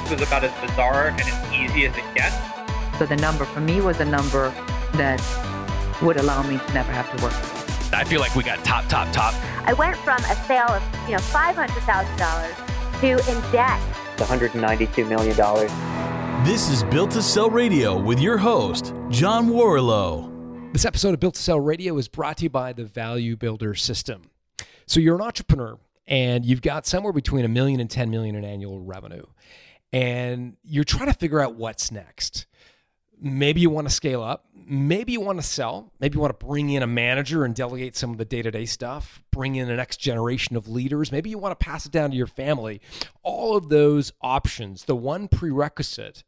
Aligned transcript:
this 0.00 0.10
was 0.10 0.20
about 0.20 0.44
as 0.44 0.52
bizarre 0.60 1.08
and 1.08 1.20
as 1.22 1.52
easy 1.54 1.86
as 1.86 1.96
it 1.96 2.04
gets. 2.14 2.36
So 2.98 3.06
the 3.06 3.16
number 3.16 3.46
for 3.46 3.60
me 3.60 3.80
was 3.80 3.98
a 3.98 4.04
number 4.04 4.50
that 4.92 5.22
would 6.02 6.18
allow 6.18 6.42
me 6.42 6.58
to 6.58 6.72
never 6.74 6.92
have 6.92 7.10
to 7.16 7.22
work. 7.22 7.32
I 7.94 8.04
feel 8.04 8.20
like 8.20 8.34
we 8.36 8.42
got 8.42 8.62
top, 8.62 8.86
top, 8.88 9.10
top. 9.12 9.32
I 9.66 9.72
went 9.72 9.96
from 9.96 10.18
a 10.18 10.36
sale 10.46 10.68
of 10.68 10.82
you 11.06 11.12
know 11.12 11.18
five 11.18 11.56
hundred 11.56 11.82
thousand 11.84 12.14
dollars 12.18 12.54
to 13.00 13.30
in 13.30 13.52
debt. 13.52 13.80
$192 14.16 15.08
million. 15.08 15.36
This 16.44 16.70
is 16.70 16.82
Built 16.84 17.10
to 17.12 17.22
Sell 17.22 17.50
Radio 17.50 17.98
with 17.98 18.18
your 18.18 18.38
host, 18.38 18.94
John 19.10 19.48
Warrillow. 19.50 20.72
This 20.72 20.86
episode 20.86 21.12
of 21.12 21.20
Built 21.20 21.34
to 21.34 21.42
Sell 21.42 21.60
Radio 21.60 21.98
is 21.98 22.08
brought 22.08 22.38
to 22.38 22.44
you 22.44 22.50
by 22.50 22.72
the 22.72 22.84
Value 22.84 23.36
Builder 23.36 23.74
System. 23.74 24.30
So 24.86 25.00
you're 25.00 25.16
an 25.16 25.22
entrepreneur 25.22 25.78
and 26.06 26.46
you've 26.46 26.62
got 26.62 26.86
somewhere 26.86 27.12
between 27.12 27.44
a 27.44 27.48
million 27.48 27.78
and 27.78 27.90
10 27.90 28.10
million 28.10 28.36
in 28.36 28.44
annual 28.44 28.80
revenue, 28.80 29.24
and 29.92 30.56
you're 30.62 30.84
trying 30.84 31.06
to 31.06 31.14
figure 31.14 31.40
out 31.40 31.54
what's 31.54 31.90
next. 31.90 32.46
Maybe 33.20 33.60
you 33.60 33.70
want 33.70 33.88
to 33.88 33.94
scale 33.94 34.22
up. 34.22 34.44
Maybe 34.54 35.12
you 35.12 35.20
want 35.20 35.38
to 35.38 35.46
sell. 35.46 35.92
Maybe 36.00 36.16
you 36.16 36.20
want 36.20 36.38
to 36.38 36.46
bring 36.46 36.70
in 36.70 36.82
a 36.82 36.86
manager 36.86 37.44
and 37.44 37.54
delegate 37.54 37.96
some 37.96 38.10
of 38.10 38.18
the 38.18 38.24
day 38.24 38.42
to 38.42 38.50
day 38.50 38.66
stuff, 38.66 39.22
bring 39.30 39.54
in 39.56 39.68
the 39.68 39.76
next 39.76 39.98
generation 39.98 40.56
of 40.56 40.68
leaders. 40.68 41.12
Maybe 41.12 41.30
you 41.30 41.38
want 41.38 41.58
to 41.58 41.64
pass 41.64 41.86
it 41.86 41.92
down 41.92 42.10
to 42.10 42.16
your 42.16 42.26
family. 42.26 42.80
All 43.22 43.56
of 43.56 43.68
those 43.68 44.12
options, 44.20 44.84
the 44.84 44.96
one 44.96 45.28
prerequisite 45.28 46.24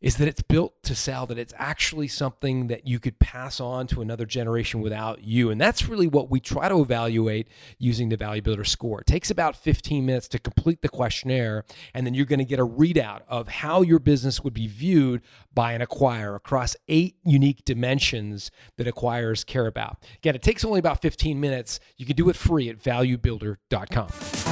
is 0.00 0.16
that 0.16 0.28
it's 0.28 0.42
built 0.42 0.82
to 0.82 0.94
sell, 0.94 1.26
that 1.26 1.38
it's 1.38 1.54
actually 1.56 2.08
something 2.08 2.66
that 2.66 2.86
you 2.86 2.98
could 2.98 3.18
pass 3.18 3.60
on 3.60 3.86
to 3.86 4.02
another 4.02 4.26
generation 4.26 4.80
without 4.80 5.24
you. 5.24 5.50
And 5.50 5.60
that's 5.60 5.88
really 5.88 6.06
what 6.06 6.30
we 6.30 6.38
try 6.38 6.68
to 6.68 6.80
evaluate 6.80 7.48
using 7.78 8.08
the 8.08 8.16
Value 8.16 8.42
Builder 8.42 8.64
score. 8.64 9.00
It 9.00 9.06
takes 9.06 9.30
about 9.30 9.56
15 9.56 10.04
minutes 10.04 10.28
to 10.28 10.38
complete 10.38 10.82
the 10.82 10.88
questionnaire, 10.88 11.64
and 11.94 12.06
then 12.06 12.14
you're 12.14 12.26
going 12.26 12.38
to 12.38 12.44
get 12.44 12.60
a 12.60 12.66
readout 12.66 13.22
of 13.28 13.48
how 13.48 13.82
your 13.82 13.98
business 13.98 14.42
would 14.44 14.54
be 14.54 14.66
viewed 14.66 15.22
by 15.54 15.72
an 15.72 15.80
acquirer 15.80 16.36
across 16.36 16.76
eight 16.88 17.16
unique 17.24 17.64
dimensions 17.64 18.50
that 18.76 18.86
acquirers 18.86 19.44
care 19.44 19.66
about. 19.66 20.04
Again, 20.18 20.34
it 20.34 20.42
takes 20.42 20.64
only 20.64 20.78
about 20.78 21.00
15 21.00 21.40
minutes. 21.40 21.80
You 21.96 22.04
can 22.04 22.16
do 22.16 22.28
it 22.28 22.36
free 22.36 22.68
at 22.68 22.78
valuebuilder.com. 22.78 24.45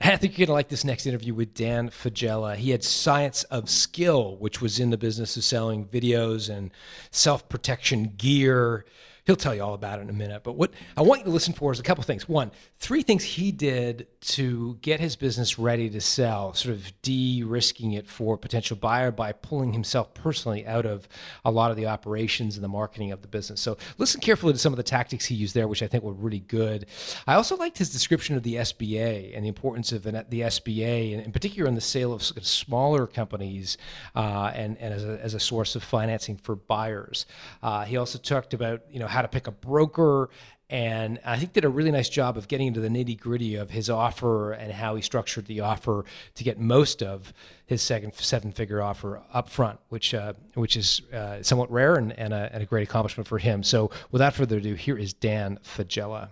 I 0.00 0.16
think 0.16 0.38
you're 0.38 0.46
going 0.46 0.52
to 0.52 0.52
like 0.54 0.68
this 0.68 0.84
next 0.84 1.06
interview 1.06 1.34
with 1.34 1.54
Dan 1.54 1.90
Faggella. 1.90 2.56
He 2.56 2.70
had 2.70 2.84
Science 2.84 3.42
of 3.44 3.68
Skill, 3.68 4.36
which 4.36 4.60
was 4.60 4.78
in 4.78 4.90
the 4.90 4.96
business 4.96 5.36
of 5.36 5.44
selling 5.44 5.86
videos 5.86 6.48
and 6.48 6.70
self 7.10 7.48
protection 7.48 8.14
gear. 8.16 8.84
He'll 9.28 9.36
tell 9.36 9.54
you 9.54 9.62
all 9.62 9.74
about 9.74 9.98
it 9.98 10.02
in 10.04 10.08
a 10.08 10.14
minute. 10.14 10.42
But 10.42 10.54
what 10.54 10.70
I 10.96 11.02
want 11.02 11.20
you 11.20 11.26
to 11.26 11.30
listen 11.30 11.52
for 11.52 11.70
is 11.70 11.78
a 11.78 11.82
couple 11.82 12.02
things. 12.02 12.26
One, 12.26 12.50
three 12.78 13.02
things 13.02 13.22
he 13.22 13.52
did 13.52 14.06
to 14.20 14.78
get 14.80 15.00
his 15.00 15.16
business 15.16 15.58
ready 15.58 15.90
to 15.90 16.00
sell, 16.00 16.54
sort 16.54 16.74
of 16.74 16.90
de 17.02 17.42
risking 17.44 17.92
it 17.92 18.06
for 18.06 18.36
a 18.36 18.38
potential 18.38 18.74
buyer 18.74 19.10
by 19.10 19.32
pulling 19.32 19.74
himself 19.74 20.14
personally 20.14 20.66
out 20.66 20.86
of 20.86 21.06
a 21.44 21.50
lot 21.50 21.70
of 21.70 21.76
the 21.76 21.84
operations 21.84 22.56
and 22.56 22.64
the 22.64 22.68
marketing 22.68 23.12
of 23.12 23.20
the 23.20 23.28
business. 23.28 23.60
So 23.60 23.76
listen 23.98 24.22
carefully 24.22 24.54
to 24.54 24.58
some 24.58 24.72
of 24.72 24.78
the 24.78 24.82
tactics 24.82 25.26
he 25.26 25.34
used 25.34 25.54
there, 25.54 25.68
which 25.68 25.82
I 25.82 25.88
think 25.88 26.04
were 26.04 26.14
really 26.14 26.40
good. 26.40 26.86
I 27.26 27.34
also 27.34 27.54
liked 27.54 27.76
his 27.76 27.90
description 27.90 28.34
of 28.34 28.42
the 28.44 28.54
SBA 28.54 29.36
and 29.36 29.44
the 29.44 29.48
importance 29.48 29.92
of 29.92 30.04
the 30.04 30.10
SBA, 30.10 31.12
and 31.12 31.22
in 31.22 31.32
particular 31.32 31.68
in 31.68 31.74
the 31.74 31.82
sale 31.82 32.14
of 32.14 32.22
smaller 32.22 33.06
companies 33.06 33.76
uh, 34.16 34.52
and, 34.54 34.78
and 34.78 34.94
as, 34.94 35.04
a, 35.04 35.22
as 35.22 35.34
a 35.34 35.40
source 35.40 35.76
of 35.76 35.82
financing 35.82 36.38
for 36.38 36.56
buyers. 36.56 37.26
Uh, 37.62 37.84
he 37.84 37.98
also 37.98 38.18
talked 38.18 38.54
about 38.54 38.80
you 38.90 38.98
know 38.98 39.06
how 39.06 39.17
to 39.22 39.28
pick 39.28 39.46
a 39.46 39.52
broker 39.52 40.30
and 40.70 41.18
I 41.24 41.38
think 41.38 41.54
did 41.54 41.64
a 41.64 41.68
really 41.68 41.90
nice 41.90 42.10
job 42.10 42.36
of 42.36 42.46
getting 42.46 42.66
into 42.66 42.80
the 42.80 42.88
nitty 42.88 43.18
gritty 43.18 43.54
of 43.54 43.70
his 43.70 43.88
offer 43.88 44.52
and 44.52 44.70
how 44.70 44.96
he 44.96 45.02
structured 45.02 45.46
the 45.46 45.60
offer 45.60 46.04
to 46.34 46.44
get 46.44 46.60
most 46.60 47.02
of 47.02 47.32
his 47.64 47.80
second 47.80 48.14
seven 48.14 48.52
figure 48.52 48.82
offer 48.82 49.22
up 49.32 49.48
front, 49.48 49.78
which 49.88 50.12
uh, 50.12 50.34
which 50.54 50.76
is 50.76 51.00
uh, 51.12 51.42
somewhat 51.42 51.70
rare 51.70 51.94
and, 51.94 52.12
and 52.18 52.34
a, 52.34 52.50
and, 52.52 52.62
a, 52.62 52.66
great 52.66 52.86
accomplishment 52.86 53.26
for 53.26 53.38
him. 53.38 53.62
So 53.62 53.90
without 54.10 54.34
further 54.34 54.58
ado, 54.58 54.74
here 54.74 54.98
is 54.98 55.14
Dan 55.14 55.58
Faggella. 55.64 56.28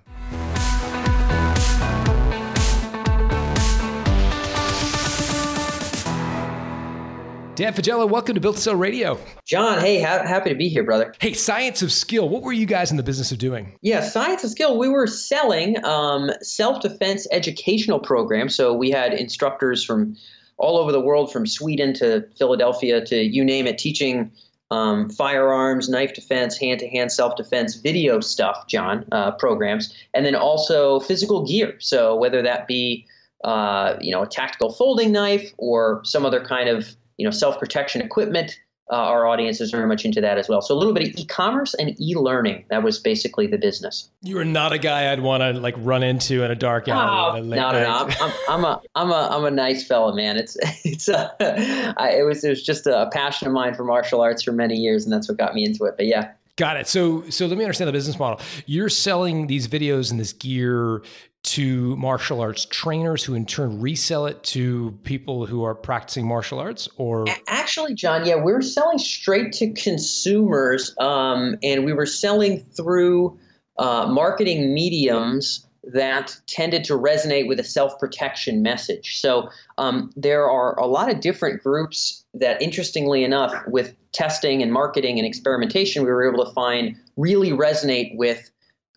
Dan 7.56 7.72
Faggella, 7.72 8.06
welcome 8.06 8.34
to 8.34 8.40
Built 8.40 8.56
to 8.56 8.60
Sell 8.60 8.76
Radio. 8.76 9.18
John, 9.46 9.80
hey, 9.80 10.02
ha- 10.02 10.26
happy 10.26 10.50
to 10.50 10.54
be 10.54 10.68
here, 10.68 10.84
brother. 10.84 11.14
Hey, 11.20 11.32
Science 11.32 11.80
of 11.80 11.90
Skill. 11.90 12.28
What 12.28 12.42
were 12.42 12.52
you 12.52 12.66
guys 12.66 12.90
in 12.90 12.98
the 12.98 13.02
business 13.02 13.32
of 13.32 13.38
doing? 13.38 13.78
Yeah, 13.80 14.02
Science 14.02 14.44
of 14.44 14.50
Skill. 14.50 14.78
We 14.78 14.90
were 14.90 15.06
selling 15.06 15.82
um, 15.82 16.30
self-defense 16.42 17.26
educational 17.32 17.98
programs. 17.98 18.54
So 18.54 18.74
we 18.74 18.90
had 18.90 19.14
instructors 19.14 19.82
from 19.82 20.16
all 20.58 20.76
over 20.76 20.92
the 20.92 21.00
world, 21.00 21.32
from 21.32 21.46
Sweden 21.46 21.94
to 21.94 22.28
Philadelphia 22.36 23.02
to 23.06 23.22
you 23.22 23.42
name 23.42 23.66
it, 23.66 23.78
teaching 23.78 24.30
um, 24.70 25.08
firearms, 25.08 25.88
knife 25.88 26.12
defense, 26.12 26.58
hand-to-hand 26.58 27.10
self-defense, 27.10 27.76
video 27.76 28.20
stuff, 28.20 28.66
John, 28.68 29.06
uh, 29.12 29.30
programs, 29.30 29.96
and 30.12 30.26
then 30.26 30.34
also 30.34 31.00
physical 31.00 31.46
gear. 31.46 31.76
So 31.78 32.16
whether 32.16 32.42
that 32.42 32.66
be 32.66 33.06
uh, 33.44 33.96
you 34.02 34.12
know 34.12 34.24
a 34.24 34.26
tactical 34.26 34.74
folding 34.74 35.10
knife 35.10 35.54
or 35.56 36.02
some 36.04 36.26
other 36.26 36.44
kind 36.44 36.68
of 36.68 36.94
you 37.16 37.24
know, 37.24 37.30
self-protection 37.30 38.02
equipment. 38.02 38.58
Uh, 38.88 38.94
our 38.94 39.26
audience 39.26 39.60
is 39.60 39.72
very 39.72 39.86
much 39.88 40.04
into 40.04 40.20
that 40.20 40.38
as 40.38 40.48
well. 40.48 40.62
So 40.62 40.72
a 40.72 40.78
little 40.78 40.94
bit 40.94 41.08
of 41.08 41.14
e-commerce 41.18 41.74
and 41.74 42.00
e-learning. 42.00 42.66
That 42.70 42.84
was 42.84 43.00
basically 43.00 43.48
the 43.48 43.58
business. 43.58 44.08
You 44.22 44.38
are 44.38 44.44
not 44.44 44.72
a 44.72 44.78
guy 44.78 45.12
I'd 45.12 45.20
want 45.20 45.40
to 45.40 45.60
like 45.60 45.74
run 45.78 46.04
into 46.04 46.44
in 46.44 46.52
a 46.52 46.54
dark 46.54 46.86
alley. 46.86 47.40
Oh, 47.40 47.42
no, 47.42 47.72
no, 47.72 47.82
no. 47.82 48.06
I'm, 48.20 48.32
I'm, 48.48 48.64
a, 48.64 48.80
I'm 48.94 49.10
a, 49.10 49.28
I'm 49.32 49.44
a 49.44 49.50
nice 49.50 49.84
fella, 49.84 50.14
man. 50.14 50.36
It's, 50.36 50.56
it's, 50.84 51.08
a, 51.08 51.34
I, 52.00 52.10
it 52.10 52.22
was, 52.22 52.44
it 52.44 52.48
was 52.48 52.62
just 52.62 52.86
a 52.86 53.10
passion 53.12 53.48
of 53.48 53.54
mine 53.54 53.74
for 53.74 53.82
martial 53.82 54.20
arts 54.20 54.44
for 54.44 54.52
many 54.52 54.76
years, 54.76 55.02
and 55.04 55.12
that's 55.12 55.28
what 55.28 55.36
got 55.36 55.54
me 55.54 55.64
into 55.64 55.84
it. 55.86 55.94
But 55.96 56.06
yeah, 56.06 56.30
Got 56.56 56.78
it. 56.78 56.88
So, 56.88 57.28
so 57.28 57.46
let 57.46 57.58
me 57.58 57.64
understand 57.64 57.88
the 57.88 57.92
business 57.92 58.18
model. 58.18 58.40
You're 58.64 58.88
selling 58.88 59.46
these 59.46 59.68
videos 59.68 60.10
and 60.10 60.18
this 60.18 60.32
gear 60.32 61.02
to 61.46 61.96
martial 61.96 62.40
arts 62.40 62.66
trainers 62.66 63.24
who 63.24 63.34
in 63.34 63.46
turn 63.46 63.80
resell 63.80 64.26
it 64.26 64.42
to 64.42 64.90
people 65.04 65.46
who 65.46 65.64
are 65.64 65.74
practicing 65.74 66.26
martial 66.26 66.58
arts 66.58 66.88
or 66.96 67.24
actually 67.46 67.94
john 67.94 68.26
yeah 68.26 68.34
we're 68.34 68.60
selling 68.60 68.98
straight 68.98 69.52
to 69.52 69.72
consumers 69.72 70.94
um, 70.98 71.56
and 71.62 71.84
we 71.84 71.92
were 71.92 72.06
selling 72.06 72.60
through 72.76 73.38
uh, 73.78 74.06
marketing 74.08 74.74
mediums 74.74 75.66
that 75.86 76.36
tended 76.46 76.82
to 76.84 76.94
resonate 76.94 77.46
with 77.46 77.60
a 77.60 77.64
self 77.64 77.98
protection 77.98 78.62
message. 78.62 79.20
So 79.20 79.48
um, 79.78 80.10
there 80.16 80.50
are 80.50 80.78
a 80.78 80.86
lot 80.86 81.10
of 81.10 81.20
different 81.20 81.62
groups 81.62 82.24
that, 82.34 82.60
interestingly 82.60 83.22
enough, 83.24 83.54
with 83.68 83.94
testing 84.12 84.62
and 84.62 84.72
marketing 84.72 85.18
and 85.18 85.26
experimentation, 85.26 86.02
we 86.02 86.10
were 86.10 86.28
able 86.28 86.44
to 86.44 86.52
find 86.52 86.96
really 87.16 87.50
resonate 87.50 88.16
with 88.16 88.50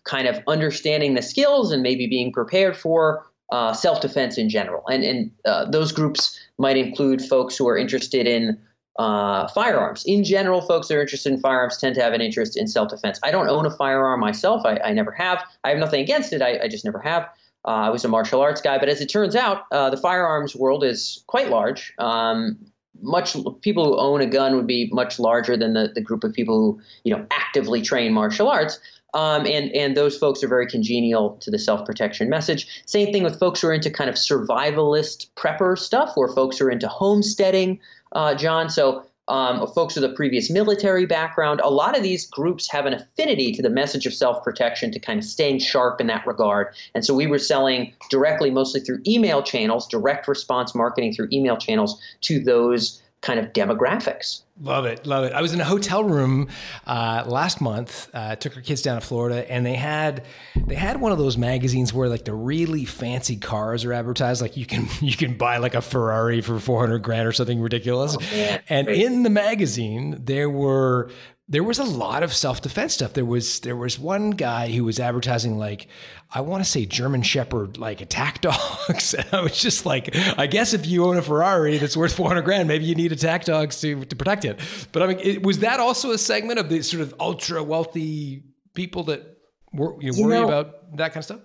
kind 0.04 0.26
of 0.26 0.40
understanding 0.46 1.14
the 1.14 1.22
skills 1.22 1.72
and 1.72 1.82
maybe 1.82 2.06
being 2.06 2.32
prepared 2.32 2.76
for 2.76 3.26
uh, 3.52 3.72
self 3.72 4.00
defense 4.00 4.38
in 4.38 4.48
general. 4.48 4.82
And, 4.88 5.02
and 5.04 5.30
uh, 5.44 5.64
those 5.70 5.92
groups 5.92 6.38
might 6.58 6.76
include 6.76 7.22
folks 7.22 7.56
who 7.56 7.68
are 7.68 7.76
interested 7.76 8.26
in 8.26 8.58
uh, 8.98 9.48
firearms. 9.48 10.04
In 10.06 10.24
general, 10.24 10.60
folks 10.60 10.88
that 10.88 10.96
are 10.96 11.00
interested 11.00 11.32
in 11.32 11.40
firearms 11.40 11.78
tend 11.78 11.94
to 11.94 12.02
have 12.02 12.12
an 12.12 12.20
interest 12.20 12.56
in 12.56 12.66
self 12.66 12.90
defense. 12.90 13.18
I 13.22 13.30
don't 13.30 13.48
own 13.48 13.66
a 13.66 13.70
firearm 13.70 14.20
myself, 14.20 14.62
I, 14.64 14.78
I 14.84 14.92
never 14.92 15.12
have. 15.12 15.42
I 15.64 15.70
have 15.70 15.78
nothing 15.78 16.00
against 16.00 16.32
it, 16.32 16.42
I, 16.42 16.60
I 16.64 16.68
just 16.68 16.84
never 16.84 16.98
have. 17.00 17.24
Uh, 17.66 17.86
I 17.86 17.90
was 17.90 18.04
a 18.04 18.08
martial 18.08 18.40
arts 18.40 18.60
guy, 18.60 18.78
but 18.78 18.88
as 18.88 19.00
it 19.00 19.08
turns 19.08 19.36
out, 19.36 19.64
uh, 19.70 19.90
the 19.90 19.96
firearms 19.96 20.56
world 20.56 20.82
is 20.82 21.22
quite 21.26 21.50
large. 21.50 21.92
Um, 21.98 22.58
much 23.02 23.36
people 23.62 23.84
who 23.84 23.98
own 23.98 24.20
a 24.20 24.26
gun 24.26 24.56
would 24.56 24.66
be 24.66 24.90
much 24.92 25.18
larger 25.18 25.56
than 25.56 25.74
the, 25.74 25.90
the 25.94 26.00
group 26.00 26.24
of 26.24 26.32
people 26.32 26.58
who 26.58 26.80
you 27.04 27.14
know 27.14 27.26
actively 27.30 27.82
train 27.82 28.12
martial 28.12 28.48
arts. 28.48 28.78
Um, 29.14 29.46
and 29.46 29.70
and 29.72 29.96
those 29.96 30.16
folks 30.16 30.42
are 30.42 30.48
very 30.48 30.66
congenial 30.66 31.36
to 31.40 31.50
the 31.50 31.58
self 31.58 31.84
protection 31.84 32.28
message. 32.28 32.82
Same 32.86 33.12
thing 33.12 33.22
with 33.22 33.38
folks 33.38 33.60
who 33.60 33.68
are 33.68 33.72
into 33.72 33.90
kind 33.90 34.10
of 34.10 34.16
survivalist 34.16 35.28
prepper 35.36 35.78
stuff, 35.78 36.12
or 36.16 36.32
folks 36.34 36.58
who 36.58 36.66
are 36.66 36.70
into 36.70 36.88
homesteading, 36.88 37.80
uh, 38.12 38.34
John. 38.34 38.68
So 38.70 39.04
um, 39.30 39.64
folks 39.68 39.94
with 39.94 40.02
a 40.02 40.08
previous 40.08 40.50
military 40.50 41.06
background, 41.06 41.60
a 41.62 41.70
lot 41.70 41.96
of 41.96 42.02
these 42.02 42.26
groups 42.26 42.68
have 42.68 42.84
an 42.84 42.94
affinity 42.94 43.52
to 43.52 43.62
the 43.62 43.70
message 43.70 44.04
of 44.04 44.12
self 44.12 44.42
protection 44.42 44.90
to 44.90 44.98
kind 44.98 45.20
of 45.20 45.24
staying 45.24 45.60
sharp 45.60 46.00
in 46.00 46.08
that 46.08 46.26
regard. 46.26 46.74
And 46.96 47.04
so 47.04 47.14
we 47.14 47.28
were 47.28 47.38
selling 47.38 47.92
directly, 48.10 48.50
mostly 48.50 48.80
through 48.80 49.00
email 49.06 49.40
channels, 49.42 49.86
direct 49.86 50.26
response 50.26 50.74
marketing 50.74 51.14
through 51.14 51.28
email 51.32 51.56
channels 51.56 52.00
to 52.22 52.40
those 52.40 52.99
kind 53.22 53.38
of 53.38 53.52
demographics. 53.52 54.42
Love 54.62 54.84
it, 54.86 55.06
love 55.06 55.24
it. 55.24 55.32
I 55.32 55.42
was 55.42 55.52
in 55.52 55.60
a 55.60 55.64
hotel 55.64 56.04
room 56.04 56.48
uh, 56.86 57.24
last 57.26 57.60
month. 57.60 58.10
Uh, 58.12 58.36
took 58.36 58.56
our 58.56 58.62
kids 58.62 58.82
down 58.82 59.00
to 59.00 59.06
Florida, 59.06 59.50
and 59.50 59.64
they 59.64 59.74
had 59.74 60.24
they 60.66 60.74
had 60.74 61.00
one 61.00 61.12
of 61.12 61.18
those 61.18 61.36
magazines 61.36 61.92
where 61.92 62.08
like 62.08 62.24
the 62.24 62.34
really 62.34 62.84
fancy 62.84 63.36
cars 63.36 63.84
are 63.84 63.92
advertised. 63.92 64.42
Like 64.42 64.56
you 64.56 64.66
can 64.66 64.86
you 65.00 65.16
can 65.16 65.36
buy 65.36 65.58
like 65.58 65.74
a 65.74 65.80
Ferrari 65.80 66.40
for 66.40 66.58
four 66.58 66.80
hundred 66.80 66.98
grand 67.02 67.26
or 67.26 67.32
something 67.32 67.60
ridiculous. 67.60 68.16
Oh, 68.20 68.58
and 68.68 68.88
in 68.88 69.22
the 69.22 69.30
magazine, 69.30 70.18
there 70.22 70.50
were 70.50 71.10
there 71.50 71.64
was 71.64 71.78
a 71.80 71.84
lot 71.84 72.22
of 72.22 72.32
self-defense 72.32 72.94
stuff. 72.94 73.12
There 73.12 73.24
was 73.24 73.60
there 73.60 73.76
was 73.76 73.98
one 73.98 74.30
guy 74.30 74.70
who 74.70 74.84
was 74.84 74.98
advertising 75.00 75.58
like 75.58 75.88
I 76.32 76.40
want 76.42 76.64
to 76.64 76.70
say 76.70 76.86
German 76.86 77.22
Shepherd 77.22 77.76
like 77.76 78.00
attack 78.00 78.40
dogs. 78.48 79.14
and 79.14 79.26
I 79.32 79.40
was 79.42 79.60
just 79.60 79.84
like, 79.84 80.14
I 80.38 80.46
guess 80.46 80.72
if 80.74 80.86
you 80.86 81.04
own 81.04 81.16
a 81.16 81.22
Ferrari 81.22 81.76
that's 81.78 81.96
worth 81.96 82.14
400 82.14 82.42
grand, 82.42 82.68
maybe 82.68 82.84
you 82.84 82.94
need 82.94 83.10
attack 83.12 83.44
dogs 83.44 83.80
to 83.80 84.04
to 84.04 84.16
protect 84.16 84.44
it. 84.44 84.60
But 84.92 85.02
I 85.02 85.06
mean, 85.08 85.18
it, 85.20 85.42
was 85.42 85.58
that 85.58 85.80
also 85.80 86.12
a 86.12 86.18
segment 86.18 86.58
of 86.60 86.68
the 86.68 86.82
sort 86.82 87.02
of 87.02 87.14
ultra 87.18 87.62
wealthy 87.62 88.44
people 88.74 89.02
that 89.04 89.36
wor- 89.72 89.96
you, 90.00 90.12
You 90.14 90.24
worry 90.24 90.38
know- 90.40 90.46
about 90.46 90.96
that 90.96 91.08
kind 91.12 91.18
of 91.18 91.24
stuff? 91.24 91.40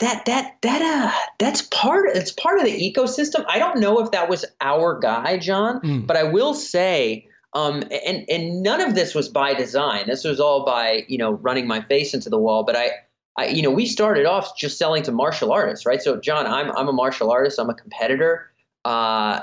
that 0.00 0.24
that 0.26 0.54
that 0.62 0.80
uh 0.80 1.12
that's 1.40 1.62
part 1.62 2.08
it's 2.14 2.30
part 2.30 2.60
of 2.60 2.64
the 2.64 2.70
ecosystem 2.94 3.44
i 3.48 3.58
don't 3.58 3.80
know 3.80 3.98
if 3.98 4.12
that 4.12 4.28
was 4.28 4.44
our 4.60 4.96
guy 5.00 5.36
john 5.38 5.80
Mm. 5.80 6.06
but 6.06 6.16
i 6.16 6.22
will 6.22 6.54
say 6.54 7.26
um 7.58 7.82
and 8.06 8.24
and 8.28 8.62
none 8.62 8.80
of 8.80 8.94
this 8.94 9.14
was 9.14 9.28
by 9.28 9.54
design 9.54 10.04
this 10.06 10.24
was 10.24 10.40
all 10.40 10.64
by 10.64 11.04
you 11.08 11.18
know 11.18 11.32
running 11.32 11.66
my 11.66 11.80
face 11.82 12.14
into 12.14 12.30
the 12.30 12.38
wall 12.38 12.64
but 12.64 12.76
i 12.76 12.90
I, 13.38 13.46
you 13.46 13.62
know, 13.62 13.70
we 13.70 13.86
started 13.86 14.26
off 14.26 14.58
just 14.58 14.78
selling 14.78 15.04
to 15.04 15.12
martial 15.12 15.52
artists, 15.52 15.86
right? 15.86 16.02
So, 16.02 16.16
John, 16.20 16.44
I'm 16.44 16.72
I'm 16.76 16.88
a 16.88 16.92
martial 16.92 17.30
artist. 17.30 17.60
I'm 17.60 17.70
a 17.70 17.74
competitor. 17.74 18.50
Uh, 18.84 19.40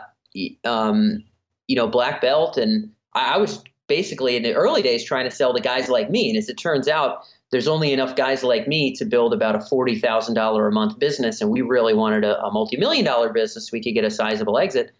um, 0.65 1.23
you 1.67 1.77
know, 1.77 1.87
black 1.87 2.19
belt, 2.21 2.57
and 2.57 2.91
I, 3.13 3.35
I 3.35 3.37
was 3.37 3.63
basically 3.87 4.35
in 4.35 4.43
the 4.43 4.53
early 4.53 4.81
days 4.81 5.05
trying 5.05 5.23
to 5.29 5.31
sell 5.31 5.53
to 5.53 5.61
guys 5.61 5.87
like 5.87 6.09
me. 6.09 6.29
And 6.29 6.37
as 6.37 6.49
it 6.49 6.55
turns 6.55 6.89
out, 6.89 7.25
there's 7.51 7.69
only 7.69 7.93
enough 7.93 8.17
guys 8.17 8.43
like 8.43 8.67
me 8.67 8.93
to 8.95 9.05
build 9.05 9.33
about 9.33 9.55
a 9.55 9.61
forty 9.61 9.97
thousand 9.97 10.35
dollar 10.35 10.67
a 10.67 10.73
month 10.73 10.99
business, 10.99 11.39
and 11.39 11.49
we 11.49 11.61
really 11.61 11.93
wanted 11.93 12.25
a, 12.25 12.43
a 12.43 12.51
multi 12.51 12.75
million 12.75 13.05
dollar 13.05 13.31
business. 13.31 13.67
So 13.67 13.69
we 13.71 13.81
could 13.81 13.93
get 13.93 14.03
a 14.03 14.11
sizable 14.11 14.57
exit, 14.57 14.91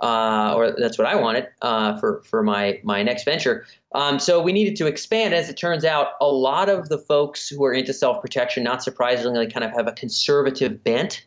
uh, 0.00 0.54
or 0.56 0.72
that's 0.78 0.96
what 0.98 1.06
I 1.06 1.16
wanted 1.16 1.48
uh, 1.62 1.98
for 1.98 2.22
for 2.22 2.42
my 2.42 2.80
my 2.84 3.02
next 3.02 3.24
venture. 3.24 3.66
Um, 3.94 4.18
so 4.18 4.40
we 4.40 4.52
needed 4.52 4.76
to 4.76 4.86
expand. 4.86 5.34
As 5.34 5.48
it 5.48 5.56
turns 5.56 5.84
out, 5.84 6.08
a 6.20 6.26
lot 6.26 6.68
of 6.68 6.88
the 6.88 6.98
folks 6.98 7.48
who 7.48 7.64
are 7.64 7.72
into 7.72 7.92
self 7.92 8.20
protection, 8.20 8.62
not 8.62 8.82
surprisingly, 8.82 9.50
kind 9.50 9.64
of 9.64 9.72
have 9.72 9.86
a 9.86 9.92
conservative 9.92 10.82
bent. 10.84 11.24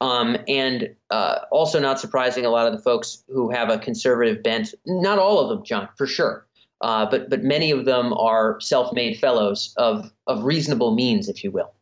Um, 0.00 0.36
and 0.46 0.94
uh, 1.10 1.40
also, 1.50 1.80
not 1.80 1.98
surprising, 1.98 2.46
a 2.46 2.50
lot 2.50 2.66
of 2.68 2.72
the 2.72 2.82
folks 2.82 3.24
who 3.28 3.50
have 3.50 3.68
a 3.68 3.78
conservative 3.78 4.44
bent, 4.44 4.72
not 4.86 5.18
all 5.18 5.40
of 5.40 5.48
them, 5.48 5.64
John, 5.64 5.88
for 5.96 6.06
sure, 6.06 6.46
uh, 6.80 7.06
but 7.10 7.30
but 7.30 7.42
many 7.42 7.72
of 7.72 7.84
them 7.84 8.12
are 8.12 8.60
self-made 8.60 9.18
fellows 9.18 9.74
of 9.76 10.12
of 10.26 10.44
reasonable 10.44 10.94
means, 10.94 11.28
if 11.28 11.42
you 11.42 11.50
will. 11.50 11.72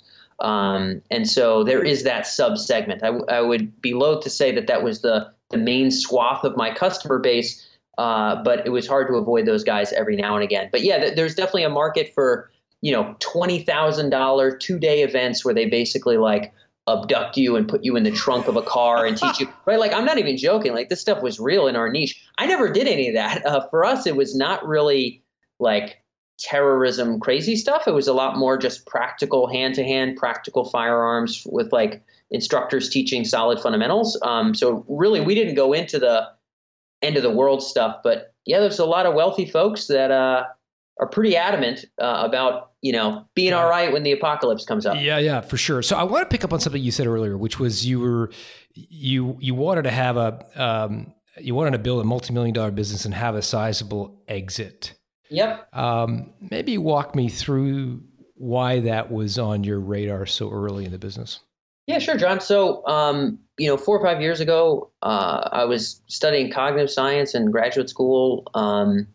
Um, 0.41 1.01
and 1.11 1.29
so 1.29 1.65
there 1.65 1.83
is 1.83 2.05
that 2.05 2.27
sub 2.27 2.59
segment. 2.59 3.03
I, 3.03 3.41
would 3.41 3.81
be 3.81 3.95
loath 3.95 4.23
to 4.25 4.31
say 4.31 4.53
that 4.53 4.67
that 4.67 4.83
was 4.83 5.01
the 5.01 5.33
the 5.51 5.59
main 5.59 5.91
swath 5.91 6.45
of 6.45 6.57
my 6.57 6.73
customer 6.73 7.19
base, 7.19 7.67
uh, 7.99 8.43
but 8.43 8.67
it 8.67 8.71
was 8.71 8.87
hard 8.87 9.09
to 9.09 9.15
avoid 9.15 9.47
those 9.47 9.65
guys 9.65 9.93
every 9.93 10.17
now 10.17 10.35
and 10.35 10.45
again. 10.45 10.69
But 10.71 10.83
yeah, 10.83 10.99
th- 10.99 11.17
there's 11.17 11.35
definitely 11.35 11.65
a 11.65 11.71
market 11.71 12.13
for 12.15 12.51
you 12.83 12.93
know 12.93 13.17
twenty 13.21 13.63
thousand 13.63 14.11
dollar 14.11 14.55
two 14.55 14.79
day 14.79 15.03
events 15.03 15.45
where 15.45 15.55
they 15.55 15.67
basically 15.67 16.17
like 16.17 16.53
abduct 16.89 17.37
you 17.37 17.57
and 17.57 17.69
put 17.69 17.85
you 17.85 17.97
in 17.97 18.05
the 18.05 18.13
trunk 18.13 18.47
of 18.47 18.57
a 18.57 18.63
car 18.63 19.05
and 19.07 19.17
teach 19.17 19.41
you 19.41 19.49
right? 19.65 19.81
Like 19.81 19.93
i'm 19.93 20.05
not 20.05 20.19
even 20.19 20.37
joking. 20.37 20.73
Like 20.73 20.89
this 20.89 21.01
stuff 21.01 21.23
was 21.23 21.41
real 21.41 21.67
in 21.67 21.75
our 21.75 21.89
niche. 21.89 22.23
I 22.39 22.47
never 22.47 22.71
did 22.71 22.87
any 22.87 23.09
of 23.09 23.15
that. 23.15 23.45
Uh, 23.45 23.67
for 23.69 23.85
us 23.85 24.07
it 24.07 24.15
was 24.15 24.37
not 24.37 24.67
really 24.67 25.23
like 25.59 26.01
terrorism 26.39 27.19
crazy 27.19 27.57
stuff 27.57 27.87
it 27.87 27.95
was 27.95 28.09
a 28.09 28.13
lot 28.13 28.37
more 28.37 28.59
just 28.59 28.87
practical 28.87 29.47
hand-to-hand 29.47 30.17
practical 30.17 30.65
firearms 30.65 31.47
with 31.47 31.73
like 31.73 32.05
instructors 32.31 32.91
teaching 32.91 33.25
solid 33.25 33.59
fundamentals 33.59 34.19
um, 34.23 34.55
so 34.55 34.85
really 34.89 35.21
we 35.21 35.35
didn't 35.35 35.55
go 35.55 35.73
into 35.73 35.99
the 35.99 36.27
end 37.03 37.17
of 37.17 37.23
the 37.23 37.31
world 37.31 37.63
stuff 37.63 37.99
but 38.03 38.35
yeah 38.45 38.61
there's 38.61 38.79
a 38.79 38.85
lot 38.85 39.07
of 39.07 39.15
wealthy 39.15 39.47
folks 39.47 39.87
that 39.87 40.11
uh, 40.11 40.45
are 40.99 41.07
pretty 41.07 41.37
adamant 41.37 41.85
uh, 42.01 42.23
about 42.25 42.73
you 42.83 42.93
know 42.93 43.25
being 43.35 43.53
all 43.53 43.69
right 43.69 43.93
when 43.93 44.03
the 44.03 44.13
apocalypse 44.13 44.65
comes 44.65 44.87
up 44.87 44.97
Yeah, 44.99 45.19
yeah, 45.19 45.41
for 45.41 45.57
sure. 45.57 45.83
So 45.83 45.97
I 45.97 46.05
want 46.05 46.29
to 46.29 46.35
pick 46.35 46.45
up 46.45 46.53
on 46.53 46.61
something 46.61 46.83
you 46.83 46.91
said 46.91 47.07
earlier, 47.07 47.37
which 47.37 47.59
was 47.59 47.87
you 47.87 48.01
were 48.01 48.31
you 48.73 49.37
you 49.41 49.55
wanted 49.55 49.83
to 49.83 49.91
have 49.91 50.17
a 50.17 50.47
um, 50.55 51.13
you 51.39 51.55
wanted 51.55 51.73
to 51.73 51.79
build 51.79 52.01
a 52.01 52.05
multi-million 52.05 52.55
dollar 52.55 52.71
business 52.71 53.05
and 53.05 53.15
have 53.15 53.35
a 53.35 53.43
sizable 53.43 54.23
exit. 54.29 54.95
Yep 55.29 55.69
Um, 55.73 56.33
maybe 56.51 56.79
walk 56.79 57.15
me 57.15 57.29
through 57.29 58.03
why 58.37 58.81
that 58.81 59.11
was 59.11 59.39
on 59.39 59.65
your 59.65 59.81
radar 59.81 60.27
so 60.27 60.51
early 60.51 60.85
in 60.85 60.93
the 60.93 60.99
business. 60.99 61.41
Yeah, 61.87 62.01
sure, 62.01 62.17
John. 62.17 62.41
So, 62.41 62.85
um, 62.87 63.39
you 63.59 63.69
know, 63.69 63.77
four 63.77 63.99
or 63.99 64.05
five 64.05 64.21
years 64.21 64.41
ago, 64.41 64.91
uh, 65.03 65.49
I 65.53 65.65
was 65.65 66.01
studying 66.09 66.51
cognitive 66.51 66.91
science 66.91 67.35
in 67.35 67.51
graduate 67.51 67.89
school. 67.89 68.51
Um, 68.55 69.07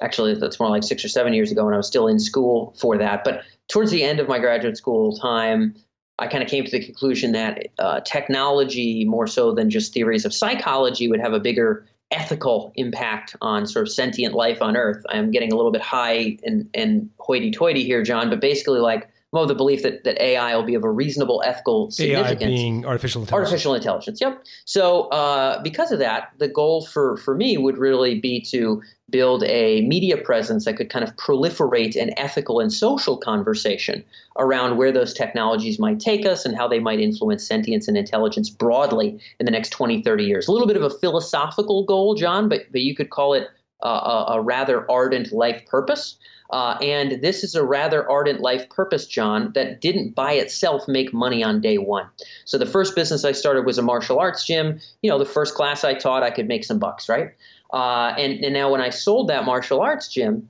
actually, 0.00 0.34
that's 0.34 0.60
more 0.60 0.70
like 0.70 0.84
six 0.84 1.04
or 1.04 1.08
seven 1.08 1.34
years 1.34 1.50
ago, 1.50 1.66
and 1.66 1.74
I 1.74 1.76
was 1.76 1.88
still 1.88 2.06
in 2.06 2.20
school 2.20 2.74
for 2.78 2.96
that. 2.98 3.24
But 3.24 3.42
towards 3.68 3.90
the 3.90 4.04
end 4.04 4.20
of 4.20 4.28
my 4.28 4.38
graduate 4.38 4.76
school 4.76 5.16
time, 5.16 5.74
I 6.18 6.28
kind 6.28 6.44
of 6.44 6.48
came 6.48 6.64
to 6.64 6.70
the 6.70 6.84
conclusion 6.84 7.32
that 7.32 7.66
uh, 7.80 8.00
technology, 8.00 9.04
more 9.04 9.26
so 9.26 9.52
than 9.52 9.68
just 9.68 9.92
theories 9.92 10.24
of 10.24 10.32
psychology, 10.32 11.08
would 11.08 11.20
have 11.20 11.32
a 11.32 11.40
bigger 11.40 11.84
ethical 12.10 12.72
impact 12.76 13.34
on 13.40 13.66
sort 13.66 13.86
of 13.86 13.92
sentient 13.92 14.34
life 14.34 14.62
on 14.62 14.76
Earth. 14.76 15.04
I'm 15.08 15.30
getting 15.30 15.52
a 15.52 15.56
little 15.56 15.72
bit 15.72 15.82
high 15.82 16.38
and, 16.44 16.68
and 16.74 17.10
hoity-toity 17.18 17.84
here, 17.84 18.02
John, 18.02 18.30
but 18.30 18.40
basically, 18.40 18.80
like, 18.80 19.08
I'm 19.34 19.48
the 19.48 19.54
belief 19.54 19.82
that, 19.82 20.04
that 20.04 20.20
AI 20.22 20.54
will 20.56 20.62
be 20.62 20.74
of 20.74 20.84
a 20.84 20.90
reasonable 20.90 21.42
ethical 21.44 21.86
AI 21.86 21.90
significance. 21.90 22.44
being 22.44 22.86
artificial 22.86 23.22
intelligence. 23.22 23.50
Artificial 23.50 23.74
intelligence. 23.74 24.20
Yep. 24.20 24.44
So 24.64 25.08
uh, 25.08 25.62
because 25.62 25.92
of 25.92 25.98
that, 25.98 26.32
the 26.38 26.48
goal 26.48 26.86
for 26.86 27.16
for 27.18 27.34
me 27.34 27.58
would 27.58 27.78
really 27.78 28.20
be 28.20 28.40
to 28.42 28.82
build 29.10 29.44
a 29.44 29.82
media 29.82 30.16
presence 30.16 30.64
that 30.64 30.76
could 30.76 30.88
kind 30.88 31.04
of 31.04 31.14
proliferate 31.16 32.00
an 32.00 32.10
ethical 32.18 32.58
and 32.58 32.72
social 32.72 33.16
conversation 33.16 34.02
around 34.38 34.76
where 34.76 34.90
those 34.90 35.12
technologies 35.12 35.78
might 35.78 36.00
take 36.00 36.24
us 36.24 36.46
and 36.46 36.56
how 36.56 36.66
they 36.66 36.78
might 36.78 36.98
influence 36.98 37.46
sentience 37.46 37.86
and 37.86 37.96
intelligence 37.96 38.48
broadly 38.48 39.20
in 39.38 39.46
the 39.46 39.52
next 39.52 39.70
20, 39.70 40.02
30 40.02 40.24
years. 40.24 40.48
A 40.48 40.52
little 40.52 40.66
bit 40.66 40.76
of 40.76 40.82
a 40.82 40.90
philosophical 40.90 41.84
goal, 41.84 42.14
John, 42.14 42.48
but 42.48 42.62
but 42.72 42.80
you 42.80 42.94
could 42.94 43.10
call 43.10 43.34
it 43.34 43.48
uh, 43.84 44.24
a, 44.28 44.34
a 44.34 44.40
rather 44.40 44.90
ardent 44.90 45.32
life 45.32 45.62
purpose. 45.66 46.16
Uh, 46.54 46.78
and 46.80 47.20
this 47.20 47.42
is 47.42 47.56
a 47.56 47.64
rather 47.64 48.08
ardent 48.08 48.40
life 48.40 48.68
purpose, 48.70 49.08
John, 49.08 49.50
that 49.56 49.80
didn't 49.80 50.14
by 50.14 50.34
itself 50.34 50.86
make 50.86 51.12
money 51.12 51.42
on 51.42 51.60
day 51.60 51.78
one. 51.78 52.06
So 52.44 52.58
the 52.58 52.64
first 52.64 52.94
business 52.94 53.24
I 53.24 53.32
started 53.32 53.66
was 53.66 53.76
a 53.76 53.82
martial 53.82 54.20
arts 54.20 54.46
gym. 54.46 54.78
You 55.02 55.10
know, 55.10 55.18
the 55.18 55.24
first 55.24 55.56
class 55.56 55.82
I 55.82 55.94
taught, 55.94 56.22
I 56.22 56.30
could 56.30 56.46
make 56.46 56.62
some 56.62 56.78
bucks, 56.78 57.08
right? 57.08 57.32
Uh, 57.72 58.14
and, 58.16 58.34
and 58.44 58.54
now 58.54 58.70
when 58.70 58.80
I 58.80 58.90
sold 58.90 59.26
that 59.30 59.44
martial 59.44 59.80
arts 59.80 60.06
gym, 60.06 60.48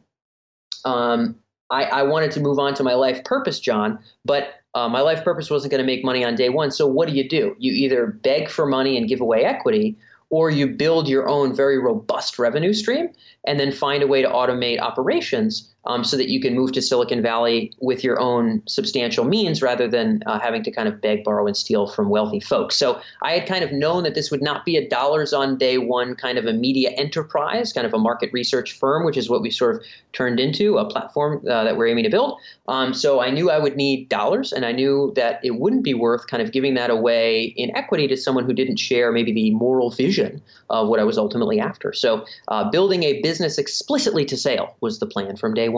um, 0.84 1.36
I, 1.70 1.84
I 1.84 2.02
wanted 2.02 2.32
to 2.32 2.40
move 2.40 2.58
on 2.58 2.74
to 2.74 2.82
my 2.82 2.92
life 2.92 3.24
purpose, 3.24 3.58
John, 3.58 3.98
but 4.26 4.56
uh, 4.74 4.90
my 4.90 5.00
life 5.00 5.24
purpose 5.24 5.48
wasn't 5.48 5.70
going 5.70 5.82
to 5.82 5.86
make 5.86 6.04
money 6.04 6.22
on 6.22 6.34
day 6.34 6.50
one. 6.50 6.70
So 6.70 6.86
what 6.86 7.08
do 7.08 7.14
you 7.14 7.26
do? 7.26 7.56
You 7.58 7.72
either 7.72 8.08
beg 8.08 8.50
for 8.50 8.66
money 8.66 8.98
and 8.98 9.08
give 9.08 9.22
away 9.22 9.44
equity, 9.44 9.96
or 10.28 10.50
you 10.50 10.66
build 10.66 11.08
your 11.08 11.28
own 11.28 11.54
very 11.54 11.78
robust 11.78 12.38
revenue 12.38 12.74
stream 12.74 13.08
and 13.46 13.58
then 13.58 13.72
find 13.72 14.02
a 14.02 14.06
way 14.06 14.20
to 14.20 14.28
automate 14.28 14.80
operations 14.80 15.73
um, 15.86 16.04
so 16.04 16.16
that 16.16 16.28
you 16.28 16.40
can 16.40 16.54
move 16.54 16.72
to 16.72 16.82
Silicon 16.82 17.22
Valley 17.22 17.72
with 17.80 18.02
your 18.02 18.20
own 18.20 18.62
substantial 18.66 19.24
means 19.24 19.62
rather 19.62 19.88
than 19.88 20.22
uh, 20.26 20.38
having 20.38 20.62
to 20.62 20.70
kind 20.70 20.88
of 20.88 21.00
beg, 21.00 21.24
borrow, 21.24 21.46
and 21.46 21.56
steal 21.56 21.86
from 21.86 22.08
wealthy 22.08 22.40
folks. 22.40 22.76
So 22.76 23.00
I 23.22 23.32
had 23.32 23.48
kind 23.48 23.64
of 23.64 23.72
known 23.72 24.02
that 24.04 24.14
this 24.14 24.30
would 24.30 24.42
not 24.42 24.64
be 24.64 24.76
a 24.76 24.88
dollars 24.88 25.32
on 25.32 25.58
day 25.58 25.78
one 25.78 26.14
kind 26.14 26.38
of 26.38 26.46
a 26.46 26.52
media 26.52 26.90
enterprise, 26.90 27.72
kind 27.72 27.86
of 27.86 27.94
a 27.94 27.98
market 27.98 28.30
research 28.32 28.72
firm, 28.72 29.04
which 29.04 29.16
is 29.16 29.28
what 29.28 29.42
we 29.42 29.50
sort 29.50 29.76
of 29.76 29.82
turned 30.12 30.40
into 30.40 30.78
a 30.78 30.88
platform 30.88 31.42
uh, 31.48 31.64
that 31.64 31.76
we're 31.76 31.88
aiming 31.88 32.04
to 32.04 32.10
build. 32.10 32.38
Um, 32.68 32.94
so 32.94 33.20
I 33.20 33.30
knew 33.30 33.50
I 33.50 33.58
would 33.58 33.76
need 33.76 34.08
dollars, 34.08 34.52
and 34.52 34.64
I 34.64 34.72
knew 34.72 35.12
that 35.16 35.40
it 35.44 35.56
wouldn't 35.56 35.84
be 35.84 35.94
worth 35.94 36.26
kind 36.28 36.42
of 36.42 36.52
giving 36.52 36.74
that 36.74 36.90
away 36.90 37.54
in 37.56 37.76
equity 37.76 38.08
to 38.08 38.16
someone 38.16 38.44
who 38.44 38.54
didn't 38.54 38.78
share 38.78 39.12
maybe 39.12 39.32
the 39.32 39.50
moral 39.50 39.90
vision 39.90 40.40
of 40.70 40.88
what 40.88 41.00
I 41.00 41.04
was 41.04 41.18
ultimately 41.18 41.60
after. 41.60 41.92
So 41.92 42.24
uh, 42.48 42.70
building 42.70 43.02
a 43.02 43.20
business 43.20 43.58
explicitly 43.58 44.24
to 44.26 44.36
sale 44.36 44.74
was 44.80 44.98
the 44.98 45.06
plan 45.06 45.36
from 45.36 45.52
day 45.52 45.68
one. 45.68 45.73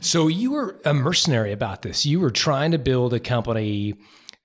So 0.00 0.28
you 0.28 0.52
were 0.52 0.80
a 0.84 0.94
mercenary 0.94 1.52
about 1.52 1.82
this. 1.82 2.06
You 2.06 2.20
were 2.20 2.30
trying 2.30 2.70
to 2.72 2.78
build 2.78 3.12
a 3.14 3.20
company 3.20 3.94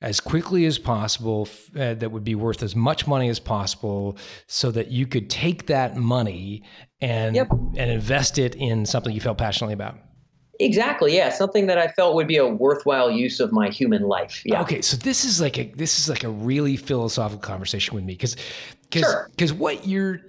as 0.01 0.19
quickly 0.19 0.65
as 0.65 0.77
possible 0.77 1.47
uh, 1.79 1.93
that 1.93 2.11
would 2.11 2.25
be 2.25 2.35
worth 2.35 2.61
as 2.61 2.75
much 2.75 3.07
money 3.07 3.29
as 3.29 3.39
possible 3.39 4.17
so 4.47 4.69
that 4.71 4.91
you 4.91 5.07
could 5.07 5.29
take 5.29 5.67
that 5.67 5.95
money 5.95 6.61
and 6.99 7.35
Yep. 7.35 7.47
and 7.77 7.89
invest 7.91 8.37
it 8.37 8.55
in 8.55 8.85
something 8.85 9.13
you 9.13 9.21
felt 9.21 9.37
passionately 9.37 9.73
about. 9.73 9.95
Exactly, 10.59 11.15
yeah, 11.15 11.29
something 11.29 11.67
that 11.67 11.77
I 11.77 11.87
felt 11.87 12.15
would 12.15 12.27
be 12.27 12.37
a 12.37 12.45
worthwhile 12.45 13.09
use 13.09 13.39
of 13.39 13.51
my 13.51 13.69
human 13.69 14.03
life. 14.03 14.41
Yeah. 14.45 14.61
Okay, 14.61 14.81
so 14.81 14.97
this 14.97 15.25
is 15.25 15.41
like 15.41 15.57
a 15.57 15.71
this 15.75 15.97
is 15.97 16.09
like 16.09 16.23
a 16.23 16.29
really 16.29 16.75
philosophical 16.75 17.41
conversation 17.41 17.95
with 17.95 18.03
me 18.03 18.13
because 18.13 18.35
Sure. 18.93 19.27
because 19.31 19.51
what 19.53 19.87
you're 19.87 20.19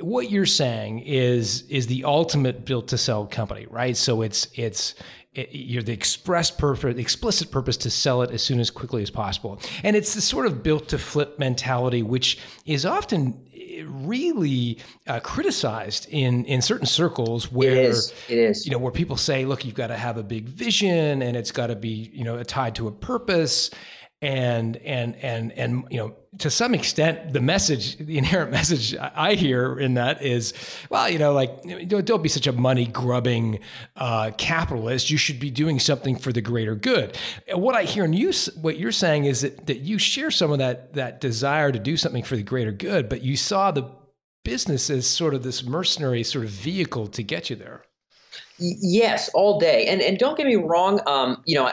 what 0.00 0.30
you're 0.30 0.46
saying 0.46 1.00
is 1.00 1.62
is 1.68 1.86
the 1.86 2.04
ultimate 2.04 2.64
built 2.64 2.88
to 2.88 2.98
sell 2.98 3.26
company, 3.26 3.66
right? 3.70 3.96
So 3.96 4.22
it's 4.22 4.48
it's 4.54 4.94
it, 5.34 5.50
you're 5.52 5.82
the 5.82 5.92
express 5.92 6.50
purpose, 6.50 6.96
explicit 6.96 7.50
purpose 7.50 7.76
to 7.78 7.90
sell 7.90 8.22
it 8.22 8.30
as 8.30 8.42
soon 8.42 8.60
as 8.60 8.70
quickly 8.70 9.02
as 9.02 9.10
possible, 9.10 9.60
and 9.84 9.96
it's 9.96 10.14
the 10.14 10.20
sort 10.20 10.46
of 10.46 10.62
built 10.62 10.88
to 10.88 10.98
flip 10.98 11.38
mentality, 11.38 12.02
which 12.02 12.38
is 12.66 12.84
often 12.84 13.46
really 13.84 14.78
uh, 15.06 15.20
criticized 15.20 16.08
in 16.10 16.44
in 16.46 16.62
certain 16.62 16.86
circles 16.86 17.50
where 17.52 17.72
it 17.72 17.84
is. 17.84 18.12
It 18.28 18.38
is. 18.38 18.66
You 18.66 18.72
know, 18.72 18.78
where 18.78 18.92
people 18.92 19.16
say, 19.16 19.44
"Look, 19.44 19.64
you've 19.64 19.74
got 19.74 19.88
to 19.88 19.96
have 19.96 20.16
a 20.16 20.22
big 20.22 20.46
vision, 20.46 21.22
and 21.22 21.36
it's 21.36 21.52
got 21.52 21.68
to 21.68 21.76
be 21.76 22.10
you 22.12 22.24
know 22.24 22.42
tied 22.42 22.74
to 22.76 22.88
a 22.88 22.92
purpose." 22.92 23.70
And 24.22 24.76
and 24.78 25.16
and 25.16 25.52
and 25.52 25.84
you 25.90 25.96
know 25.96 26.14
to 26.38 26.50
some 26.50 26.74
extent 26.74 27.32
the 27.32 27.40
message 27.40 27.96
the 27.96 28.18
inherent 28.18 28.50
message 28.58 28.94
i 28.96 29.34
hear 29.34 29.78
in 29.78 29.94
that 29.94 30.22
is 30.22 30.52
well 30.90 31.08
you 31.08 31.18
know 31.18 31.32
like 31.32 31.50
don't 32.04 32.22
be 32.22 32.28
such 32.28 32.46
a 32.46 32.52
money 32.52 32.86
grubbing 32.86 33.60
uh, 33.96 34.30
capitalist. 34.36 35.10
You 35.10 35.16
should 35.16 35.40
be 35.40 35.50
doing 35.50 35.78
something 35.78 36.16
for 36.16 36.32
the 36.32 36.40
greater 36.40 36.74
good. 36.74 37.16
What 37.52 37.74
i 37.74 37.84
hear 37.84 38.04
in 38.04 38.12
you 38.12 38.32
what 38.60 38.78
you're 38.78 38.92
saying 38.92 39.24
is 39.24 39.40
that 39.40 39.66
that 39.66 39.80
you 39.80 39.98
share 39.98 40.30
some 40.30 40.52
of 40.52 40.58
that 40.58 40.94
that 40.94 41.20
desire 41.20 41.72
to 41.72 41.78
do 41.78 41.96
something 41.96 42.22
for 42.22 42.36
the 42.36 42.42
greater 42.42 42.72
good 42.72 43.08
but 43.08 43.22
you 43.22 43.36
saw 43.36 43.70
the 43.70 43.90
business 44.44 44.90
as 44.90 45.06
sort 45.06 45.34
of 45.34 45.42
this 45.42 45.64
mercenary 45.64 46.22
sort 46.22 46.44
of 46.44 46.50
vehicle 46.50 47.06
to 47.08 47.22
get 47.22 47.50
you 47.50 47.56
there. 47.56 47.84
Yes 48.58 49.30
all 49.34 49.58
day. 49.58 49.86
And 49.86 50.00
and 50.00 50.18
don't 50.18 50.36
get 50.36 50.46
me 50.46 50.56
wrong 50.56 51.00
um, 51.06 51.42
you 51.46 51.56
know 51.56 51.70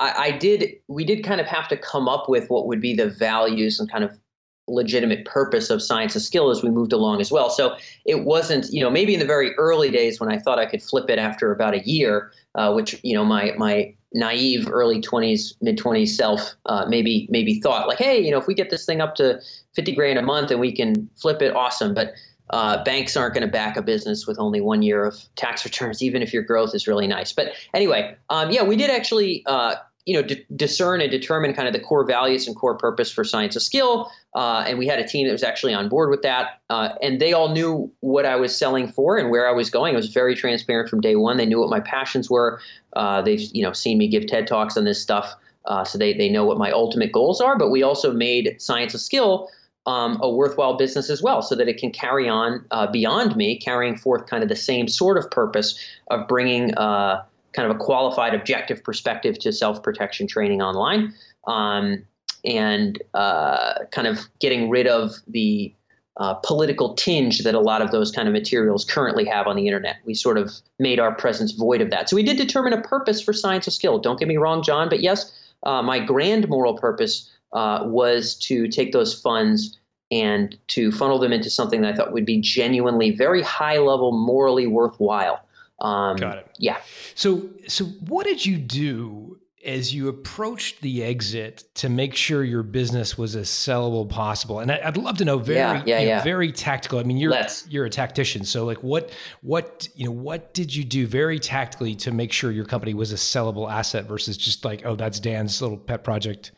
I, 0.00 0.14
I 0.18 0.30
did 0.32 0.74
we 0.88 1.04
did 1.04 1.22
kind 1.22 1.40
of 1.40 1.46
have 1.46 1.68
to 1.68 1.76
come 1.76 2.08
up 2.08 2.28
with 2.28 2.50
what 2.50 2.66
would 2.66 2.80
be 2.80 2.94
the 2.94 3.08
values 3.08 3.78
and 3.78 3.90
kind 3.90 4.02
of 4.02 4.18
legitimate 4.66 5.24
purpose 5.24 5.68
of 5.70 5.82
science 5.82 6.16
of 6.16 6.22
skill 6.22 6.50
as 6.50 6.62
we 6.62 6.70
moved 6.70 6.92
along 6.92 7.20
as 7.20 7.30
well. 7.30 7.50
So 7.50 7.76
it 8.06 8.24
wasn't, 8.24 8.66
you 8.70 8.80
know, 8.80 8.90
maybe 8.90 9.14
in 9.14 9.20
the 9.20 9.26
very 9.26 9.54
early 9.56 9.90
days 9.90 10.20
when 10.20 10.30
I 10.30 10.38
thought 10.38 10.58
I 10.58 10.66
could 10.66 10.82
flip 10.82 11.10
it 11.10 11.18
after 11.18 11.50
about 11.52 11.74
a 11.74 11.80
year, 11.80 12.32
uh, 12.54 12.72
which 12.72 12.98
you 13.02 13.14
know 13.14 13.24
my 13.24 13.52
my 13.56 13.94
naive 14.12 14.68
early 14.70 15.00
20s 15.00 15.54
mid 15.60 15.78
20s 15.78 16.08
self 16.08 16.54
uh, 16.66 16.84
maybe 16.88 17.28
maybe 17.30 17.60
thought 17.60 17.86
like 17.86 17.98
hey 17.98 18.18
you 18.20 18.32
know 18.32 18.38
if 18.38 18.48
we 18.48 18.54
get 18.54 18.68
this 18.68 18.84
thing 18.84 19.00
up 19.00 19.14
to 19.14 19.40
50 19.76 19.94
grand 19.94 20.18
a 20.18 20.22
month 20.22 20.50
and 20.50 20.58
we 20.58 20.72
can 20.72 21.08
flip 21.14 21.40
it 21.40 21.54
awesome 21.54 21.94
but 21.94 22.12
uh, 22.52 22.82
banks 22.82 23.16
aren't 23.16 23.34
going 23.34 23.46
to 23.46 23.52
back 23.52 23.76
a 23.76 23.82
business 23.82 24.26
with 24.26 24.36
only 24.40 24.60
one 24.60 24.82
year 24.82 25.04
of 25.04 25.16
tax 25.36 25.64
returns 25.64 26.02
even 26.02 26.22
if 26.22 26.32
your 26.32 26.42
growth 26.42 26.74
is 26.74 26.88
really 26.88 27.06
nice 27.06 27.32
but 27.32 27.52
anyway 27.72 28.16
um, 28.30 28.50
yeah 28.50 28.64
we 28.64 28.74
did 28.74 28.90
actually 28.90 29.44
uh, 29.46 29.76
you 30.06 30.14
know, 30.14 30.26
d- 30.26 30.44
discern 30.56 31.00
and 31.00 31.10
determine 31.10 31.54
kind 31.54 31.68
of 31.68 31.74
the 31.74 31.80
core 31.80 32.04
values 32.04 32.46
and 32.46 32.56
core 32.56 32.76
purpose 32.76 33.10
for 33.12 33.24
Science 33.24 33.56
of 33.56 33.62
Skill. 33.62 34.10
Uh, 34.34 34.64
and 34.66 34.78
we 34.78 34.86
had 34.86 34.98
a 34.98 35.06
team 35.06 35.26
that 35.26 35.32
was 35.32 35.42
actually 35.42 35.74
on 35.74 35.88
board 35.88 36.10
with 36.10 36.22
that. 36.22 36.60
Uh, 36.70 36.90
and 37.02 37.20
they 37.20 37.32
all 37.32 37.50
knew 37.50 37.90
what 38.00 38.24
I 38.24 38.36
was 38.36 38.56
selling 38.56 38.88
for 38.88 39.18
and 39.18 39.30
where 39.30 39.48
I 39.48 39.52
was 39.52 39.70
going. 39.70 39.94
I 39.94 39.96
was 39.96 40.08
very 40.08 40.34
transparent 40.34 40.88
from 40.88 41.00
day 41.00 41.16
one. 41.16 41.36
They 41.36 41.46
knew 41.46 41.60
what 41.60 41.70
my 41.70 41.80
passions 41.80 42.30
were. 42.30 42.60
Uh, 42.94 43.22
they've, 43.22 43.42
you 43.52 43.62
know, 43.62 43.72
seen 43.72 43.98
me 43.98 44.08
give 44.08 44.26
TED 44.26 44.46
Talks 44.46 44.76
on 44.76 44.84
this 44.84 45.00
stuff. 45.00 45.34
Uh, 45.66 45.84
so 45.84 45.98
they, 45.98 46.14
they 46.14 46.28
know 46.28 46.44
what 46.44 46.58
my 46.58 46.70
ultimate 46.70 47.12
goals 47.12 47.40
are. 47.40 47.58
But 47.58 47.70
we 47.70 47.82
also 47.82 48.12
made 48.12 48.56
Science 48.58 48.94
of 48.94 49.00
Skill 49.00 49.48
um, 49.86 50.18
a 50.20 50.30
worthwhile 50.30 50.76
business 50.76 51.10
as 51.10 51.22
well 51.22 51.42
so 51.42 51.54
that 51.54 51.68
it 51.68 51.78
can 51.78 51.90
carry 51.90 52.28
on 52.28 52.64
uh, 52.70 52.86
beyond 52.90 53.36
me, 53.36 53.58
carrying 53.58 53.96
forth 53.96 54.26
kind 54.26 54.42
of 54.42 54.48
the 54.48 54.56
same 54.56 54.88
sort 54.88 55.16
of 55.16 55.30
purpose 55.30 55.78
of 56.10 56.28
bringing 56.28 56.74
uh, 56.74 57.22
kind 57.52 57.70
of 57.70 57.76
a 57.76 57.78
qualified 57.78 58.34
objective 58.34 58.82
perspective 58.82 59.38
to 59.40 59.52
self 59.52 59.82
protection 59.82 60.26
training 60.26 60.62
online 60.62 61.12
um, 61.46 62.04
and 62.44 63.02
uh, 63.14 63.74
kind 63.90 64.06
of 64.06 64.18
getting 64.40 64.70
rid 64.70 64.86
of 64.86 65.12
the 65.26 65.74
uh, 66.16 66.34
political 66.34 66.94
tinge 66.94 67.40
that 67.44 67.54
a 67.54 67.60
lot 67.60 67.80
of 67.80 67.92
those 67.92 68.12
kind 68.12 68.28
of 68.28 68.32
materials 68.32 68.84
currently 68.84 69.24
have 69.24 69.46
on 69.46 69.56
the 69.56 69.66
internet. 69.66 69.96
We 70.04 70.14
sort 70.14 70.36
of 70.38 70.52
made 70.78 70.98
our 70.98 71.14
presence 71.14 71.52
void 71.52 71.80
of 71.80 71.90
that. 71.90 72.10
So 72.10 72.16
we 72.16 72.22
did 72.22 72.36
determine 72.36 72.72
a 72.72 72.82
purpose 72.82 73.22
for 73.22 73.32
Science 73.32 73.66
of 73.66 73.72
Skill. 73.72 73.98
Don't 73.98 74.18
get 74.18 74.28
me 74.28 74.36
wrong, 74.36 74.62
John, 74.62 74.88
but 74.88 75.00
yes, 75.00 75.32
uh, 75.62 75.82
my 75.82 75.98
grand 75.98 76.48
moral 76.48 76.76
purpose 76.76 77.30
uh, 77.52 77.84
was 77.84 78.34
to 78.36 78.68
take 78.68 78.92
those 78.92 79.18
funds 79.18 79.78
and 80.10 80.58
to 80.68 80.90
funnel 80.92 81.18
them 81.18 81.32
into 81.32 81.48
something 81.48 81.82
that 81.82 81.94
I 81.94 81.96
thought 81.96 82.12
would 82.12 82.26
be 82.26 82.40
genuinely 82.40 83.12
very 83.12 83.42
high 83.42 83.78
level, 83.78 84.12
morally 84.12 84.66
worthwhile. 84.66 85.40
Um, 85.80 86.16
Got 86.16 86.38
it. 86.38 86.46
Yeah. 86.58 86.78
So, 87.14 87.48
so 87.68 87.84
what 87.84 88.26
did 88.26 88.44
you 88.44 88.58
do 88.58 89.38
as 89.64 89.94
you 89.94 90.08
approached 90.08 90.80
the 90.80 91.04
exit 91.04 91.64
to 91.74 91.88
make 91.90 92.14
sure 92.14 92.42
your 92.42 92.62
business 92.62 93.16
was 93.18 93.36
as 93.36 93.48
sellable 93.48 94.08
possible? 94.08 94.60
And 94.60 94.70
I, 94.70 94.84
would 94.86 94.96
love 94.96 95.18
to 95.18 95.24
know 95.24 95.38
very, 95.38 95.82
yeah, 95.86 96.00
yeah. 96.00 96.18
Know, 96.18 96.24
very 96.24 96.52
tactical. 96.52 96.98
I 96.98 97.02
mean, 97.02 97.16
you're 97.16 97.30
Let's. 97.30 97.66
you're 97.68 97.84
a 97.84 97.90
tactician, 97.90 98.44
so 98.44 98.64
like, 98.64 98.82
what 98.82 99.10
what 99.42 99.88
you 99.94 100.04
know, 100.04 100.12
what 100.12 100.54
did 100.54 100.74
you 100.74 100.84
do 100.84 101.06
very 101.06 101.38
tactically 101.38 101.94
to 101.96 102.10
make 102.10 102.32
sure 102.32 102.50
your 102.50 102.64
company 102.64 102.94
was 102.94 103.12
a 103.12 103.16
sellable 103.16 103.70
asset 103.70 104.06
versus 104.06 104.36
just 104.36 104.64
like, 104.64 104.82
oh, 104.84 104.96
that's 104.96 105.20
Dan's 105.20 105.60
little 105.60 105.78
pet 105.78 106.04
project? 106.04 106.52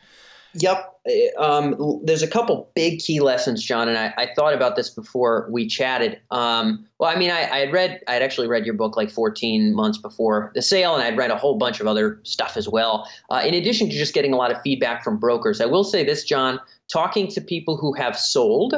Yep. 0.55 0.89
Um, 1.37 2.01
there's 2.03 2.21
a 2.21 2.27
couple 2.27 2.69
big 2.75 2.99
key 2.99 3.19
lessons, 3.19 3.63
John, 3.63 3.89
and 3.89 3.97
I, 3.97 4.13
I 4.17 4.29
thought 4.35 4.53
about 4.53 4.75
this 4.75 4.89
before 4.89 5.47
we 5.51 5.67
chatted. 5.67 6.19
Um, 6.31 6.85
well, 6.99 7.09
I 7.09 7.17
mean, 7.17 7.31
I, 7.31 7.49
I, 7.49 7.57
had 7.59 7.73
read, 7.73 8.01
I 8.07 8.13
had 8.13 8.21
actually 8.21 8.47
read 8.47 8.65
your 8.65 8.75
book 8.75 8.95
like 8.95 9.09
14 9.09 9.73
months 9.73 9.97
before 9.97 10.51
the 10.53 10.61
sale, 10.61 10.93
and 10.93 11.03
I'd 11.03 11.17
read 11.17 11.31
a 11.31 11.37
whole 11.37 11.57
bunch 11.57 11.79
of 11.79 11.87
other 11.87 12.19
stuff 12.23 12.55
as 12.55 12.69
well. 12.69 13.09
Uh, 13.29 13.41
in 13.43 13.53
addition 13.53 13.89
to 13.89 13.95
just 13.95 14.13
getting 14.13 14.31
a 14.31 14.37
lot 14.37 14.51
of 14.51 14.61
feedback 14.61 15.03
from 15.03 15.17
brokers, 15.17 15.59
I 15.59 15.65
will 15.65 15.83
say 15.83 16.03
this, 16.03 16.23
John, 16.23 16.59
talking 16.87 17.27
to 17.29 17.41
people 17.41 17.75
who 17.75 17.93
have 17.93 18.17
sold 18.17 18.75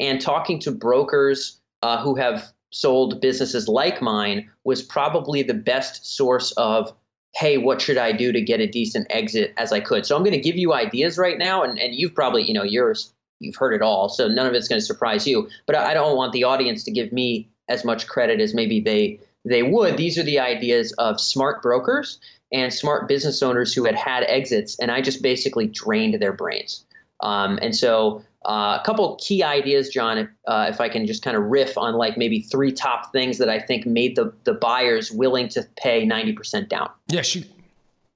and 0.00 0.20
talking 0.20 0.58
to 0.60 0.72
brokers 0.72 1.60
uh, 1.82 2.02
who 2.02 2.14
have 2.14 2.50
sold 2.70 3.20
businesses 3.20 3.68
like 3.68 4.02
mine 4.02 4.48
was 4.64 4.82
probably 4.82 5.42
the 5.42 5.54
best 5.54 6.16
source 6.16 6.52
of 6.52 6.92
hey, 7.34 7.58
what 7.58 7.80
should 7.80 7.98
I 7.98 8.12
do 8.12 8.32
to 8.32 8.40
get 8.40 8.60
a 8.60 8.66
decent 8.66 9.06
exit 9.10 9.52
as 9.56 9.72
I 9.72 9.80
could? 9.80 10.06
So 10.06 10.16
I'm 10.16 10.22
going 10.22 10.32
to 10.32 10.40
give 10.40 10.56
you 10.56 10.72
ideas 10.72 11.18
right 11.18 11.38
now, 11.38 11.62
and, 11.62 11.78
and 11.78 11.94
you've 11.94 12.14
probably, 12.14 12.44
you 12.44 12.54
know, 12.54 12.62
yours, 12.62 13.12
you've 13.38 13.56
heard 13.56 13.74
it 13.74 13.82
all, 13.82 14.08
so 14.08 14.28
none 14.28 14.46
of 14.46 14.54
it's 14.54 14.68
going 14.68 14.80
to 14.80 14.86
surprise 14.86 15.26
you. 15.26 15.48
But 15.66 15.76
I 15.76 15.94
don't 15.94 16.16
want 16.16 16.32
the 16.32 16.44
audience 16.44 16.84
to 16.84 16.90
give 16.90 17.12
me 17.12 17.48
as 17.68 17.84
much 17.84 18.08
credit 18.08 18.40
as 18.40 18.54
maybe 18.54 18.80
they 18.80 19.20
they 19.44 19.62
would. 19.62 19.96
These 19.96 20.18
are 20.18 20.22
the 20.24 20.40
ideas 20.40 20.92
of 20.92 21.20
smart 21.20 21.62
brokers 21.62 22.18
and 22.52 22.72
smart 22.72 23.08
business 23.08 23.42
owners 23.42 23.72
who 23.72 23.84
had 23.84 23.94
had 23.94 24.24
exits, 24.24 24.78
and 24.78 24.90
I 24.90 25.00
just 25.00 25.22
basically 25.22 25.66
drained 25.66 26.20
their 26.20 26.32
brains. 26.32 26.84
Um, 27.20 27.58
and 27.62 27.74
so 27.74 28.22
uh, 28.44 28.78
a 28.80 28.82
couple 28.84 29.16
key 29.16 29.42
ideas, 29.42 29.88
John, 29.88 30.18
if, 30.18 30.28
uh, 30.46 30.66
if 30.68 30.80
I 30.80 30.88
can 30.88 31.06
just 31.06 31.22
kind 31.22 31.36
of 31.36 31.44
riff 31.44 31.76
on 31.76 31.94
like 31.94 32.16
maybe 32.16 32.40
three 32.40 32.72
top 32.72 33.12
things 33.12 33.38
that 33.38 33.48
I 33.48 33.58
think 33.58 33.84
made 33.84 34.16
the, 34.16 34.32
the 34.44 34.54
buyers 34.54 35.10
willing 35.10 35.48
to 35.50 35.66
pay 35.76 36.06
90% 36.06 36.68
down. 36.68 36.88
Yeah, 37.08 37.22
shoot. 37.22 37.46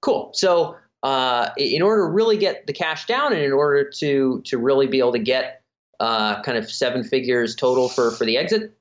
Cool. 0.00 0.30
So 0.32 0.76
uh, 1.02 1.50
in 1.56 1.82
order 1.82 2.06
to 2.06 2.08
really 2.08 2.36
get 2.36 2.66
the 2.66 2.72
cash 2.72 3.06
down 3.06 3.32
and 3.32 3.42
in 3.42 3.52
order 3.52 3.88
to, 3.98 4.40
to 4.42 4.58
really 4.58 4.86
be 4.86 5.00
able 5.00 5.12
to 5.12 5.18
get 5.18 5.62
uh, 5.98 6.40
kind 6.42 6.56
of 6.56 6.70
seven 6.70 7.02
figures 7.02 7.56
total 7.56 7.88
for, 7.88 8.12
for 8.12 8.24
the 8.24 8.36
exit, 8.36 8.72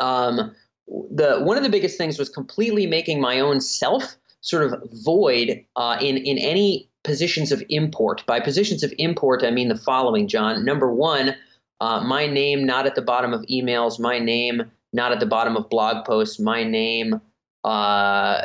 um, 0.00 0.54
the 0.88 1.40
one 1.40 1.56
of 1.56 1.62
the 1.62 1.68
biggest 1.68 1.98
things 1.98 2.18
was 2.18 2.28
completely 2.28 2.86
making 2.86 3.20
my 3.20 3.40
own 3.40 3.60
self 3.60 4.16
sort 4.40 4.64
of 4.64 4.80
void 5.04 5.64
uh, 5.74 5.96
in, 6.00 6.16
in 6.18 6.38
any 6.38 6.88
positions 7.06 7.52
of 7.52 7.62
import. 7.70 8.22
By 8.26 8.40
positions 8.40 8.82
of 8.82 8.92
import, 8.98 9.42
I 9.42 9.50
mean 9.50 9.68
the 9.68 9.78
following, 9.78 10.28
John. 10.28 10.64
Number 10.64 10.92
one, 10.92 11.34
uh, 11.80 12.00
my 12.00 12.26
name 12.26 12.66
not 12.66 12.86
at 12.86 12.94
the 12.94 13.02
bottom 13.02 13.32
of 13.32 13.42
emails, 13.42 13.98
my 13.98 14.18
name 14.18 14.70
not 14.92 15.12
at 15.12 15.20
the 15.20 15.26
bottom 15.26 15.56
of 15.56 15.70
blog 15.70 16.04
posts, 16.04 16.38
my 16.38 16.64
name, 16.64 17.20
uh, 17.64 18.42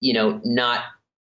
you 0.00 0.12
know, 0.12 0.40
not 0.44 0.80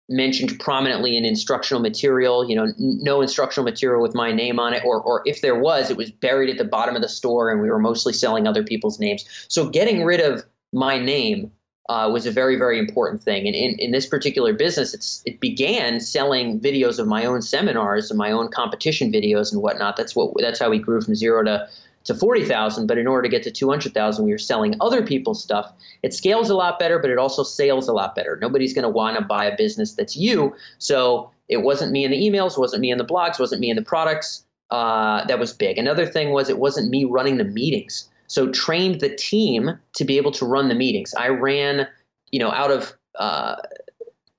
mentioned 0.10 0.58
prominently 0.60 1.18
in 1.18 1.26
instructional 1.26 1.82
material. 1.82 2.48
You 2.50 2.56
know, 2.56 2.64
n- 2.64 2.76
no 2.80 3.22
instructional 3.22 3.66
material 3.66 4.02
with 4.02 4.16
my 4.16 4.32
name 4.32 4.60
on 4.60 4.74
it, 4.74 4.84
or 4.86 5.02
or 5.02 5.22
if 5.26 5.42
there 5.42 5.60
was, 5.60 5.90
it 5.90 5.98
was 5.98 6.12
buried 6.12 6.50
at 6.50 6.58
the 6.58 6.66
bottom 6.66 6.96
of 6.96 7.02
the 7.02 7.10
store, 7.10 7.52
and 7.52 7.62
we 7.62 7.70
were 7.70 7.80
mostly 7.80 8.14
selling 8.14 8.48
other 8.48 8.64
people's 8.64 9.00
names. 9.00 9.26
So 9.48 9.70
getting 9.70 10.04
rid 10.04 10.22
of 10.22 10.46
my 10.74 10.98
name 11.00 11.52
uh, 11.90 12.10
was 12.12 12.26
a 12.26 12.32
very, 12.32 12.58
very 12.58 12.78
important 12.78 13.24
thing. 13.24 13.48
And 13.48 13.56
in, 13.56 13.80
in 13.80 13.92
this 13.92 14.06
particular 14.06 14.54
business, 14.54 14.94
it's 14.94 15.22
it 15.26 15.40
began 15.40 16.00
selling 16.00 16.60
videos 16.60 17.00
of 17.00 17.08
my 17.08 17.26
own 17.26 17.42
seminars 17.42 18.12
and 18.12 18.18
my 18.18 18.32
own 18.32 18.50
competition 18.50 19.12
videos 19.12 19.52
and 19.54 19.62
whatnot. 19.62 19.96
That's 19.96 20.16
what 20.16 20.34
that's 20.38 20.60
how 20.60 20.70
we 20.70 20.80
grew 20.80 21.02
from 21.02 21.16
zero 21.16 21.44
to 21.44 21.68
to 22.08 22.16
40,000. 22.16 22.88
But 22.88 22.98
in 22.98 23.06
order 23.06 23.24
to 23.24 23.30
get 23.30 23.44
to 23.44 23.52
200,000, 23.52 24.26
we 24.26 24.32
were 24.32 24.38
selling 24.38 24.76
other 24.82 25.06
people's 25.06 25.44
stuff. 25.44 25.72
It 26.04 26.14
scales 26.14 26.50
a 26.50 26.56
lot 26.56 26.80
better, 26.80 27.00
but 27.00 27.10
it 27.10 27.18
also 27.18 27.44
sales 27.44 27.88
a 27.88 27.94
lot 27.94 28.16
better. 28.16 28.38
Nobody's 28.42 28.74
going 28.74 28.84
to 28.84 28.90
want 28.90 29.18
to 29.18 29.24
buy 29.24 29.46
a 29.46 29.56
business 29.56 29.94
that's 29.94 30.16
you. 30.16 30.56
So 30.78 31.30
it 31.50 31.64
wasn't 31.64 31.92
me 31.92 32.04
in 32.06 32.12
the 32.12 32.18
emails, 32.18 32.58
wasn't 32.58 32.82
me 32.82 32.92
in 32.92 32.98
the 32.98 33.06
blogs, 33.06 33.40
wasn't 33.40 33.62
me 33.62 33.70
in 33.70 33.76
the 33.76 33.84
products. 33.84 34.46
Uh, 34.72 35.26
that 35.26 35.40
was 35.40 35.54
big. 35.54 35.78
Another 35.78 36.06
thing 36.06 36.32
was 36.32 36.50
it 36.50 36.60
wasn't 36.60 36.90
me 36.90 37.06
running 37.06 37.38
the 37.38 37.46
meetings. 37.46 38.10
So 38.28 38.52
trained 38.52 39.00
the 39.00 39.14
team 39.16 39.78
to 39.94 40.06
be 40.06 40.18
able 40.18 40.32
to 40.32 40.46
run 40.46 40.68
the 40.68 40.76
meetings. 40.76 41.14
I 41.16 41.30
ran, 41.30 41.88
you 42.32 42.40
know, 42.40 42.52
out 42.52 42.72
of 42.72 42.94
uh, 43.16 43.56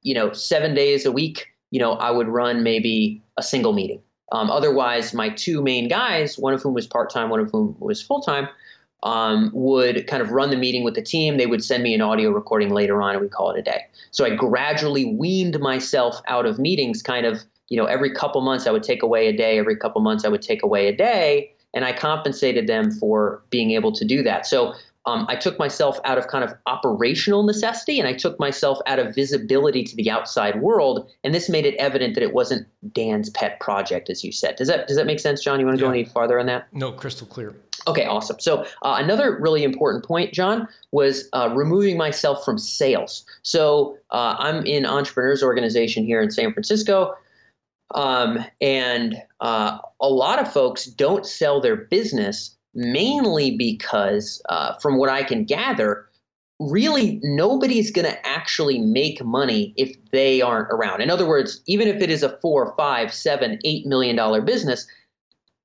you 0.03 0.15
know 0.15 0.33
seven 0.33 0.75
days 0.75 1.05
a 1.05 1.13
week. 1.13 1.49
You 1.71 1.81
know, 1.81 1.93
I 1.93 2.11
would 2.11 2.29
run 2.29 2.63
maybe 2.63 3.23
a 3.37 3.43
single 3.43 3.73
meeting. 3.73 4.01
Um, 4.33 4.51
otherwise, 4.51 5.15
my 5.15 5.31
two 5.31 5.63
main 5.63 5.89
guys, 5.89 6.39
one 6.39 6.55
of 6.55 6.63
whom 6.63 6.75
was 6.75 6.87
part 6.87 7.11
time, 7.11 7.31
one 7.31 7.41
of 7.41 7.51
whom 7.51 7.77
was 7.79 8.03
full 8.03 8.21
time, 8.21 8.49
um, 9.03 9.51
would 9.55 10.07
kind 10.07 10.23
of 10.23 10.31
run 10.31 10.51
the 10.51 10.57
meeting 10.57 10.85
with 10.85 10.95
the 10.95 11.03
team. 11.03 11.39
They 11.39 11.47
would 11.47 11.65
send 11.65 11.83
me 11.83 11.95
an 11.95 12.03
audio 12.03 12.31
recording 12.31 12.71
later 12.71 13.01
on, 13.01 13.13
and 13.13 13.21
we 13.23 13.29
call 13.29 13.51
it 13.51 13.59
a 13.59 13.63
day. 13.63 13.87
So 14.11 14.25
I 14.25 14.35
gradually 14.35 15.07
weaned 15.07 15.59
myself 15.61 16.21
out 16.27 16.45
of 16.47 16.59
meetings. 16.59 17.03
Kind 17.03 17.25
of, 17.25 17.43
you 17.69 17.79
know, 17.79 17.87
every 17.87 18.13
couple 18.13 18.41
months 18.43 18.67
I 18.67 18.71
would 18.71 18.83
take 18.83 19.03
away 19.03 19.29
a 19.29 19.33
day. 19.33 19.59
Every 19.59 19.77
couple 19.77 20.03
months 20.03 20.25
I 20.25 20.29
would 20.29 20.43
take 20.43 20.63
away 20.63 20.89
a 20.89 20.97
day 20.97 21.53
and 21.75 21.85
I 21.85 21.93
compensated 21.93 22.67
them 22.67 22.91
for 22.91 23.43
being 23.51 23.73
able 23.73 23.93
to 23.93 24.05
do 24.05 24.23
that. 24.23 24.47
So 24.47 24.75
um, 25.07 25.25
I 25.29 25.37
took 25.37 25.59
myself 25.59 25.99
out 26.05 26.19
of 26.19 26.27
kind 26.27 26.45
of 26.45 26.53
operational 26.67 27.43
necessity 27.43 27.99
and 27.99 28.07
I 28.07 28.13
took 28.13 28.39
myself 28.39 28.79
out 28.87 28.99
of 28.99 29.15
visibility 29.15 29.83
to 29.85 29.97
the 29.97 30.11
outside 30.11 30.61
world. 30.61 31.09
And 31.25 31.35
this 31.35 31.49
made 31.49 31.65
it 31.65 31.75
evident 31.77 32.15
that 32.15 32.23
it 32.23 32.35
wasn't 32.35 32.67
Dan's 32.93 33.31
pet 33.31 33.59
project, 33.59 34.11
as 34.11 34.23
you 34.23 34.33
said. 34.33 34.57
Does 34.57 34.69
that, 34.69 34.87
does 34.87 34.97
that 34.99 35.07
make 35.07 35.21
sense, 35.21 35.43
John? 35.43 35.61
You 35.61 35.67
want 35.67 35.79
to 35.79 35.83
Yeah. 35.85 35.89
go 35.89 35.93
any 35.93 36.05
farther 36.05 36.39
on 36.39 36.47
that? 36.47 36.67
No, 36.73 36.93
crystal 36.93 37.27
clear. 37.27 37.55
Okay, 37.87 38.05
awesome. 38.05 38.39
So 38.39 38.65
uh, 38.83 38.97
another 38.99 39.39
really 39.41 39.65
important 39.65 40.05
point, 40.05 40.35
John, 40.35 40.69
was 40.91 41.29
uh, 41.33 41.55
removing 41.55 41.97
myself 41.97 42.45
from 42.45 42.59
sales. 42.59 43.25
So 43.43 43.97
uh, 44.11 44.35
I'm 44.39 44.67
in 44.67 44.85
entrepreneurs 44.85 45.43
organization 45.43 46.05
here 46.05 46.21
in 46.21 46.31
San 46.31 46.53
Francisco, 46.53 47.15
um, 47.95 48.45
and 48.61 49.17
uh, 49.41 49.79
a 50.01 50.09
lot 50.09 50.41
of 50.41 50.53
folks 50.53 50.85
don't 50.85 51.27
sell 51.27 51.61
their 51.61 51.77
business 51.77 52.57
mainly 52.75 53.57
because, 53.57 54.43
uh, 54.49 54.75
from 54.79 54.99
what 54.99 55.09
I 55.09 55.23
can 55.23 55.45
gather, 55.45 56.07
really 56.61 57.21
nobody's 57.23 57.91
going 57.91 58.07
to 58.07 58.27
actually 58.27 58.79
make 58.79 59.25
money 59.25 59.73
if 59.77 59.97
they 60.11 60.43
aren't 60.43 60.69
around. 60.73 61.01
In 61.01 61.11
other 61.11 61.27
words, 61.27 61.63
even 61.67 61.89
if 61.89 62.03
it 62.03 62.11
is 62.11 62.23
a 62.23 62.37
four, 62.41 62.75
five, 62.77 63.13
seven, 63.13 63.59
eight 63.65 63.87
million 63.87 64.17
dollar 64.17 64.43
business, 64.43 64.87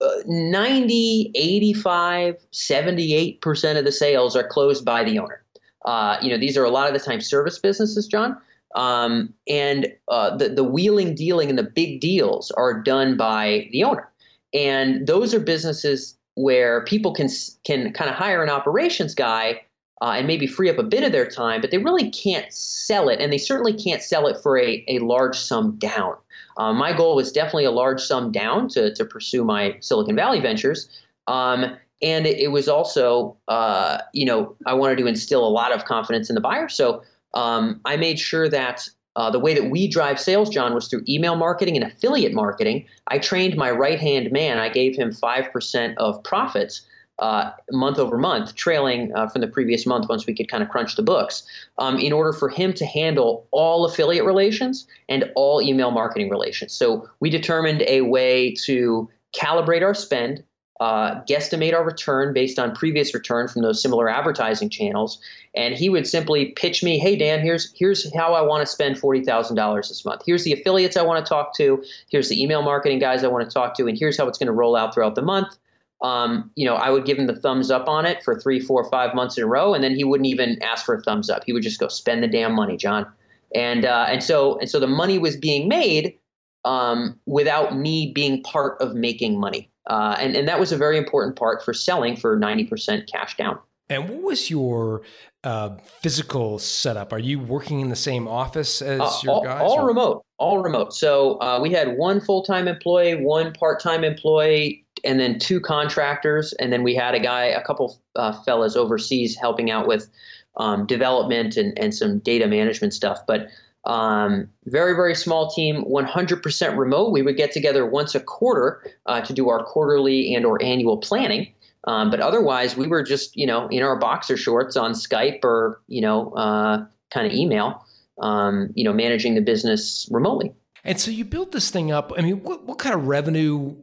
uh, 0.01 0.09
90, 0.25 1.31
85, 1.33 2.35
78% 2.51 3.77
of 3.77 3.85
the 3.85 3.91
sales 3.91 4.35
are 4.35 4.47
closed 4.47 4.85
by 4.85 5.03
the 5.03 5.19
owner. 5.19 5.43
Uh, 5.85 6.17
you 6.21 6.29
know, 6.29 6.37
these 6.37 6.57
are 6.57 6.63
a 6.63 6.69
lot 6.69 6.87
of 6.87 6.93
the 6.93 6.99
time 6.99 7.21
service 7.21 7.59
businesses, 7.59 8.07
John. 8.07 8.37
Um, 8.75 9.33
and 9.47 9.93
uh, 10.07 10.35
the, 10.35 10.49
the 10.49 10.63
wheeling, 10.63 11.15
dealing, 11.15 11.49
and 11.49 11.59
the 11.59 11.63
big 11.63 12.01
deals 12.01 12.51
are 12.51 12.81
done 12.81 13.17
by 13.17 13.69
the 13.71 13.83
owner. 13.83 14.09
And 14.53 15.07
those 15.07 15.33
are 15.33 15.39
businesses 15.39 16.17
where 16.35 16.83
people 16.85 17.13
can 17.13 17.29
can 17.63 17.93
kind 17.93 18.09
of 18.09 18.15
hire 18.15 18.43
an 18.43 18.49
operations 18.49 19.13
guy 19.13 19.61
uh, 20.01 20.13
and 20.17 20.27
maybe 20.27 20.47
free 20.47 20.69
up 20.69 20.79
a 20.79 20.83
bit 20.83 21.03
of 21.03 21.11
their 21.11 21.27
time, 21.27 21.61
but 21.61 21.71
they 21.71 21.77
really 21.77 22.09
can't 22.09 22.51
sell 22.51 23.09
it, 23.09 23.19
and 23.19 23.31
they 23.31 23.37
certainly 23.37 23.73
can't 23.73 24.01
sell 24.01 24.27
it 24.27 24.37
for 24.41 24.57
a, 24.57 24.83
a 24.87 24.99
large 24.99 25.37
sum 25.37 25.77
down. 25.77 26.15
Uh, 26.57 26.73
my 26.73 26.95
goal 26.95 27.15
was 27.15 27.31
definitely 27.31 27.65
a 27.65 27.71
large 27.71 28.01
sum 28.01 28.31
down 28.31 28.67
to, 28.69 28.93
to 28.93 29.05
pursue 29.05 29.43
my 29.43 29.75
Silicon 29.79 30.15
Valley 30.15 30.39
ventures. 30.39 30.89
Um, 31.27 31.77
and 32.01 32.27
it, 32.27 32.37
it 32.37 32.47
was 32.49 32.67
also, 32.67 33.35
uh, 33.47 33.99
you 34.13 34.25
know, 34.25 34.55
I 34.65 34.73
wanted 34.73 34.97
to 34.97 35.07
instill 35.07 35.47
a 35.47 35.49
lot 35.49 35.71
of 35.71 35.85
confidence 35.85 36.29
in 36.29 36.35
the 36.35 36.41
buyer. 36.41 36.67
So 36.67 37.01
um, 37.33 37.81
I 37.85 37.97
made 37.97 38.19
sure 38.19 38.49
that 38.49 38.87
uh, 39.15 39.29
the 39.29 39.39
way 39.39 39.53
that 39.53 39.69
we 39.69 39.87
drive 39.87 40.19
sales, 40.19 40.49
John, 40.49 40.73
was 40.73 40.87
through 40.87 41.03
email 41.07 41.35
marketing 41.35 41.75
and 41.75 41.85
affiliate 41.85 42.33
marketing. 42.33 42.85
I 43.07 43.19
trained 43.19 43.55
my 43.55 43.69
right 43.69 43.99
hand 43.99 44.31
man. 44.31 44.57
I 44.57 44.69
gave 44.69 44.95
him 44.95 45.11
5% 45.11 45.95
of 45.97 46.23
profits 46.23 46.81
uh, 47.19 47.51
month 47.71 47.99
over 47.99 48.17
month, 48.17 48.55
trailing 48.55 49.11
uh, 49.15 49.27
from 49.27 49.41
the 49.41 49.47
previous 49.47 49.85
month 49.85 50.09
once 50.09 50.25
we 50.25 50.33
could 50.33 50.49
kind 50.49 50.63
of 50.63 50.69
crunch 50.69 50.95
the 50.95 51.03
books, 51.03 51.43
um, 51.77 51.97
in 51.99 52.11
order 52.11 52.33
for 52.33 52.49
him 52.49 52.73
to 52.73 52.85
handle 52.85 53.47
all 53.51 53.85
affiliate 53.85 54.25
relations 54.25 54.87
and 55.09 55.31
all 55.35 55.61
email 55.61 55.91
marketing 55.91 56.29
relations. 56.29 56.73
So 56.73 57.07
we 57.19 57.29
determined 57.29 57.83
a 57.83 58.01
way 58.01 58.55
to 58.65 59.09
calibrate 59.35 59.83
our 59.83 59.93
spend, 59.93 60.43
uh, 60.79 61.21
guesstimate 61.23 61.73
our 61.73 61.83
return 61.83 62.33
based 62.33 62.59
on 62.59 62.75
previous 62.75 63.13
return 63.13 63.47
from 63.47 63.61
those 63.61 63.81
similar 63.81 64.09
advertising 64.09 64.69
channels, 64.69 65.21
and 65.55 65.75
he 65.75 65.89
would 65.89 66.07
simply 66.07 66.47
pitch 66.47 66.83
me, 66.83 66.97
"Hey 66.97 67.15
Dan, 67.15 67.41
here's 67.41 67.73
here's 67.75 68.13
how 68.15 68.33
I 68.33 68.41
want 68.41 68.61
to 68.61 68.65
spend 68.65 68.97
forty 68.97 69.23
thousand 69.23 69.55
dollars 69.55 69.89
this 69.89 70.03
month. 70.03 70.23
Here's 70.25 70.43
the 70.43 70.53
affiliates 70.53 70.97
I 70.97 71.03
want 71.03 71.23
to 71.23 71.29
talk 71.29 71.55
to. 71.57 71.83
Here's 72.09 72.29
the 72.29 72.41
email 72.41 72.61
marketing 72.61 72.99
guys 72.99 73.23
I 73.23 73.27
want 73.27 73.47
to 73.47 73.53
talk 73.53 73.75
to, 73.77 73.87
and 73.87 73.97
here's 73.97 74.17
how 74.17 74.27
it's 74.27 74.37
going 74.37 74.47
to 74.47 74.53
roll 74.53 74.75
out 74.75 74.93
throughout 74.93 75.15
the 75.15 75.21
month." 75.21 75.55
um, 76.03 76.51
you 76.55 76.65
know, 76.65 76.75
I 76.75 76.89
would 76.89 77.05
give 77.05 77.17
him 77.17 77.27
the 77.27 77.35
thumbs 77.35 77.71
up 77.71 77.87
on 77.87 78.05
it 78.05 78.23
for 78.23 78.37
three, 78.37 78.59
four, 78.59 78.83
five 78.89 79.15
months 79.15 79.37
in 79.37 79.43
a 79.43 79.47
row, 79.47 79.73
and 79.73 79.83
then 79.83 79.95
he 79.95 80.03
wouldn't 80.03 80.27
even 80.27 80.61
ask 80.61 80.85
for 80.85 80.95
a 80.95 81.01
thumbs 81.01 81.29
up. 81.29 81.43
He 81.45 81.53
would 81.53 81.63
just 81.63 81.79
go 81.79 81.87
spend 81.87 82.21
the 82.21 82.27
damn 82.27 82.53
money, 82.53 82.75
John. 82.75 83.07
And 83.55 83.85
uh, 83.85 84.07
and 84.09 84.21
so 84.21 84.59
and 84.59 84.69
so 84.69 84.79
the 84.79 84.87
money 84.87 85.17
was 85.17 85.37
being 85.37 85.69
made 85.69 86.17
um, 86.65 87.19
without 87.25 87.77
me 87.77 88.11
being 88.13 88.43
part 88.43 88.81
of 88.81 88.95
making 88.95 89.39
money, 89.39 89.69
uh, 89.87 90.15
and 90.19 90.35
and 90.35 90.47
that 90.47 90.59
was 90.59 90.71
a 90.71 90.77
very 90.77 90.97
important 90.97 91.35
part 91.35 91.63
for 91.63 91.73
selling 91.73 92.15
for 92.15 92.37
ninety 92.37 92.63
percent 92.65 93.09
cash 93.11 93.37
down. 93.37 93.57
And 93.89 94.09
what 94.09 94.21
was 94.23 94.49
your 94.49 95.01
uh, 95.43 95.75
physical 96.01 96.57
setup? 96.57 97.11
Are 97.11 97.19
you 97.19 97.37
working 97.39 97.81
in 97.81 97.89
the 97.89 97.95
same 97.97 98.27
office 98.27 98.81
as 98.81 99.01
Uh, 99.01 99.11
your 99.23 99.33
all, 99.33 99.43
guys? 99.43 99.61
all 99.61 99.79
or- 99.81 99.87
remote, 99.87 100.25
all 100.37 100.63
remote. 100.63 100.93
So 100.93 101.37
uh, 101.41 101.59
we 101.61 101.71
had 101.71 101.97
one 101.97 102.21
full 102.21 102.43
time 102.43 102.67
employee, 102.67 103.15
one 103.15 103.51
part 103.53 103.81
time 103.81 104.03
employee, 104.05 104.85
and 105.03 105.19
then 105.19 105.37
two 105.37 105.59
contractors, 105.59 106.53
and 106.53 106.71
then 106.71 106.81
we 106.81 106.95
had 106.95 107.13
a 107.13 107.19
guy, 107.19 107.43
a 107.43 107.61
couple 107.63 107.99
uh, 108.15 108.31
fellas 108.43 108.75
overseas 108.77 109.35
helping 109.35 109.69
out 109.69 109.85
with 109.85 110.09
um, 110.57 110.85
development 110.87 111.57
and 111.57 111.77
and 111.77 111.93
some 111.93 112.19
data 112.19 112.47
management 112.47 112.93
stuff. 112.93 113.19
But 113.27 113.47
um, 113.85 114.49
very 114.65 114.95
very 114.95 115.15
small 115.15 115.49
team, 115.49 115.83
100% 115.85 116.77
remote. 116.77 117.11
We 117.11 117.21
would 117.21 117.37
get 117.37 117.51
together 117.51 117.85
once 117.85 118.15
a 118.15 118.19
quarter 118.19 118.83
uh, 119.05 119.21
to 119.21 119.33
do 119.33 119.49
our 119.49 119.63
quarterly 119.63 120.33
and 120.35 120.45
or 120.45 120.61
annual 120.63 120.97
planning. 120.97 121.53
Um, 121.85 122.09
but 122.09 122.21
otherwise, 122.21 122.77
we 122.77 122.87
were 122.87 123.03
just 123.03 123.35
you 123.35 123.45
know 123.45 123.67
in 123.67 123.83
our 123.83 123.97
boxer 123.97 124.37
shorts 124.37 124.77
on 124.77 124.93
Skype 124.93 125.43
or 125.43 125.81
you 125.87 126.01
know 126.01 126.31
uh, 126.31 126.85
kind 127.11 127.27
of 127.27 127.33
email 127.33 127.83
um, 128.21 128.71
you 128.75 128.83
know, 128.83 128.93
managing 128.93 129.35
the 129.35 129.41
business 129.41 130.07
remotely. 130.11 130.53
And 130.83 130.99
so 130.99 131.11
you 131.11 131.25
built 131.25 131.51
this 131.51 131.69
thing 131.69 131.91
up. 131.91 132.11
I 132.17 132.21
mean, 132.21 132.43
what, 132.43 132.65
what 132.65 132.77
kind 132.79 132.95
of 132.95 133.07
revenue 133.07 133.75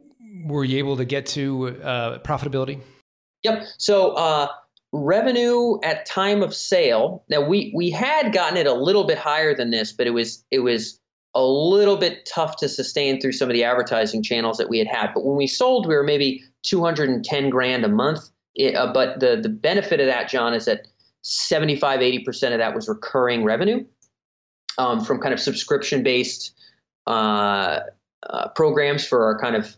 were 0.45 0.63
you 0.63 0.77
able 0.77 0.97
to 0.97 1.05
get 1.05 1.25
to 1.27 1.81
uh, 1.81 2.19
profitability? 2.19 2.81
Yep. 3.43 3.63
So 3.77 4.11
uh, 4.11 4.47
revenue 4.93 5.79
at 5.83 6.05
time 6.05 6.43
of 6.43 6.53
sale. 6.53 7.23
Now 7.29 7.41
we 7.41 7.71
we 7.75 7.89
had 7.89 8.33
gotten 8.33 8.57
it 8.57 8.67
a 8.67 8.73
little 8.73 9.05
bit 9.05 9.17
higher 9.17 9.55
than 9.55 9.71
this, 9.71 9.91
but 9.91 10.07
it 10.07 10.11
was 10.11 10.43
it 10.51 10.59
was 10.59 10.99
a 11.33 11.43
little 11.43 11.97
bit 11.97 12.25
tough 12.25 12.57
to 12.57 12.67
sustain 12.67 13.21
through 13.21 13.31
some 13.31 13.49
of 13.49 13.53
the 13.53 13.63
advertising 13.63 14.21
channels 14.21 14.57
that 14.57 14.69
we 14.69 14.77
had 14.77 14.87
had. 14.87 15.11
But 15.13 15.23
when 15.23 15.37
we 15.37 15.47
sold, 15.47 15.87
we 15.87 15.95
were 15.95 16.03
maybe 16.03 16.43
210 16.63 17.49
grand 17.49 17.85
a 17.85 17.87
month. 17.87 18.29
It, 18.55 18.75
uh, 18.75 18.91
but 18.91 19.19
the 19.19 19.37
the 19.41 19.49
benefit 19.49 19.99
of 19.99 20.07
that, 20.07 20.29
John, 20.29 20.53
is 20.53 20.65
that 20.65 20.87
75 21.23 21.99
80% 21.99 22.51
of 22.51 22.57
that 22.57 22.75
was 22.75 22.89
recurring 22.89 23.43
revenue 23.43 23.85
um, 24.77 25.03
from 25.03 25.19
kind 25.19 25.33
of 25.33 25.39
subscription 25.39 26.03
based 26.03 26.53
uh, 27.07 27.79
uh, 28.29 28.47
programs 28.49 29.05
for 29.05 29.23
our 29.23 29.39
kind 29.39 29.55
of 29.55 29.77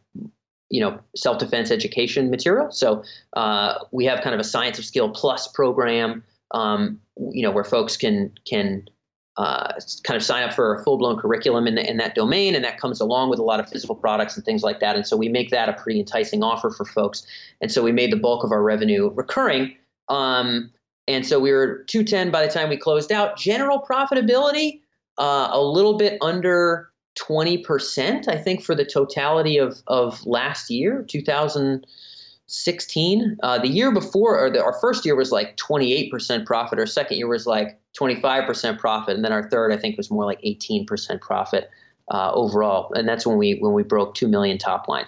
you 0.74 0.82
know 0.82 1.00
self 1.16 1.38
defense 1.38 1.70
education 1.70 2.32
material. 2.32 2.72
So 2.72 3.04
uh, 3.34 3.76
we 3.92 4.06
have 4.06 4.22
kind 4.22 4.34
of 4.34 4.40
a 4.42 4.44
Science 4.44 4.80
of 4.80 4.86
Skill 4.86 5.12
Plus 5.12 5.48
program, 5.48 6.24
um, 6.52 7.00
you 7.32 7.44
know, 7.44 7.52
where 7.52 7.64
folks 7.64 7.96
can 7.96 8.34
can 8.50 8.90
uh, 9.38 9.74
kind 10.04 10.18
of 10.18 10.24
sign 10.24 10.42
up 10.44 10.52
for 10.52 10.74
a 10.74 10.84
full 10.84 10.98
blown 10.98 11.20
curriculum 11.20 11.68
in, 11.68 11.76
the, 11.76 11.88
in 11.88 11.98
that 11.98 12.16
domain, 12.16 12.56
and 12.56 12.66
that 12.66 12.80
comes 12.80 13.00
along 13.00 13.30
with 13.30 13.38
a 13.38 13.44
lot 13.44 13.60
of 13.60 13.70
physical 13.70 13.96
products 13.96 14.36
and 14.36 14.44
things 14.46 14.64
like 14.64 14.80
that. 14.80 14.96
And 14.96 15.06
so 15.06 15.16
we 15.16 15.30
make 15.30 15.52
that 15.52 15.70
a 15.70 15.74
pretty 15.74 16.00
enticing 16.00 16.42
offer 16.42 16.72
for 16.72 16.86
folks. 16.86 17.24
And 17.62 17.72
so 17.72 17.84
we 17.84 17.92
made 17.92 18.12
the 18.12 18.18
bulk 18.18 18.44
of 18.44 18.52
our 18.52 18.64
revenue 18.64 19.12
recurring. 19.14 19.76
Um, 20.10 20.72
and 21.08 21.26
so 21.26 21.40
we 21.40 21.52
were 21.52 21.84
210 21.88 22.32
by 22.32 22.46
the 22.46 22.52
time 22.52 22.70
we 22.70 22.78
closed 22.78 23.12
out. 23.12 23.38
General 23.38 23.86
profitability, 23.88 24.82
uh, 25.20 25.50
a 25.52 25.62
little 25.62 25.98
bit 25.98 26.18
under 26.22 26.90
20%, 27.16 28.28
I 28.28 28.38
think, 28.38 28.64
for 28.64 28.76
the 28.76 28.86
totality 28.86 29.58
of, 29.58 29.82
of 29.88 30.24
last 30.26 30.70
year, 30.70 31.04
2016. 31.08 33.38
Uh, 33.44 33.60
the 33.60 33.68
year 33.68 33.92
before, 33.92 34.40
or 34.40 34.50
the, 34.50 34.64
our 34.64 34.80
first 34.80 35.06
year 35.06 35.16
was 35.16 35.32
like 35.32 35.58
28% 35.58 36.46
profit. 36.46 36.80
Our 36.80 36.86
second 36.86 37.18
year 37.18 37.28
was 37.28 37.46
like 37.46 37.80
25% 38.00 38.80
profit. 38.80 39.16
And 39.16 39.24
then 39.24 39.32
our 39.32 39.50
third, 39.50 39.72
I 39.72 39.78
think, 39.78 39.98
was 39.98 40.12
more 40.12 40.26
like 40.26 40.42
18% 40.42 41.22
profit 41.22 41.70
uh, 42.12 42.32
overall. 42.34 42.92
And 42.94 43.08
that's 43.08 43.26
when 43.26 43.38
we 43.38 43.58
when 43.60 43.74
we 43.74 43.84
broke 43.84 44.16
2 44.16 44.28
million 44.28 44.58
top 44.58 44.88
line. 44.88 45.06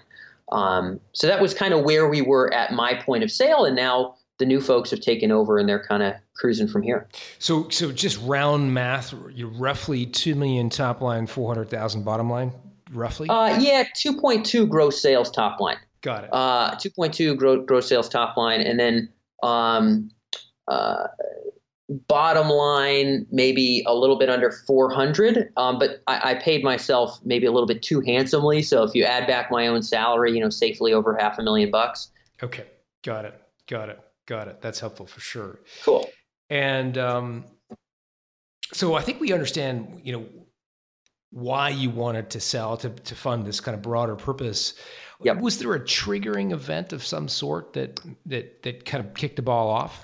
Um, 0.51 0.99
so 1.13 1.27
that 1.27 1.41
was 1.41 1.53
kind 1.53 1.73
of 1.73 1.83
where 1.83 2.07
we 2.07 2.21
were 2.21 2.53
at 2.53 2.71
my 2.71 2.93
point 2.93 3.23
of 3.23 3.31
sale. 3.31 3.65
And 3.65 3.75
now 3.75 4.15
the 4.37 4.45
new 4.45 4.59
folks 4.59 4.91
have 4.91 4.99
taken 4.99 5.31
over 5.31 5.57
and 5.57 5.67
they're 5.67 5.83
kind 5.83 6.03
of 6.03 6.13
cruising 6.35 6.67
from 6.67 6.81
here. 6.81 7.07
So, 7.39 7.69
so 7.69 7.91
just 7.91 8.19
round 8.21 8.73
math, 8.73 9.13
you're 9.33 9.47
roughly 9.47 10.05
two 10.05 10.35
million 10.35 10.69
top 10.69 11.01
line, 11.01 11.27
four 11.27 11.53
hundred 11.53 11.69
thousand 11.69 12.03
bottom 12.03 12.29
line, 12.29 12.51
roughly. 12.91 13.29
Uh, 13.29 13.57
yeah, 13.59 13.83
2.2 13.95 14.67
gross 14.67 15.01
sales 15.01 15.31
top 15.31 15.59
line. 15.59 15.77
Got 16.01 16.25
it. 16.25 16.29
Uh, 16.33 16.75
2.2 16.75 17.37
gross, 17.37 17.65
gross 17.65 17.87
sales 17.87 18.09
top 18.09 18.37
line, 18.37 18.61
and 18.61 18.79
then 18.79 19.09
um, 19.41 20.11
uh, 20.67 21.07
bottom 22.07 22.49
line 22.49 23.25
maybe 23.31 23.83
a 23.85 23.93
little 23.93 24.17
bit 24.17 24.29
under 24.29 24.51
400. 24.51 25.51
Um, 25.57 25.79
but 25.79 26.01
I, 26.07 26.31
I 26.31 26.35
paid 26.35 26.63
myself 26.63 27.19
maybe 27.23 27.45
a 27.45 27.51
little 27.51 27.67
bit 27.67 27.81
too 27.81 28.01
handsomely. 28.01 28.61
So 28.61 28.83
if 28.83 28.93
you 28.95 29.03
add 29.03 29.27
back 29.27 29.51
my 29.51 29.67
own 29.67 29.83
salary, 29.83 30.33
you 30.33 30.39
know, 30.39 30.49
safely 30.49 30.93
over 30.93 31.15
half 31.15 31.37
a 31.39 31.43
million 31.43 31.71
bucks. 31.71 32.09
okay, 32.41 32.65
got 33.03 33.25
it, 33.25 33.39
got 33.67 33.89
it, 33.89 33.99
got 34.25 34.47
it. 34.47 34.61
That's 34.61 34.79
helpful 34.79 35.05
for 35.05 35.19
sure. 35.19 35.59
Cool. 35.83 36.09
And 36.49 36.97
um, 36.97 37.45
so 38.73 38.95
I 38.95 39.01
think 39.01 39.19
we 39.19 39.33
understand, 39.33 40.01
you 40.03 40.13
know, 40.13 40.25
why 41.31 41.69
you 41.69 41.89
wanted 41.89 42.29
to 42.29 42.39
sell 42.39 42.77
to, 42.77 42.89
to 42.89 43.15
fund 43.15 43.45
this 43.45 43.59
kind 43.59 43.75
of 43.75 43.81
broader 43.81 44.15
purpose. 44.15 44.75
Yep. 45.23 45.39
Was 45.39 45.59
there 45.59 45.73
a 45.73 45.79
triggering 45.79 46.51
event 46.51 46.93
of 46.93 47.05
some 47.05 47.27
sort 47.27 47.73
that 47.73 47.99
that 48.25 48.63
that 48.63 48.85
kind 48.85 49.05
of 49.05 49.13
kicked 49.13 49.37
the 49.37 49.41
ball 49.41 49.69
off? 49.69 50.03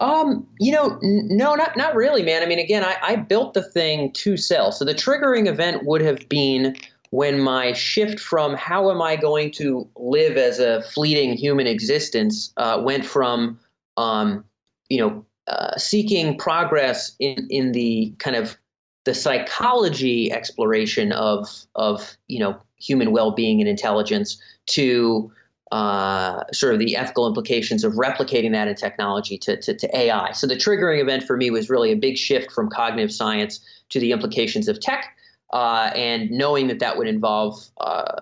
Um, 0.00 0.46
you 0.58 0.72
know, 0.72 0.98
n- 1.02 1.28
no, 1.30 1.54
not 1.54 1.76
not 1.76 1.94
really, 1.94 2.22
man. 2.22 2.42
I 2.42 2.46
mean, 2.46 2.58
again, 2.58 2.84
I, 2.84 2.96
I 3.00 3.16
built 3.16 3.54
the 3.54 3.62
thing 3.62 4.12
to 4.14 4.36
sell. 4.36 4.72
So 4.72 4.84
the 4.84 4.94
triggering 4.94 5.46
event 5.46 5.84
would 5.84 6.00
have 6.00 6.28
been 6.28 6.76
when 7.14 7.38
my 7.38 7.72
shift 7.72 8.18
from 8.18 8.56
how 8.56 8.90
am 8.90 9.00
I 9.00 9.14
going 9.14 9.52
to 9.52 9.88
live 9.96 10.36
as 10.36 10.58
a 10.58 10.82
fleeting 10.82 11.34
human 11.34 11.68
existence 11.68 12.52
uh, 12.56 12.82
went 12.84 13.04
from, 13.04 13.56
um, 13.96 14.44
you 14.88 14.98
know, 14.98 15.24
uh, 15.46 15.76
seeking 15.76 16.36
progress 16.36 17.14
in 17.20 17.46
in 17.50 17.70
the 17.70 18.12
kind 18.18 18.34
of 18.34 18.56
the 19.04 19.14
psychology 19.14 20.32
exploration 20.32 21.12
of 21.12 21.48
of 21.76 22.16
you 22.26 22.40
know 22.40 22.56
human 22.78 23.12
well-being 23.12 23.60
and 23.60 23.68
intelligence 23.68 24.36
to 24.66 25.30
uh, 25.70 26.42
sort 26.52 26.72
of 26.72 26.80
the 26.80 26.96
ethical 26.96 27.28
implications 27.28 27.84
of 27.84 27.92
replicating 27.92 28.50
that 28.52 28.66
in 28.66 28.74
technology 28.74 29.38
to, 29.38 29.56
to, 29.60 29.74
to, 29.74 29.96
AI. 29.96 30.32
So 30.32 30.46
the 30.46 30.56
triggering 30.56 31.00
event 31.00 31.24
for 31.24 31.36
me 31.36 31.50
was 31.50 31.70
really 31.70 31.90
a 31.90 31.96
big 31.96 32.16
shift 32.16 32.52
from 32.52 32.68
cognitive 32.68 33.12
science 33.12 33.60
to 33.88 33.98
the 33.98 34.12
implications 34.12 34.68
of 34.68 34.78
tech, 34.78 35.16
uh, 35.52 35.90
and 35.94 36.30
knowing 36.30 36.68
that 36.68 36.78
that 36.80 36.96
would 36.96 37.08
involve 37.08 37.68
uh, 37.78 38.20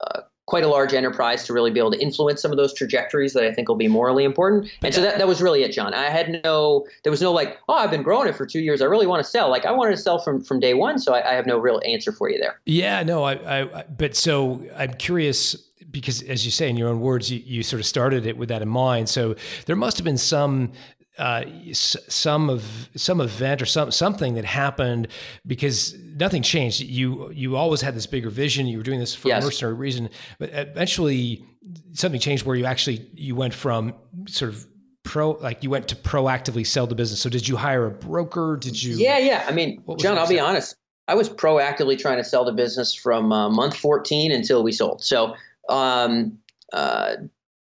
uh 0.00 0.20
quite 0.48 0.64
a 0.64 0.68
large 0.68 0.94
enterprise 0.94 1.44
to 1.44 1.52
really 1.52 1.70
be 1.70 1.78
able 1.78 1.90
to 1.90 2.00
influence 2.00 2.40
some 2.40 2.50
of 2.50 2.56
those 2.56 2.72
trajectories 2.72 3.34
that 3.34 3.44
I 3.44 3.52
think 3.52 3.68
will 3.68 3.76
be 3.76 3.86
morally 3.86 4.24
important. 4.24 4.70
And 4.82 4.94
so 4.94 5.02
that, 5.02 5.18
that 5.18 5.28
was 5.28 5.42
really 5.42 5.62
it, 5.62 5.72
John. 5.72 5.92
I 5.92 6.04
had 6.08 6.42
no, 6.42 6.86
there 7.04 7.10
was 7.10 7.20
no 7.20 7.32
like, 7.32 7.58
oh, 7.68 7.74
I've 7.74 7.90
been 7.90 8.02
growing 8.02 8.28
it 8.28 8.34
for 8.34 8.46
two 8.46 8.60
years. 8.60 8.80
I 8.80 8.86
really 8.86 9.06
want 9.06 9.22
to 9.22 9.28
sell. 9.28 9.50
Like 9.50 9.66
I 9.66 9.72
wanted 9.72 9.90
to 9.90 9.98
sell 9.98 10.18
from, 10.18 10.42
from 10.42 10.58
day 10.58 10.72
one. 10.72 10.98
So 10.98 11.12
I, 11.12 11.32
I 11.32 11.34
have 11.34 11.44
no 11.44 11.58
real 11.58 11.82
answer 11.84 12.12
for 12.12 12.30
you 12.30 12.38
there. 12.38 12.60
Yeah, 12.64 13.02
no, 13.02 13.24
I, 13.24 13.60
I, 13.60 13.84
but 13.98 14.16
so 14.16 14.66
I'm 14.74 14.94
curious 14.94 15.54
because 15.90 16.22
as 16.22 16.46
you 16.46 16.50
say 16.50 16.70
in 16.70 16.78
your 16.78 16.88
own 16.88 17.00
words, 17.00 17.30
you, 17.30 17.42
you 17.44 17.62
sort 17.62 17.80
of 17.80 17.86
started 17.86 18.24
it 18.24 18.38
with 18.38 18.48
that 18.48 18.62
in 18.62 18.68
mind. 18.68 19.10
So 19.10 19.36
there 19.66 19.76
must 19.76 19.98
have 19.98 20.04
been 20.06 20.16
some 20.16 20.72
uh, 21.18 21.44
some 21.72 22.48
of 22.48 22.88
some 22.94 23.20
event 23.20 23.60
or 23.60 23.66
some 23.66 23.90
something 23.90 24.34
that 24.34 24.44
happened 24.44 25.08
because 25.46 25.94
nothing 26.16 26.42
changed. 26.42 26.80
You 26.80 27.30
you 27.32 27.56
always 27.56 27.80
had 27.80 27.94
this 27.94 28.06
bigger 28.06 28.30
vision. 28.30 28.66
You 28.66 28.78
were 28.78 28.84
doing 28.84 29.00
this 29.00 29.14
for 29.14 29.28
yes. 29.28 29.42
a 29.42 29.46
mercenary 29.46 29.74
reason, 29.74 30.08
but 30.38 30.50
eventually 30.52 31.44
something 31.92 32.20
changed 32.20 32.46
where 32.46 32.56
you 32.56 32.64
actually 32.64 33.08
you 33.14 33.34
went 33.34 33.54
from 33.54 33.94
sort 34.26 34.52
of 34.52 34.66
pro 35.02 35.32
like 35.32 35.62
you 35.64 35.70
went 35.70 35.88
to 35.88 35.96
proactively 35.96 36.66
sell 36.66 36.86
the 36.86 36.94
business. 36.94 37.20
So 37.20 37.28
did 37.28 37.48
you 37.48 37.56
hire 37.56 37.86
a 37.86 37.90
broker? 37.90 38.56
Did 38.60 38.80
you? 38.82 38.94
Yeah, 38.94 39.18
yeah. 39.18 39.44
I 39.48 39.52
mean, 39.52 39.82
John, 39.98 40.18
I'll 40.18 40.28
be 40.28 40.40
honest. 40.40 40.76
I 41.08 41.14
was 41.14 41.30
proactively 41.30 41.98
trying 41.98 42.18
to 42.18 42.24
sell 42.24 42.44
the 42.44 42.52
business 42.52 42.94
from 42.94 43.32
uh, 43.32 43.48
month 43.48 43.74
14 43.76 44.30
until 44.30 44.62
we 44.62 44.72
sold. 44.72 45.02
So 45.02 45.34
um, 45.70 46.38
uh, 46.72 47.16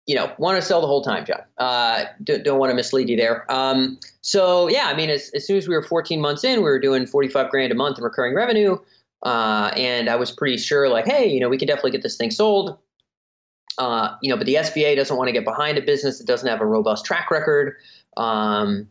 you 0.09 0.15
know, 0.15 0.33
want 0.39 0.59
to 0.59 0.61
sell 0.63 0.81
the 0.81 0.87
whole 0.87 1.03
time, 1.03 1.23
John. 1.23 1.41
Uh, 1.59 2.05
don't, 2.23 2.43
don't 2.43 2.57
want 2.57 2.71
to 2.71 2.75
mislead 2.75 3.09
you 3.09 3.15
there. 3.15 3.45
Um, 3.47 3.99
so 4.21 4.67
yeah, 4.67 4.85
I 4.87 4.95
mean, 4.95 5.11
as, 5.11 5.29
as 5.35 5.45
soon 5.45 5.55
as 5.55 5.67
we 5.67 5.75
were 5.75 5.83
14 5.83 6.19
months 6.19 6.43
in, 6.43 6.57
we 6.57 6.63
were 6.63 6.79
doing 6.79 7.05
45 7.05 7.51
grand 7.51 7.71
a 7.71 7.75
month 7.75 7.99
in 7.99 8.03
recurring 8.03 8.33
revenue. 8.33 8.79
Uh, 9.21 9.69
and 9.77 10.09
I 10.09 10.15
was 10.15 10.31
pretty 10.31 10.57
sure 10.57 10.89
like, 10.89 11.05
hey, 11.05 11.27
you 11.27 11.39
know, 11.39 11.47
we 11.47 11.59
could 11.59 11.67
definitely 11.67 11.91
get 11.91 12.01
this 12.01 12.17
thing 12.17 12.31
sold. 12.31 12.75
Uh, 13.77 14.15
you 14.23 14.31
know, 14.31 14.35
but 14.35 14.47
the 14.47 14.55
SBA 14.55 14.95
doesn't 14.95 15.15
want 15.15 15.27
to 15.27 15.31
get 15.31 15.45
behind 15.45 15.77
a 15.77 15.81
business 15.81 16.17
that 16.17 16.25
doesn't 16.25 16.49
have 16.49 16.59
a 16.59 16.65
robust 16.65 17.05
track 17.05 17.29
record. 17.29 17.75
Um, 18.17 18.87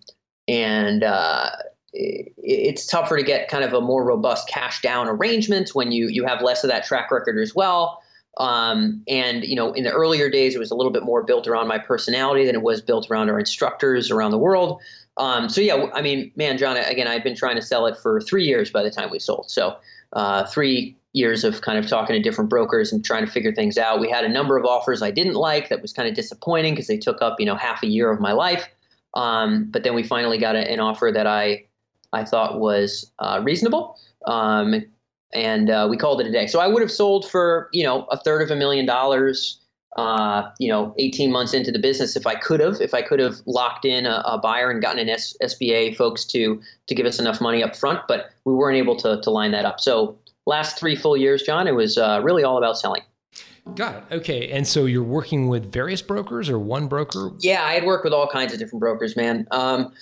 and 0.46 1.02
uh, 1.02 1.50
it, 1.94 2.32
it's 2.36 2.86
tougher 2.86 3.16
to 3.16 3.24
get 3.24 3.48
kind 3.48 3.64
of 3.64 3.72
a 3.72 3.80
more 3.80 4.04
robust 4.04 4.48
cash 4.48 4.82
down 4.82 5.08
arrangement 5.08 5.70
when 5.74 5.90
you 5.90 6.06
you 6.06 6.24
have 6.24 6.42
less 6.42 6.62
of 6.62 6.70
that 6.70 6.84
track 6.84 7.10
record 7.10 7.40
as 7.42 7.56
well. 7.56 8.04
Um, 8.38 9.02
and 9.08 9.44
you 9.44 9.56
know, 9.56 9.72
in 9.72 9.84
the 9.84 9.90
earlier 9.90 10.30
days, 10.30 10.54
it 10.54 10.58
was 10.58 10.70
a 10.70 10.74
little 10.74 10.92
bit 10.92 11.02
more 11.02 11.22
built 11.22 11.46
around 11.46 11.68
my 11.68 11.78
personality 11.78 12.46
than 12.46 12.54
it 12.54 12.62
was 12.62 12.80
built 12.80 13.10
around 13.10 13.30
our 13.30 13.38
instructors 13.38 14.10
around 14.10 14.30
the 14.30 14.38
world. 14.38 14.80
Um, 15.16 15.48
so 15.48 15.60
yeah, 15.60 15.86
I 15.92 16.00
mean, 16.00 16.30
man, 16.36 16.58
John, 16.58 16.76
again, 16.76 17.08
I've 17.08 17.24
been 17.24 17.34
trying 17.34 17.56
to 17.56 17.62
sell 17.62 17.86
it 17.86 17.96
for 17.98 18.20
three 18.20 18.44
years 18.44 18.70
by 18.70 18.84
the 18.84 18.90
time 18.90 19.10
we 19.10 19.18
sold. 19.18 19.50
So 19.50 19.76
uh, 20.12 20.46
three 20.46 20.96
years 21.12 21.42
of 21.42 21.62
kind 21.62 21.78
of 21.78 21.88
talking 21.88 22.14
to 22.14 22.22
different 22.22 22.48
brokers 22.48 22.92
and 22.92 23.04
trying 23.04 23.26
to 23.26 23.30
figure 23.30 23.52
things 23.52 23.76
out. 23.76 24.00
We 24.00 24.08
had 24.08 24.24
a 24.24 24.28
number 24.28 24.56
of 24.56 24.64
offers 24.64 25.02
I 25.02 25.10
didn't 25.10 25.34
like 25.34 25.68
that 25.68 25.82
was 25.82 25.92
kind 25.92 26.08
of 26.08 26.14
disappointing 26.14 26.74
because 26.74 26.86
they 26.86 26.98
took 26.98 27.20
up 27.20 27.40
you 27.40 27.46
know 27.46 27.56
half 27.56 27.82
a 27.82 27.86
year 27.86 28.10
of 28.10 28.20
my 28.20 28.32
life. 28.32 28.68
Um, 29.14 29.64
but 29.64 29.82
then 29.82 29.94
we 29.94 30.02
finally 30.02 30.38
got 30.38 30.54
a, 30.54 30.70
an 30.70 30.80
offer 30.80 31.10
that 31.12 31.26
I 31.26 31.64
I 32.12 32.24
thought 32.24 32.60
was 32.60 33.10
uh, 33.18 33.40
reasonable. 33.42 33.98
Um, 34.26 34.84
and 35.32 35.70
uh, 35.70 35.86
we 35.90 35.96
called 35.96 36.20
it 36.20 36.26
a 36.26 36.32
day. 36.32 36.46
So 36.46 36.60
I 36.60 36.66
would 36.66 36.82
have 36.82 36.90
sold 36.90 37.28
for 37.28 37.68
you 37.72 37.84
know 37.84 38.04
a 38.10 38.18
third 38.18 38.42
of 38.42 38.50
a 38.50 38.56
million 38.56 38.86
dollars. 38.86 39.60
Uh, 39.96 40.48
you 40.60 40.68
know, 40.68 40.94
18 40.98 41.32
months 41.32 41.54
into 41.54 41.72
the 41.72 41.78
business, 41.78 42.14
if 42.14 42.24
I 42.24 42.36
could 42.36 42.60
have, 42.60 42.80
if 42.80 42.94
I 42.94 43.02
could 43.02 43.18
have 43.18 43.36
locked 43.46 43.84
in 43.84 44.06
a, 44.06 44.22
a 44.26 44.38
buyer 44.38 44.70
and 44.70 44.80
gotten 44.80 45.00
an 45.00 45.08
S- 45.08 45.34
SBA 45.42 45.96
folks 45.96 46.24
to 46.26 46.60
to 46.86 46.94
give 46.94 47.06
us 47.06 47.18
enough 47.18 47.40
money 47.40 47.64
up 47.64 47.74
front, 47.74 48.00
but 48.06 48.30
we 48.44 48.52
weren't 48.52 48.76
able 48.76 48.96
to 48.96 49.20
to 49.20 49.30
line 49.30 49.50
that 49.52 49.64
up. 49.64 49.80
So 49.80 50.16
last 50.46 50.78
three 50.78 50.94
full 50.94 51.16
years, 51.16 51.42
John, 51.42 51.66
it 51.66 51.74
was 51.74 51.98
uh, 51.98 52.20
really 52.22 52.44
all 52.44 52.58
about 52.58 52.78
selling. 52.78 53.02
Got 53.74 53.96
it. 53.96 54.04
Okay. 54.16 54.50
And 54.50 54.66
so 54.66 54.86
you're 54.86 55.02
working 55.02 55.48
with 55.48 55.70
various 55.70 56.02
brokers 56.02 56.48
or 56.48 56.58
one 56.58 56.88
broker? 56.88 57.32
Yeah, 57.40 57.62
I 57.64 57.74
had 57.74 57.84
worked 57.84 58.04
with 58.04 58.12
all 58.12 58.26
kinds 58.28 58.52
of 58.52 58.58
different 58.58 58.80
brokers, 58.80 59.16
man. 59.16 59.46
Um, 59.50 59.92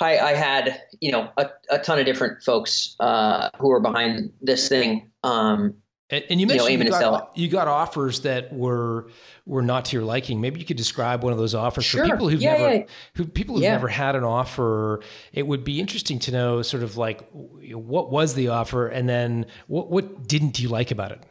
I, 0.00 0.18
I 0.18 0.34
had 0.34 0.82
you 1.00 1.12
know 1.12 1.30
a, 1.36 1.50
a 1.70 1.78
ton 1.78 1.98
of 1.98 2.06
different 2.06 2.42
folks 2.42 2.96
uh, 3.00 3.50
who 3.58 3.68
were 3.68 3.80
behind 3.80 4.32
this 4.40 4.68
thing. 4.68 5.10
Um, 5.24 5.74
and, 6.10 6.24
and, 6.30 6.40
you 6.40 6.46
mentioned 6.46 6.70
you, 6.70 6.78
know, 6.78 6.84
you, 6.84 6.90
got, 6.90 7.36
you, 7.36 7.48
got, 7.48 7.68
offers 7.68 8.20
that 8.20 8.50
were 8.50 9.10
were 9.44 9.60
not 9.60 9.84
to 9.86 9.96
your 9.96 10.06
liking. 10.06 10.40
Maybe 10.40 10.58
you 10.58 10.64
could 10.64 10.78
describe 10.78 11.22
one 11.22 11.34
of 11.34 11.38
those 11.38 11.54
offers 11.54 11.84
sure. 11.84 12.06
for 12.06 12.12
people 12.12 12.30
who've 12.30 12.40
yeah, 12.40 12.52
never 12.56 12.74
yeah. 12.76 12.84
who 13.14 13.26
people 13.26 13.56
who've 13.56 13.64
yeah. 13.64 13.72
never 13.72 13.88
had 13.88 14.16
an 14.16 14.24
offer. 14.24 15.02
It 15.34 15.46
would 15.46 15.64
be 15.64 15.80
interesting 15.80 16.18
to 16.20 16.32
know 16.32 16.62
sort 16.62 16.82
of 16.82 16.96
like 16.96 17.28
what 17.30 18.10
was 18.10 18.34
the 18.34 18.48
offer, 18.48 18.88
and 18.88 19.06
then 19.06 19.46
what 19.66 19.90
what 19.90 20.26
didn't 20.26 20.58
you 20.58 20.70
like 20.70 20.90
about 20.90 21.12
it. 21.12 21.22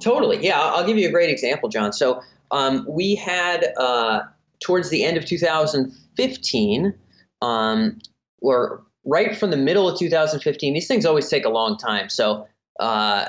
Totally. 0.00 0.44
Yeah, 0.44 0.60
I'll 0.60 0.86
give 0.86 0.96
you 0.96 1.08
a 1.08 1.12
great 1.12 1.30
example, 1.30 1.68
John. 1.68 1.92
So 1.92 2.22
um, 2.52 2.86
we 2.88 3.16
had 3.16 3.72
uh, 3.78 4.20
towards 4.60 4.90
the 4.90 5.02
end 5.04 5.16
of 5.16 5.24
2015 5.24 6.94
um, 7.42 7.98
or 8.40 8.82
right 9.04 9.36
from 9.36 9.50
the 9.50 9.56
middle 9.56 9.88
of 9.88 9.98
2015. 9.98 10.74
These 10.74 10.88
things 10.88 11.06
always 11.06 11.28
take 11.28 11.44
a 11.44 11.50
long 11.50 11.76
time, 11.76 12.08
so 12.08 12.46
uh, 12.78 13.26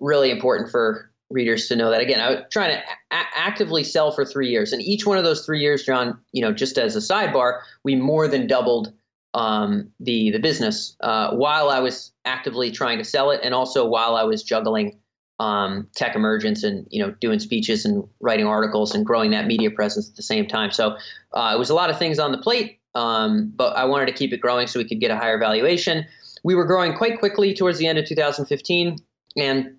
really 0.00 0.30
important 0.30 0.70
for 0.70 1.10
readers 1.30 1.68
to 1.68 1.76
know 1.76 1.90
that. 1.90 2.00
Again, 2.00 2.20
I 2.20 2.30
was 2.30 2.40
trying 2.50 2.76
to 2.76 2.82
a- 3.10 3.38
actively 3.38 3.84
sell 3.84 4.12
for 4.12 4.24
three 4.24 4.48
years, 4.48 4.72
and 4.72 4.82
each 4.82 5.06
one 5.06 5.18
of 5.18 5.24
those 5.24 5.44
three 5.44 5.60
years, 5.60 5.84
John, 5.84 6.18
you 6.32 6.42
know, 6.42 6.52
just 6.52 6.78
as 6.78 6.96
a 6.96 7.00
sidebar, 7.00 7.60
we 7.84 7.94
more 7.94 8.28
than 8.28 8.46
doubled 8.46 8.92
um, 9.34 9.90
the 10.00 10.30
the 10.30 10.38
business 10.38 10.96
uh, 11.00 11.34
while 11.34 11.68
I 11.68 11.80
was 11.80 12.12
actively 12.24 12.70
trying 12.70 12.98
to 12.98 13.04
sell 13.04 13.30
it, 13.30 13.40
and 13.42 13.54
also 13.54 13.86
while 13.86 14.16
I 14.16 14.24
was 14.24 14.42
juggling 14.42 14.98
um, 15.38 15.88
TechEmergence 15.98 16.64
and 16.64 16.86
you 16.90 17.04
know 17.04 17.12
doing 17.20 17.38
speeches 17.38 17.84
and 17.84 18.04
writing 18.20 18.46
articles 18.46 18.94
and 18.94 19.04
growing 19.04 19.30
that 19.32 19.46
media 19.46 19.70
presence 19.70 20.08
at 20.08 20.16
the 20.16 20.22
same 20.22 20.46
time. 20.46 20.70
So 20.70 20.96
uh, 21.32 21.52
it 21.54 21.58
was 21.58 21.70
a 21.70 21.74
lot 21.74 21.90
of 21.90 21.98
things 21.98 22.18
on 22.18 22.32
the 22.32 22.38
plate. 22.38 22.80
Um, 22.96 23.52
but 23.54 23.76
I 23.76 23.84
wanted 23.84 24.06
to 24.06 24.12
keep 24.12 24.32
it 24.32 24.40
growing 24.40 24.66
so 24.66 24.78
we 24.78 24.88
could 24.88 25.00
get 25.00 25.10
a 25.10 25.16
higher 25.16 25.38
valuation. 25.38 26.06
We 26.44 26.54
were 26.54 26.64
growing 26.64 26.96
quite 26.96 27.18
quickly 27.18 27.52
towards 27.52 27.78
the 27.78 27.86
end 27.86 27.98
of 27.98 28.06
2015, 28.06 28.96
and 29.36 29.76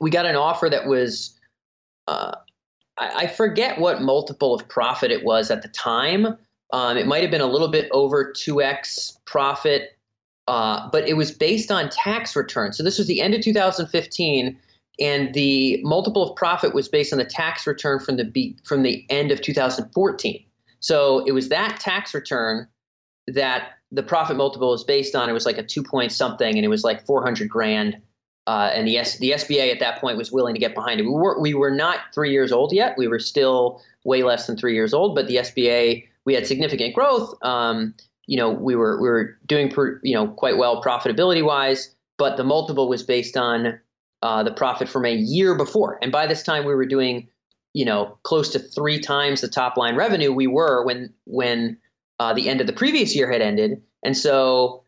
we 0.00 0.10
got 0.10 0.26
an 0.26 0.34
offer 0.34 0.68
that 0.68 0.86
was, 0.86 1.38
uh, 2.08 2.32
I, 2.98 3.28
forget 3.28 3.78
what 3.78 4.02
multiple 4.02 4.52
of 4.52 4.66
profit 4.68 5.12
it 5.12 5.24
was 5.24 5.50
at 5.52 5.62
the 5.62 5.68
time. 5.68 6.36
Um, 6.72 6.96
it 6.96 7.06
might 7.06 7.22
have 7.22 7.30
been 7.30 7.40
a 7.40 7.46
little 7.46 7.68
bit 7.68 7.88
over 7.92 8.32
2x 8.32 9.24
profit, 9.26 9.96
uh, 10.48 10.90
but 10.90 11.08
it 11.08 11.14
was 11.14 11.30
based 11.30 11.70
on 11.70 11.88
tax 11.88 12.34
returns. 12.34 12.76
So 12.76 12.82
this 12.82 12.98
was 12.98 13.06
the 13.06 13.20
end 13.20 13.32
of 13.34 13.42
2015 13.42 14.58
and 14.98 15.32
the 15.32 15.80
multiple 15.82 16.28
of 16.28 16.36
profit 16.36 16.74
was 16.74 16.88
based 16.88 17.12
on 17.12 17.18
the 17.18 17.24
tax 17.24 17.66
return 17.66 18.00
from 18.00 18.16
the 18.16 18.56
from 18.64 18.82
the 18.82 19.06
end 19.08 19.30
of 19.30 19.40
2014. 19.40 20.44
So 20.80 21.24
it 21.26 21.32
was 21.32 21.48
that 21.50 21.78
tax 21.80 22.14
return 22.14 22.66
that 23.26 23.72
the 23.92 24.02
profit 24.02 24.36
multiple 24.36 24.70
was 24.70 24.84
based 24.84 25.14
on. 25.14 25.28
It 25.28 25.32
was 25.32 25.46
like 25.46 25.58
a 25.58 25.62
two 25.62 25.82
point 25.82 26.12
something, 26.12 26.56
and 26.56 26.64
it 26.64 26.68
was 26.68 26.84
like 26.84 27.04
400 27.06 27.48
grand. 27.48 27.96
Uh, 28.46 28.70
and 28.74 28.86
the 28.88 28.98
S- 28.98 29.18
the 29.18 29.32
SBA 29.32 29.70
at 29.70 29.80
that 29.80 30.00
point 30.00 30.16
was 30.16 30.32
willing 30.32 30.54
to 30.54 30.60
get 30.60 30.74
behind 30.74 30.98
it. 30.98 31.04
We 31.04 31.10
were 31.10 31.40
we 31.40 31.54
were 31.54 31.70
not 31.70 32.00
three 32.14 32.32
years 32.32 32.52
old 32.52 32.72
yet. 32.72 32.96
We 32.96 33.06
were 33.06 33.18
still 33.18 33.82
way 34.04 34.22
less 34.22 34.46
than 34.46 34.56
three 34.56 34.74
years 34.74 34.94
old. 34.94 35.14
But 35.14 35.28
the 35.28 35.36
SBA 35.36 36.06
we 36.24 36.34
had 36.34 36.46
significant 36.46 36.94
growth. 36.94 37.34
Um, 37.42 37.94
you 38.26 38.36
know, 38.36 38.50
we 38.50 38.74
were 38.74 39.00
we 39.00 39.08
were 39.08 39.38
doing 39.46 39.70
per, 39.70 40.00
you 40.02 40.14
know 40.14 40.28
quite 40.28 40.56
well 40.56 40.82
profitability 40.82 41.44
wise. 41.44 41.94
But 42.18 42.36
the 42.36 42.44
multiple 42.44 42.88
was 42.88 43.02
based 43.02 43.36
on 43.36 43.78
uh, 44.22 44.42
the 44.42 44.52
profit 44.52 44.88
from 44.88 45.04
a 45.06 45.14
year 45.14 45.54
before. 45.54 45.98
And 46.02 46.12
by 46.12 46.26
this 46.26 46.42
time, 46.42 46.64
we 46.64 46.74
were 46.74 46.86
doing 46.86 47.28
you 47.72 47.84
know 47.84 48.18
close 48.22 48.48
to 48.50 48.58
three 48.58 48.98
times 48.98 49.40
the 49.40 49.48
top 49.48 49.76
line 49.76 49.96
revenue 49.96 50.32
we 50.32 50.46
were 50.46 50.84
when 50.84 51.12
when 51.24 51.76
uh, 52.18 52.32
the 52.34 52.48
end 52.48 52.60
of 52.60 52.66
the 52.66 52.72
previous 52.72 53.14
year 53.14 53.30
had 53.30 53.40
ended 53.40 53.80
and 54.02 54.16
so 54.16 54.84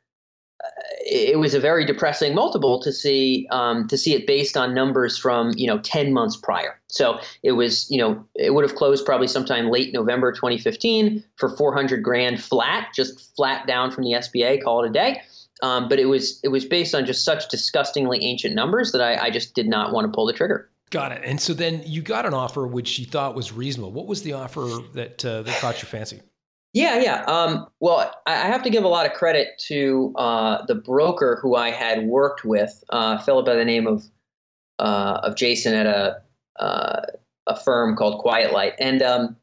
uh, 0.65 0.69
it 1.05 1.39
was 1.39 1.55
a 1.55 1.61
very 1.61 1.85
depressing 1.85 2.35
multiple 2.35 2.81
to 2.81 2.93
see 2.93 3.47
um, 3.51 3.89
to 3.89 3.99
see 3.99 4.15
it 4.15 4.27
based 4.27 4.57
on 4.57 4.75
numbers 4.75 5.19
from 5.19 5.53
you 5.57 5.67
know 5.67 5.79
10 5.81 6.13
months 6.13 6.37
prior. 6.37 6.81
So 6.89 7.19
it 7.43 7.53
was 7.53 7.91
you 7.91 7.99
know 7.99 8.25
it 8.35 8.55
would 8.55 8.63
have 8.63 8.77
closed 8.77 9.05
probably 9.05 9.27
sometime 9.27 9.71
late 9.71 9.93
November 9.93 10.33
2015 10.33 11.25
for 11.37 11.57
400 11.57 12.03
grand 12.03 12.43
flat, 12.43 12.89
just 12.95 13.35
flat 13.35 13.67
down 13.67 13.91
from 13.91 14.05
the 14.05 14.13
SBA, 14.13 14.63
call 14.63 14.85
it 14.85 14.89
a 14.89 14.93
day. 14.93 15.23
Um, 15.63 15.89
but 15.89 15.99
it 15.99 16.07
was 16.07 16.41
it 16.43 16.49
was 16.49 16.65
based 16.65 16.95
on 16.95 17.07
just 17.07 17.25
such 17.25 17.49
disgustingly 17.49 18.23
ancient 18.23 18.55
numbers 18.55 18.93
that 18.93 19.01
I, 19.01 19.27
I 19.27 19.31
just 19.31 19.55
did 19.55 19.69
not 19.69 19.93
want 19.93 20.07
to 20.07 20.15
pull 20.15 20.27
the 20.27 20.33
trigger. 20.33 20.69
Got 20.93 21.13
it. 21.13 21.23
And 21.25 21.41
so 21.41 21.55
then 21.55 21.83
you 21.87 22.03
got 22.03 22.27
an 22.27 22.35
offer 22.35 22.67
which 22.67 22.99
you 22.99 23.07
thought 23.07 23.35
was 23.35 23.51
reasonable. 23.51 23.93
What 23.93 24.07
was 24.07 24.23
the 24.23 24.35
offer 24.35 24.69
that 24.93 25.25
uh, 25.25 25.41
that 25.41 25.59
caught 25.59 25.81
your 25.81 25.89
fancy? 25.89 26.21
Yeah, 26.75 27.01
yeah. 27.01 27.25
Um, 27.25 27.67
well, 27.81 28.15
I 28.27 28.35
have 28.35 28.63
to 28.63 28.71
give 28.71 28.85
a 28.85 28.89
lot 28.89 29.07
of 29.07 29.15
credit 29.15 29.59
to 29.69 30.13
uh, 30.17 30.67
the 30.67 30.75
broker 30.75 31.39
who 31.41 31.57
I 31.57 31.71
had 31.71 32.07
worked 32.07 32.45
with, 32.45 32.85
uh, 32.91 33.17
a 33.19 33.25
fellow 33.25 33.43
by 33.43 33.55
the 33.55 33.65
name 33.65 33.87
of 33.87 34.05
uh, 34.79 35.21
of 35.23 35.35
Jason 35.35 35.73
at 35.73 35.87
a 35.87 36.21
uh, 36.63 37.01
a 37.47 37.59
firm 37.59 37.97
called 37.97 38.21
Quiet 38.21 38.53
Light, 38.53 38.75
and 38.79 39.03
um, 39.03 39.37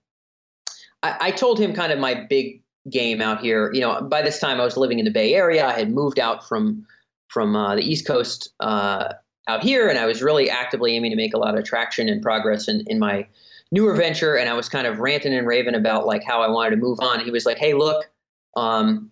I, 1.02 1.18
I, 1.20 1.32
told 1.32 1.60
him 1.60 1.74
kind 1.74 1.92
of 1.92 1.98
my 1.98 2.14
big 2.14 2.62
game 2.92 3.22
out 3.22 3.42
here. 3.42 3.72
You 3.74 3.82
know, 3.82 4.02
by 4.02 4.22
this 4.22 4.40
time 4.40 4.62
I 4.62 4.66
was 4.66 4.78
living 4.78 5.00
in 5.00 5.06
the 5.06 5.12
Bay 5.12 5.34
Area. 5.34 5.66
I 5.66 5.74
had 5.74 5.92
moved 5.92 6.20
out 6.20 6.48
from 6.48 6.86
from 7.28 7.56
uh, 7.56 7.76
the 7.76 7.82
East 7.82 8.06
Coast 8.06 8.54
uh, 8.60 9.14
out 9.50 9.64
here, 9.64 9.90
and 9.90 9.98
I 9.98 10.06
was 10.06 10.22
really 10.22 10.50
actively 10.50 10.96
aiming 10.96 11.12
to 11.12 11.18
make 11.18 11.34
a 11.34 11.38
lot 11.38 11.58
of 11.58 11.64
traction 11.66 12.08
and 12.08 12.22
progress 12.22 12.68
in, 12.68 12.84
in 12.88 13.00
my 13.00 13.28
newer 13.72 13.94
venture 13.94 14.36
and 14.36 14.50
I 14.50 14.54
was 14.54 14.68
kind 14.68 14.88
of 14.88 15.00
ranting 15.00 15.34
and 15.34 15.46
raving 15.46 15.76
about 15.76 16.06
like 16.06 16.24
how 16.24 16.42
I 16.42 16.50
wanted 16.50 16.72
to 16.72 16.78
move 16.78 17.00
on. 17.02 17.20
He 17.20 17.32
was 17.32 17.46
like, 17.46 17.58
"Hey, 17.58 17.74
look, 17.74 18.10
um, 18.56 19.12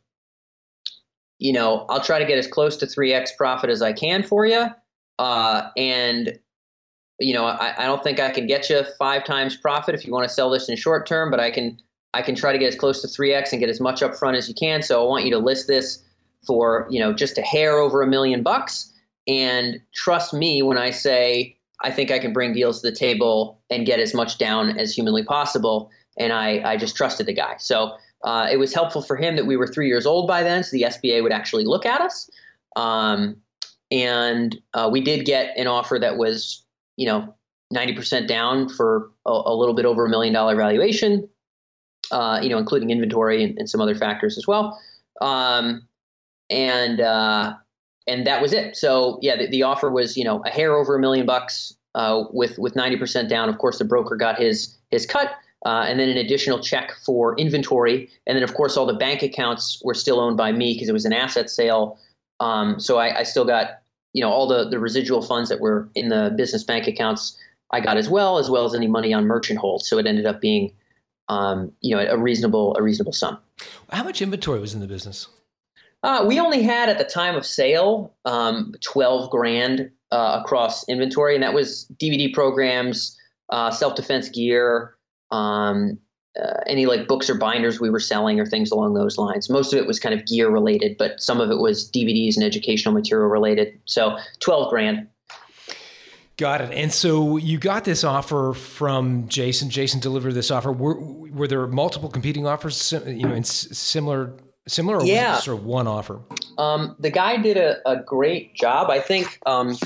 you 1.40 1.54
know, 1.54 1.86
I'll 1.90 2.02
try 2.02 2.20
to 2.20 2.26
get 2.26 2.38
as 2.38 2.48
close 2.48 2.78
to 2.78 2.86
3x 2.86 3.36
profit 3.38 3.70
as 3.70 3.82
I 3.82 3.94
can 3.94 4.24
for 4.24 4.46
you. 4.46 4.68
Uh, 5.20 5.70
and 5.78 6.40
you 7.20 7.34
know, 7.34 7.46
I, 7.46 7.74
I 7.78 7.86
don't 7.86 8.04
think 8.04 8.20
I 8.20 8.30
can 8.30 8.46
get 8.46 8.70
you 8.70 8.84
five 9.00 9.24
times 9.24 9.58
profit 9.58 9.96
if 9.96 10.06
you 10.06 10.14
want 10.14 10.28
to 10.28 10.34
sell 10.34 10.52
this 10.52 10.70
in 10.70 10.76
short 10.76 11.08
term, 11.08 11.32
but 11.32 11.40
I 11.40 11.50
can 11.50 11.80
I 12.14 12.22
can 12.22 12.36
try 12.36 12.52
to 12.52 12.58
get 12.58 12.68
as 12.68 12.76
close 12.76 13.02
to 13.02 13.08
3x 13.08 13.52
and 13.52 13.60
get 13.60 13.70
as 13.70 13.80
much 13.80 14.02
upfront 14.02 14.38
as 14.38 14.48
you 14.48 14.56
can. 14.56 14.82
So 14.82 15.04
I 15.04 15.08
want 15.08 15.26
you 15.26 15.32
to 15.32 15.40
list 15.40 15.68
this 15.68 16.04
for, 16.46 16.88
you 16.90 17.00
know, 17.00 17.14
just 17.14 17.38
a 17.38 17.42
hair 17.42 17.78
over 17.78 18.02
a 18.02 18.08
million 18.08 18.44
bucks. 18.44 18.94
And 19.28 19.82
trust 19.94 20.34
me 20.34 20.64
when 20.64 20.78
I 20.78 20.92
say 20.92 21.58
I 21.84 21.92
think 21.92 22.12
I 22.12 22.20
can 22.20 22.34
bring 22.34 22.54
deals 22.54 22.82
to 22.82 22.90
the 22.90 22.96
table 22.96 23.62
and 23.70 23.86
get 23.86 24.00
as 24.00 24.14
much 24.14 24.38
down 24.38 24.78
as 24.78 24.94
humanly 24.94 25.24
possible. 25.24 25.92
And 26.18 26.34
I, 26.34 26.72
I 26.72 26.78
just 26.78 26.96
trusted 26.96 27.28
the 27.28 27.34
guy. 27.34 27.56
So 27.60 27.96
uh, 28.24 28.48
it 28.52 28.58
was 28.58 28.74
helpful 28.74 29.02
for 29.02 29.16
him 29.16 29.36
that 29.36 29.46
we 29.46 29.58
were 29.58 29.68
three 29.68 29.88
years 29.88 30.06
old 30.06 30.28
by 30.28 30.42
then, 30.42 30.64
so 30.64 30.72
the 30.72 30.84
SBA 30.84 31.22
would 31.22 31.32
actually 31.32 31.66
look 31.66 31.86
at 31.86 32.02
us. 32.02 32.30
Um, 32.76 33.38
and 33.92 34.60
uh, 34.74 34.90
we 34.92 35.02
did 35.02 35.26
get 35.26 35.56
an 35.56 35.68
offer 35.68 35.98
that 36.00 36.18
was, 36.18 36.64
you 36.98 37.06
know, 37.06 37.34
90% 37.74 38.28
down 38.28 38.70
for 38.70 39.12
a, 39.26 39.32
a 39.32 39.56
little 39.56 39.76
bit 39.76 39.86
over 39.86 40.06
a 40.06 40.10
million 40.10 40.34
dollar 40.34 40.56
valuation, 40.56 41.30
uh, 42.12 42.40
you 42.42 42.50
know, 42.50 42.58
including 42.58 42.90
inventory 42.90 43.44
and, 43.44 43.58
and, 43.58 43.70
some 43.70 43.82
other 43.82 43.96
factors 43.96 44.38
as 44.38 44.48
well. 44.48 44.80
Um, 45.22 45.88
and 46.50 47.02
uh, 47.02 47.56
and 48.08 48.26
that 48.26 48.42
was 48.42 48.54
it. 48.54 48.76
So 48.76 49.20
yeah, 49.22 49.36
the, 49.36 49.48
the 49.48 49.64
offer 49.64 49.90
was 49.90 50.18
you 50.18 50.24
know 50.24 50.44
a 50.46 50.50
hair 50.50 50.76
over 50.76 50.96
a 50.96 51.00
million 51.00 51.26
bucks 51.26 51.74
uh, 51.96 52.24
with 52.32 52.58
with 52.58 52.76
ninety 52.76 52.98
percent 52.98 53.30
down. 53.30 53.50
Of 53.50 53.58
course, 53.58 53.78
the 53.78 53.86
broker 53.86 54.16
got 54.16 54.40
his 54.40 54.76
his 54.92 55.06
cut. 55.06 55.32
Uh, 55.66 55.86
and 55.88 56.00
then 56.00 56.08
an 56.08 56.18
additional 56.18 56.60
check 56.60 56.92
for 57.04 57.36
inventory, 57.36 58.08
and 58.28 58.36
then 58.36 58.44
of 58.44 58.54
course 58.54 58.78
all 58.78 58.86
the 58.86 58.94
bank 58.94 59.24
accounts 59.24 59.82
were 59.84 59.96
still 59.96 60.20
owned 60.20 60.38
by 60.38 60.52
me 60.52 60.76
because 60.76 60.88
it 60.88 60.94
was 60.94 61.04
an 61.04 61.12
asset 61.12 61.50
sale. 61.50 61.98
Um, 62.40 62.80
so 62.80 63.00
I, 63.00 63.20
I, 63.20 63.24
still 63.24 63.44
got 63.44 63.82
you 64.14 64.22
know 64.22 64.30
all 64.30 64.48
the 64.48 64.70
the 64.70 64.78
residual 64.78 65.24
funds 65.24 65.50
that 65.50 65.60
were 65.60 65.90
in 65.96 66.10
the 66.10 66.32
business 66.38 66.64
bank 66.64 66.88
accounts 66.88 67.38
I 67.72 67.82
got 67.82 67.98
as 67.98 68.10
well, 68.10 68.38
as 68.38 68.50
well 68.50 68.66
as 68.66 68.74
any 68.74 68.88
money 68.88 69.14
on 69.14 69.26
merchant 69.26 69.60
hold. 69.60 69.86
So 69.86 69.98
it 69.98 70.06
ended 70.06 70.26
up 70.26 70.40
being 70.40 70.72
um, 71.28 71.72
you 71.82 71.96
know 71.96 72.06
a 72.08 72.18
reasonable 72.18 72.76
a 72.78 72.82
reasonable 72.82 73.14
sum. 73.14 73.38
How 73.92 74.04
much 74.04 74.22
inventory 74.22 74.60
was 74.60 74.74
in 74.74 74.80
the 74.80 74.88
business? 74.88 75.28
Uh, 76.08 76.24
we 76.26 76.40
only 76.40 76.64
had 76.64 76.88
at 76.88 76.98
the 76.98 77.04
time 77.04 77.36
of 77.36 77.46
sale 77.46 78.16
um, 78.24 78.74
12 78.82 79.30
grand 79.30 79.92
uh, 80.14 80.40
across 80.42 80.88
inventory, 80.88 81.34
and 81.36 81.44
that 81.44 81.54
was 81.54 81.86
DVD 82.02 82.34
programs, 82.34 83.20
uh, 83.50 83.70
self 83.72 83.94
defense 83.96 84.30
gear, 84.30 84.96
um, 85.32 86.00
uh, 86.42 86.62
any 86.66 86.86
like 86.86 87.10
books 87.10 87.30
or 87.30 87.36
binders 87.36 87.82
we 87.82 87.90
were 87.90 88.00
selling 88.00 88.40
or 88.40 88.46
things 88.46 88.72
along 88.72 88.94
those 88.94 89.18
lines. 89.18 89.50
Most 89.50 89.74
of 89.74 89.80
it 89.80 89.86
was 89.86 90.00
kind 90.00 90.18
of 90.18 90.26
gear 90.26 90.50
related, 90.50 90.96
but 90.98 91.22
some 91.22 91.42
of 91.42 91.52
it 91.52 91.58
was 91.58 91.92
DVDs 91.92 92.38
and 92.38 92.46
educational 92.46 92.94
material 92.94 93.28
related. 93.28 93.78
So 93.84 94.18
12 94.40 94.70
grand. 94.70 95.08
Got 96.38 96.62
it. 96.62 96.72
And 96.72 96.94
so 96.94 97.36
you 97.36 97.58
got 97.58 97.84
this 97.84 98.06
offer 98.06 98.54
from 98.54 99.28
Jason. 99.28 99.70
Jason 99.70 100.00
delivered 100.00 100.36
this 100.36 100.52
offer. 100.52 100.72
Were, 100.72 100.98
were 101.02 101.50
there 101.50 101.68
multiple 101.68 102.08
competing 102.08 102.48
offers, 102.48 102.94
you 103.06 103.28
know, 103.28 103.34
in 103.34 103.44
similar 103.44 104.38
Similar, 104.68 105.00
or 105.00 105.06
yeah. 105.06 105.40
sort 105.40 105.60
of 105.60 105.66
one 105.66 105.88
offer? 105.88 106.20
Um, 106.58 106.96
the 107.00 107.10
guy 107.10 107.38
did 107.38 107.58
a, 107.58 107.78
a 107.90 108.02
great 108.02 108.56
job. 108.56 108.90
I 108.90 109.00
think 109.00 109.40
um, 109.46 109.78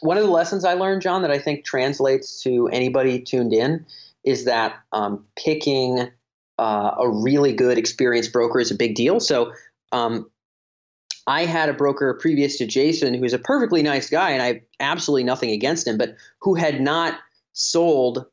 one 0.00 0.16
of 0.16 0.24
the 0.24 0.30
lessons 0.30 0.64
I 0.64 0.74
learned, 0.74 1.02
John, 1.02 1.22
that 1.22 1.30
I 1.30 1.38
think 1.38 1.64
translates 1.64 2.42
to 2.42 2.68
anybody 2.68 3.20
tuned 3.20 3.52
in 3.52 3.86
is 4.24 4.44
that 4.44 4.76
um, 4.92 5.24
picking 5.36 6.10
uh, 6.58 6.94
a 6.98 7.08
really 7.08 7.52
good 7.52 7.78
experienced 7.78 8.32
broker 8.32 8.60
is 8.60 8.70
a 8.70 8.74
big 8.74 8.94
deal. 8.94 9.20
So 9.20 9.52
um, 9.92 10.30
I 11.26 11.44
had 11.44 11.68
a 11.68 11.74
broker 11.74 12.12
previous 12.20 12.58
to 12.58 12.66
Jason 12.66 13.14
who 13.14 13.20
was 13.20 13.32
a 13.32 13.38
perfectly 13.38 13.82
nice 13.82 14.10
guy, 14.10 14.30
and 14.30 14.42
I 14.42 14.46
have 14.46 14.60
absolutely 14.80 15.24
nothing 15.24 15.50
against 15.50 15.86
him, 15.86 15.96
but 15.96 16.16
who 16.40 16.54
had 16.54 16.80
not 16.80 17.18
sold, 17.52 18.26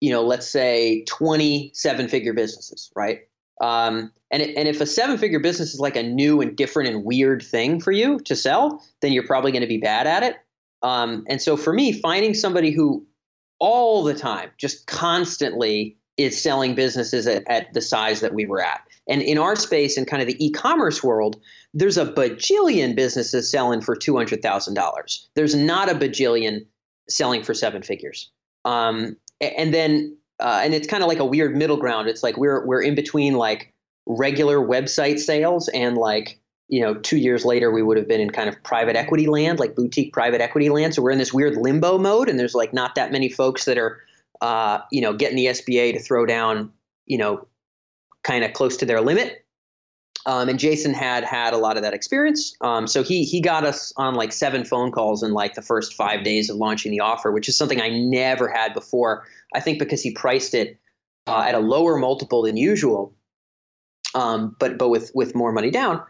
you 0.00 0.10
know, 0.10 0.22
let's 0.22 0.48
say 0.48 1.04
20 1.04 1.72
seven 1.74 2.08
figure 2.08 2.32
businesses, 2.32 2.90
right? 2.94 3.20
Um, 3.60 4.12
and, 4.30 4.42
and 4.42 4.68
if 4.68 4.80
a 4.80 4.86
seven 4.86 5.16
figure 5.16 5.38
business 5.38 5.74
is 5.74 5.80
like 5.80 5.96
a 5.96 6.02
new 6.02 6.40
and 6.40 6.56
different 6.56 6.88
and 6.88 7.04
weird 7.04 7.42
thing 7.42 7.80
for 7.80 7.92
you 7.92 8.18
to 8.20 8.34
sell, 8.34 8.84
then 9.00 9.12
you're 9.12 9.26
probably 9.26 9.52
going 9.52 9.62
to 9.62 9.68
be 9.68 9.78
bad 9.78 10.06
at 10.06 10.22
it. 10.22 10.36
Um, 10.82 11.24
and 11.28 11.40
so 11.40 11.56
for 11.56 11.72
me, 11.72 11.92
finding 11.92 12.34
somebody 12.34 12.70
who 12.70 13.06
all 13.60 14.02
the 14.02 14.14
time, 14.14 14.50
just 14.58 14.86
constantly 14.86 15.96
is 16.16 16.40
selling 16.40 16.74
businesses 16.74 17.26
at, 17.26 17.44
at 17.48 17.72
the 17.72 17.80
size 17.80 18.20
that 18.20 18.34
we 18.34 18.46
were 18.46 18.62
at. 18.62 18.80
And 19.08 19.22
in 19.22 19.38
our 19.38 19.56
space, 19.56 19.98
in 19.98 20.04
kind 20.04 20.22
of 20.22 20.28
the 20.28 20.44
e 20.44 20.50
commerce 20.50 21.02
world, 21.02 21.40
there's 21.72 21.98
a 21.98 22.06
bajillion 22.06 22.94
businesses 22.94 23.50
selling 23.50 23.80
for 23.80 23.96
$200,000. 23.96 25.26
There's 25.34 25.54
not 25.54 25.90
a 25.90 25.94
bajillion 25.94 26.66
selling 27.08 27.42
for 27.42 27.54
seven 27.54 27.82
figures. 27.82 28.30
Um, 28.64 29.16
and 29.40 29.74
then 29.74 30.16
uh, 30.40 30.60
and 30.64 30.74
it's 30.74 30.86
kind 30.86 31.02
of 31.02 31.08
like 31.08 31.18
a 31.18 31.24
weird 31.24 31.56
middle 31.56 31.76
ground. 31.76 32.08
It's 32.08 32.22
like 32.22 32.36
we're 32.36 32.64
we're 32.66 32.82
in 32.82 32.94
between 32.94 33.34
like 33.34 33.72
regular 34.06 34.58
website 34.58 35.18
sales 35.18 35.68
and 35.68 35.96
like 35.96 36.38
you 36.68 36.80
know 36.80 36.94
two 36.94 37.16
years 37.16 37.44
later 37.44 37.70
we 37.70 37.82
would 37.82 37.96
have 37.96 38.08
been 38.08 38.20
in 38.20 38.30
kind 38.30 38.48
of 38.48 38.62
private 38.62 38.96
equity 38.96 39.26
land, 39.26 39.58
like 39.58 39.74
boutique 39.74 40.12
private 40.12 40.40
equity 40.40 40.68
land. 40.68 40.94
So 40.94 41.02
we're 41.02 41.12
in 41.12 41.18
this 41.18 41.32
weird 41.32 41.56
limbo 41.56 41.98
mode, 41.98 42.28
and 42.28 42.38
there's 42.38 42.54
like 42.54 42.72
not 42.72 42.94
that 42.96 43.12
many 43.12 43.28
folks 43.28 43.64
that 43.66 43.78
are 43.78 44.00
uh, 44.40 44.80
you 44.90 45.00
know 45.00 45.12
getting 45.12 45.36
the 45.36 45.46
SBA 45.46 45.92
to 45.94 46.00
throw 46.00 46.26
down 46.26 46.72
you 47.06 47.18
know 47.18 47.46
kind 48.22 48.44
of 48.44 48.52
close 48.52 48.76
to 48.78 48.86
their 48.86 49.00
limit. 49.00 49.44
Um, 50.26 50.48
and 50.48 50.58
Jason 50.58 50.94
had 50.94 51.22
had 51.22 51.52
a 51.52 51.58
lot 51.58 51.76
of 51.76 51.82
that 51.82 51.92
experience. 51.92 52.56
Um, 52.62 52.86
so 52.86 53.02
he 53.02 53.24
he 53.24 53.40
got 53.40 53.64
us 53.64 53.92
on 53.96 54.14
like 54.14 54.32
seven 54.32 54.64
phone 54.64 54.90
calls 54.90 55.22
in 55.22 55.32
like 55.32 55.54
the 55.54 55.62
first 55.62 55.94
five 55.94 56.24
days 56.24 56.48
of 56.48 56.56
launching 56.56 56.90
the 56.92 57.00
offer, 57.00 57.30
which 57.30 57.48
is 57.48 57.56
something 57.56 57.80
I 57.80 57.90
never 57.90 58.48
had 58.48 58.72
before. 58.72 59.26
I 59.54 59.60
think 59.60 59.78
because 59.78 60.02
he 60.02 60.12
priced 60.12 60.54
it 60.54 60.78
uh, 61.26 61.44
at 61.46 61.54
a 61.54 61.60
lower 61.60 61.96
multiple 61.96 62.42
than 62.42 62.56
usual, 62.56 63.14
um, 64.14 64.56
but 64.58 64.78
but 64.78 64.88
with 64.88 65.10
with 65.14 65.34
more 65.34 65.52
money 65.52 65.70
down. 65.70 66.02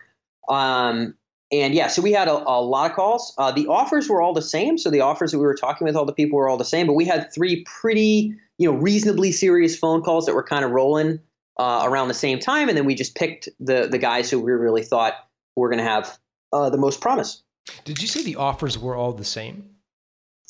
Um, 0.49 1.15
and 1.53 1.75
yeah, 1.75 1.89
so 1.89 2.03
we 2.03 2.13
had 2.13 2.27
a, 2.27 2.33
a 2.33 2.61
lot 2.61 2.91
of 2.91 2.97
calls. 2.97 3.35
Uh, 3.39 3.53
the 3.53 3.67
offers 3.69 4.09
were 4.09 4.21
all 4.21 4.33
the 4.33 4.43
same. 4.43 4.77
So 4.77 4.91
the 4.91 5.01
offers 5.01 5.31
that 5.31 5.39
we 5.39 5.45
were 5.45 5.55
talking 5.55 5.85
with 5.85 5.95
all 5.95 6.05
the 6.05 6.13
people 6.13 6.39
were 6.39 6.49
all 6.49 6.57
the 6.57 6.65
same. 6.65 6.87
But 6.87 6.95
we 6.95 7.05
had 7.05 7.33
three 7.33 7.65
pretty 7.65 8.35
you 8.59 8.71
know 8.71 8.77
reasonably 8.77 9.33
serious 9.33 9.77
phone 9.77 10.03
calls 10.03 10.27
that 10.27 10.35
were 10.35 10.43
kind 10.43 10.65
of 10.65 10.71
rolling 10.71 11.21
uh, 11.59 11.83
around 11.85 12.09
the 12.09 12.15
same 12.15 12.39
time, 12.39 12.69
and 12.69 12.77
then 12.77 12.85
we 12.85 12.95
just 12.95 13.15
picked 13.15 13.49
the 13.61 13.89
the 13.89 13.99
guys 13.99 14.31
who 14.31 14.41
we 14.41 14.53
really 14.53 14.83
thought 14.83 15.15
were 15.57 15.69
going 15.69 15.79
to 15.79 15.85
have 15.85 16.19
uh, 16.53 16.71
the 16.71 16.79
most 16.79 17.01
promise. 17.01 17.43
Did 17.85 18.03
you 18.03 18.09
say 18.09 18.23
the 18.23 18.37
offers 18.37 18.79
were 18.79 18.97
all 18.97 19.13
the 19.13 19.25
same? 19.25 19.74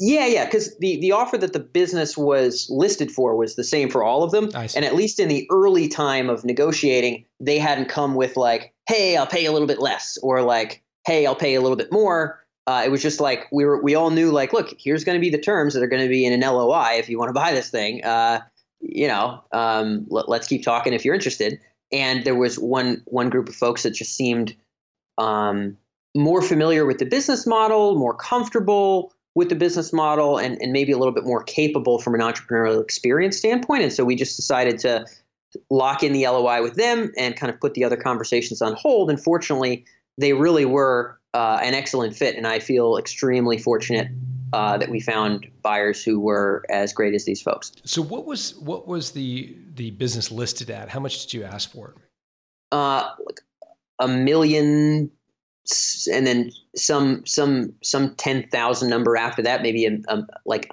Yeah, 0.00 0.26
yeah, 0.26 0.44
because 0.44 0.76
the 0.78 1.00
the 1.00 1.12
offer 1.12 1.38
that 1.38 1.52
the 1.52 1.60
business 1.60 2.16
was 2.16 2.66
listed 2.68 3.12
for 3.12 3.36
was 3.36 3.54
the 3.54 3.62
same 3.62 3.88
for 3.88 4.02
all 4.02 4.24
of 4.24 4.32
them, 4.32 4.50
and 4.74 4.84
at 4.84 4.96
least 4.96 5.20
in 5.20 5.28
the 5.28 5.46
early 5.52 5.86
time 5.86 6.28
of 6.28 6.44
negotiating, 6.44 7.24
they 7.38 7.58
hadn't 7.58 7.88
come 7.88 8.16
with 8.16 8.36
like, 8.36 8.74
"Hey, 8.88 9.16
I'll 9.16 9.26
pay 9.26 9.44
a 9.44 9.52
little 9.52 9.68
bit 9.68 9.78
less," 9.78 10.18
or 10.20 10.42
like, 10.42 10.82
"Hey, 11.06 11.26
I'll 11.26 11.36
pay 11.36 11.54
a 11.54 11.60
little 11.60 11.76
bit 11.76 11.92
more." 11.92 12.44
Uh, 12.66 12.82
it 12.84 12.90
was 12.90 13.02
just 13.02 13.20
like 13.20 13.46
we 13.52 13.64
were 13.64 13.80
we 13.82 13.94
all 13.94 14.10
knew 14.10 14.32
like, 14.32 14.52
look, 14.52 14.74
here's 14.78 15.04
going 15.04 15.16
to 15.16 15.20
be 15.20 15.30
the 15.30 15.38
terms 15.38 15.74
that 15.74 15.82
are 15.82 15.86
going 15.86 16.02
to 16.02 16.08
be 16.08 16.24
in 16.24 16.32
an 16.32 16.40
LOI 16.40 16.94
if 16.94 17.08
you 17.08 17.18
want 17.18 17.28
to 17.28 17.34
buy 17.34 17.52
this 17.52 17.70
thing. 17.70 18.02
Uh, 18.02 18.40
you 18.80 19.06
know, 19.06 19.42
um, 19.52 20.06
let, 20.08 20.28
us 20.28 20.48
keep 20.48 20.62
talking 20.62 20.92
if 20.92 21.04
you're 21.04 21.14
interested. 21.14 21.58
And 21.92 22.24
there 22.24 22.34
was 22.34 22.58
one 22.58 23.02
one 23.06 23.30
group 23.30 23.48
of 23.48 23.54
folks 23.54 23.84
that 23.84 23.92
just 23.92 24.16
seemed 24.16 24.56
um, 25.18 25.76
more 26.16 26.42
familiar 26.42 26.84
with 26.84 26.98
the 26.98 27.06
business 27.06 27.46
model, 27.46 27.96
more 27.96 28.14
comfortable 28.14 29.13
with 29.34 29.48
the 29.48 29.54
business 29.54 29.92
model, 29.92 30.38
and, 30.38 30.56
and 30.60 30.72
maybe 30.72 30.92
a 30.92 30.98
little 30.98 31.14
bit 31.14 31.24
more 31.24 31.42
capable 31.42 31.98
from 31.98 32.14
an 32.14 32.20
entrepreneurial 32.20 32.80
experience 32.82 33.36
standpoint. 33.36 33.82
And 33.82 33.92
so 33.92 34.04
we 34.04 34.14
just 34.14 34.36
decided 34.36 34.78
to 34.80 35.06
lock 35.70 36.02
in 36.02 36.12
the 36.12 36.26
LOI 36.26 36.62
with 36.62 36.74
them 36.76 37.12
and 37.16 37.36
kind 37.36 37.52
of 37.52 37.60
put 37.60 37.74
the 37.74 37.84
other 37.84 37.96
conversations 37.96 38.62
on 38.62 38.74
hold. 38.74 39.10
And 39.10 39.20
fortunately, 39.20 39.84
they 40.18 40.32
really 40.32 40.64
were 40.64 41.18
uh, 41.32 41.58
an 41.62 41.74
excellent 41.74 42.14
fit, 42.16 42.36
and 42.36 42.46
I 42.46 42.60
feel 42.60 42.96
extremely 42.96 43.58
fortunate 43.58 44.08
uh, 44.52 44.78
that 44.78 44.88
we 44.88 45.00
found 45.00 45.48
buyers 45.62 46.04
who 46.04 46.20
were 46.20 46.64
as 46.70 46.92
great 46.92 47.12
as 47.12 47.24
these 47.24 47.42
folks. 47.42 47.72
So 47.84 48.00
what 48.00 48.24
was 48.24 48.54
what 48.56 48.86
was 48.86 49.10
the 49.10 49.56
the 49.74 49.90
business 49.90 50.30
listed 50.30 50.70
at? 50.70 50.88
How 50.88 51.00
much 51.00 51.22
did 51.22 51.34
you 51.34 51.42
ask 51.42 51.72
for 51.72 51.88
it? 51.88 51.96
Uh, 52.70 53.10
a 53.98 54.08
million, 54.08 55.10
and 56.12 56.26
then 56.26 56.50
some 56.76 57.24
some 57.26 57.72
some 57.82 58.14
ten 58.16 58.48
thousand 58.48 58.90
number 58.90 59.16
after 59.16 59.42
that, 59.42 59.62
maybe 59.62 59.86
a, 59.86 59.98
a, 60.08 60.26
like 60.46 60.70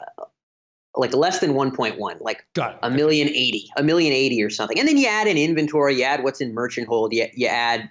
like 0.95 1.13
less 1.13 1.39
than 1.39 1.54
1.1 1.54 2.19
like 2.19 2.45
a 2.84 2.89
million 2.89 3.30
eighty 3.30 3.69
a 3.77 3.84
million 3.84 4.12
eighty 4.12 4.43
or 4.43 4.49
something. 4.49 4.77
And 4.77 4.88
then 4.88 4.97
you 4.97 5.08
add 5.08 5.27
in 5.27 5.38
inventory 5.38 5.95
you 5.95 6.04
add 6.04 6.23
what's 6.23 6.41
in 6.41 6.54
merchant 6.54 6.89
hold 6.89 7.13
you, 7.13 7.27
you 7.34 7.47
add 7.47 7.89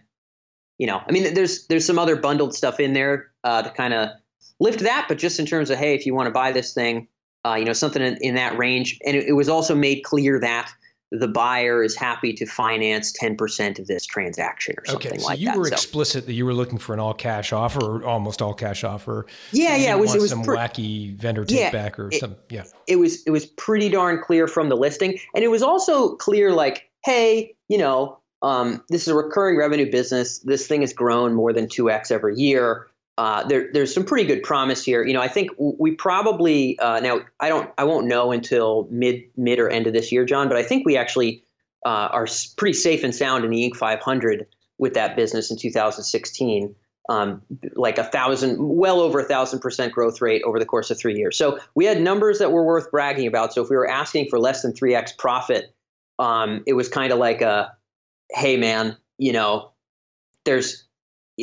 you 0.77 0.87
know 0.87 1.01
i 1.09 1.11
mean 1.11 1.33
there's 1.33 1.67
there's 1.69 1.87
some 1.87 1.99
other 1.99 2.15
bundled 2.15 2.55
stuff 2.55 2.79
in 2.79 2.93
there 2.93 3.31
uh, 3.43 3.63
to 3.63 3.71
kind 3.71 3.95
of 3.95 4.11
lift 4.59 4.81
that 4.81 5.07
but 5.09 5.17
just 5.17 5.41
in 5.41 5.47
terms 5.47 5.71
of 5.71 5.79
hey 5.79 5.95
if 5.95 6.05
you 6.05 6.15
want 6.15 6.27
to 6.27 6.31
buy 6.31 6.53
this 6.53 6.75
thing 6.75 7.09
uh, 7.45 7.55
you 7.55 7.65
know 7.65 7.73
something 7.73 8.03
in, 8.03 8.17
in 8.21 8.35
that 8.35 8.57
range. 8.59 8.99
And 9.05 9.17
it, 9.17 9.29
it 9.29 9.33
was 9.33 9.49
also 9.49 9.75
made 9.75 10.03
clear 10.03 10.39
that 10.41 10.71
the 11.13 11.27
buyer 11.27 11.83
is 11.83 11.97
happy 11.97 12.33
to 12.33 12.47
finance 12.47 13.13
10% 13.21 13.79
of 13.81 13.87
this 13.89 14.07
transaction 14.07 14.77
or 14.79 14.85
something 14.87 15.11
Okay, 15.13 15.19
so 15.19 15.27
like 15.27 15.41
you 15.41 15.47
that 15.47 15.57
were 15.59 15.67
So- 15.67 15.73
explicit 15.73 16.27
that 16.27 16.35
you 16.35 16.47
were 16.47 16.55
looking 16.55 16.79
for 16.79 16.95
an 16.95 17.01
all 17.01 17.15
cash 17.15 17.53
offer 17.53 17.81
or 17.85 18.05
almost 18.05 18.41
all 18.41 18.55
cash 18.55 18.85
offer. 18.85 19.27
yeah 19.53 19.75
yeah 19.77 19.97
it 19.97 19.99
was 19.99 20.15
it 20.15 20.21
was 20.21 20.31
some 20.31 20.45
wacky 20.45 21.17
vendor 21.17 21.45
take 21.45 21.59
Yeah, 21.59 21.71
back 21.73 21.99
or 21.99 22.09
it- 22.13 22.21
some 22.21 22.37
yeah. 22.49 22.65
it 22.87 22.97
was 22.97 23.23
it 23.25 23.31
was 23.31 23.47
pretty 23.47 23.89
darn 23.89 24.21
clear 24.23 24.47
from 24.47 24.69
the 24.69 24.77
listing 24.77 25.19
and 25.35 25.43
it 25.43 25.49
was 25.49 25.63
also 25.63 26.15
clear 26.17 26.53
like 26.53 26.89
hey 27.05 27.55
you 27.69 27.79
know 27.79 28.17
um, 28.43 28.83
this 28.89 29.03
is 29.03 29.09
a 29.09 29.15
recurring 29.15 29.57
revenue 29.59 29.91
business 29.91 30.39
this 30.39 30.67
thing 30.67 30.81
has 30.81 30.93
grown 30.95 31.35
more 31.35 31.53
than 31.53 31.67
2x 31.67 32.11
every 32.11 32.37
year 32.37 32.87
uh, 33.19 33.47
there, 33.49 33.69
there's 33.73 33.93
some 33.93 34.05
pretty 34.05 34.27
good 34.27 34.43
promise 34.43 34.83
here 34.85 35.05
you 35.05 35.13
know 35.13 35.21
i 35.21 35.29
think 35.29 35.51
we 35.59 35.93
probably 35.93 36.79
uh, 36.79 37.01
now 37.01 37.21
i 37.41 37.49
don't 37.49 37.71
i 37.79 37.85
won't 37.85 38.07
know 38.07 38.33
until 38.33 38.89
mid 38.91 39.23
mid 39.37 39.59
or 39.59 39.69
end 39.69 39.87
of 39.87 39.93
this 39.93 40.11
year 40.11 40.25
john 40.25 40.49
but 40.49 40.57
i 40.57 40.63
think 40.63 40.87
we 40.87 40.97
actually 40.97 41.45
uh, 41.85 42.09
are 42.13 42.27
pretty 42.57 42.75
safe 42.75 43.05
and 43.05 43.15
sound 43.15 43.45
in 43.45 43.51
the 43.51 43.71
inc 43.71 43.77
500 43.77 44.47
with 44.79 44.95
that 44.95 45.17
business 45.17 45.51
in 45.51 45.57
2016 45.57 46.75
um, 47.11 47.43
like 47.75 47.99
a 47.99 48.05
thousand, 48.05 48.57
well 48.61 49.01
over 49.01 49.19
a 49.19 49.25
thousand 49.25 49.59
percent 49.59 49.93
growth 49.93 50.21
rate 50.21 50.43
over 50.45 50.61
the 50.61 50.65
course 50.65 50.93
of 50.93 50.99
three 50.99 51.17
years. 51.17 51.37
So 51.37 51.59
we 51.75 51.85
had 51.85 52.01
numbers 52.01 52.39
that 52.39 52.53
were 52.53 52.65
worth 52.65 52.89
bragging 52.93 53.27
about. 53.27 53.53
So 53.53 53.63
if 53.63 53.69
we 53.69 53.77
were 53.77 53.89
asking 53.89 54.29
for 54.31 54.39
less 54.39 54.63
than 54.63 54.73
three 54.73 54.95
x 54.95 55.13
profit, 55.19 55.75
um, 56.21 56.63
it 56.69 56.75
was 56.75 56.89
kind 56.89 57.13
of 57.13 57.19
like 57.19 57.41
a, 57.41 57.77
hey 58.31 58.57
man, 58.57 58.97
you 59.19 59.33
know, 59.33 59.73
there's 60.45 60.85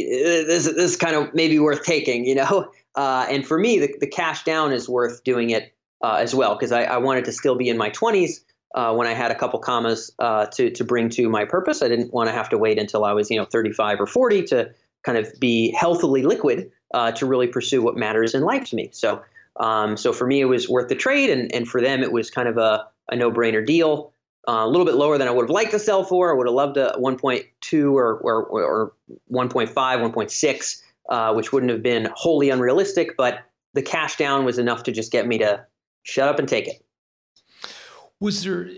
this, 0.03 0.65
this 0.65 0.75
is 0.75 0.95
kind 0.95 1.15
of 1.15 1.33
maybe 1.33 1.59
worth 1.59 1.83
taking, 1.83 2.25
you 2.25 2.35
know. 2.35 2.71
Uh, 2.97 3.27
and 3.29 3.45
for 3.45 3.59
me, 3.59 3.77
the, 3.77 3.93
the 3.99 4.07
cash 4.07 4.43
down 4.43 4.73
is 4.73 4.89
worth 4.89 5.23
doing 5.23 5.51
it 5.51 5.71
uh, 6.03 6.15
as 6.15 6.33
well 6.33 6.55
because 6.55 6.71
I, 6.71 6.83
I 6.83 6.97
wanted 6.97 7.25
to 7.25 7.31
still 7.31 7.55
be 7.55 7.69
in 7.69 7.77
my 7.77 7.91
20s. 7.91 8.39
Uh, 8.73 8.93
when 8.95 9.07
I 9.07 9.13
had 9.13 9.29
a 9.29 9.35
couple 9.35 9.59
commas 9.59 10.11
uh, 10.17 10.47
to 10.47 10.71
to 10.71 10.83
bring 10.83 11.09
to 11.09 11.29
my 11.29 11.45
purpose, 11.45 11.83
I 11.83 11.87
didn't 11.87 12.11
want 12.11 12.27
to 12.27 12.33
have 12.33 12.49
to 12.49 12.57
wait 12.57 12.79
until 12.79 13.05
I 13.05 13.13
was 13.13 13.29
you 13.29 13.37
know 13.37 13.45
35 13.45 14.01
or 14.01 14.07
40 14.07 14.43
to 14.45 14.71
kind 15.03 15.17
of 15.17 15.31
be 15.39 15.71
healthily 15.71 16.23
liquid 16.23 16.71
uh, 16.93 17.11
to 17.13 17.25
really 17.25 17.47
pursue 17.47 17.81
what 17.81 17.95
matters 17.95 18.33
in 18.33 18.41
life 18.41 18.65
to 18.69 18.75
me. 18.75 18.89
So, 18.91 19.21
um, 19.57 19.95
so 19.95 20.11
for 20.11 20.27
me, 20.27 20.41
it 20.41 20.45
was 20.45 20.67
worth 20.67 20.89
the 20.89 20.95
trade, 20.95 21.29
and 21.29 21.53
and 21.53 21.67
for 21.67 21.81
them, 21.81 22.03
it 22.03 22.11
was 22.11 22.29
kind 22.29 22.47
of 22.47 22.57
a, 22.57 22.85
a 23.09 23.15
no 23.15 23.31
brainer 23.31 23.65
deal. 23.65 24.11
Uh, 24.47 24.63
a 24.65 24.67
little 24.67 24.85
bit 24.85 24.95
lower 24.95 25.17
than 25.17 25.27
I 25.27 25.31
would 25.31 25.43
have 25.43 25.49
liked 25.49 25.71
to 25.71 25.79
sell 25.79 26.03
for. 26.05 26.31
I 26.31 26.37
would 26.37 26.47
have 26.47 26.53
loved 26.53 26.77
a 26.77 26.93
1.2 26.97 27.91
or 27.93 28.17
or, 28.19 28.45
or 28.45 28.93
1.5, 29.31 29.73
1.6, 29.73 30.81
uh, 31.09 31.33
which 31.33 31.51
wouldn't 31.51 31.71
have 31.71 31.83
been 31.83 32.07
wholly 32.15 32.49
unrealistic. 32.49 33.17
But 33.17 33.39
the 33.73 33.81
cash 33.81 34.15
down 34.15 34.45
was 34.45 34.57
enough 34.57 34.83
to 34.83 34.91
just 34.93 35.11
get 35.11 35.27
me 35.27 35.37
to 35.39 35.65
shut 36.03 36.29
up 36.29 36.39
and 36.39 36.47
take 36.47 36.67
it. 36.67 36.81
Was 38.19 38.43
there? 38.43 38.69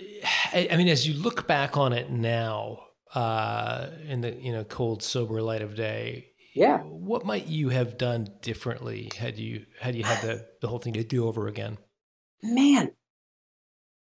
I 0.53 0.69
I 0.71 0.77
mean, 0.77 0.87
as 0.87 1.07
you 1.07 1.13
look 1.13 1.47
back 1.47 1.77
on 1.77 1.93
it 1.93 2.09
now, 2.09 2.79
uh, 3.13 3.87
in 4.07 4.21
the 4.21 4.31
you 4.33 4.51
know 4.51 4.63
cold 4.63 5.03
sober 5.03 5.41
light 5.41 5.61
of 5.61 5.75
day, 5.75 6.31
Yeah. 6.55 6.79
what 6.79 7.25
might 7.25 7.45
you 7.47 7.69
have 7.69 7.97
done 7.97 8.27
differently 8.41 9.11
had 9.15 9.37
you 9.37 9.65
had 9.79 9.95
you 9.95 10.03
had 10.03 10.21
the 10.23 10.45
the 10.61 10.67
whole 10.67 10.79
thing 10.79 10.93
to 10.93 11.03
do 11.03 11.27
over 11.27 11.47
again? 11.47 11.77
man, 12.41 12.91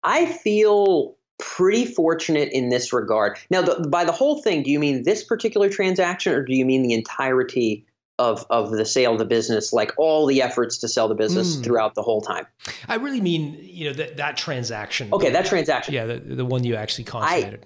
I 0.03 0.25
feel 0.27 1.16
pretty 1.39 1.85
fortunate 1.85 2.49
in 2.51 2.69
this 2.69 2.91
regard. 2.91 3.37
Now, 3.49 3.61
the, 3.61 3.87
by 3.87 4.05
the 4.05 4.11
whole 4.11 4.41
thing, 4.41 4.63
do 4.63 4.71
you 4.71 4.79
mean 4.79 5.03
this 5.03 5.23
particular 5.23 5.69
transaction, 5.69 6.33
or 6.33 6.43
do 6.43 6.53
you 6.55 6.65
mean 6.65 6.81
the 6.83 6.93
entirety 6.93 7.85
of 8.19 8.45
of 8.49 8.71
the 8.71 8.83
sale 8.85 9.13
of 9.13 9.19
the 9.19 9.25
business, 9.25 9.71
like 9.71 9.91
all 9.97 10.25
the 10.25 10.41
efforts 10.41 10.79
to 10.79 10.87
sell 10.87 11.07
the 11.07 11.13
business 11.13 11.55
Mm. 11.55 11.63
throughout 11.63 11.93
the 11.93 12.01
whole 12.01 12.21
time? 12.21 12.47
I 12.87 12.95
really 12.95 13.21
mean 13.21 13.59
you 13.61 13.85
know 13.87 13.93
that 13.93 14.17
that 14.17 14.37
transaction. 14.37 15.09
Okay, 15.13 15.29
that 15.29 15.45
transaction. 15.45 15.93
yeah, 15.93 16.05
the 16.05 16.17
the 16.19 16.45
one 16.45 16.63
you 16.63 16.75
actually 16.75 17.03
consummated. 17.03 17.65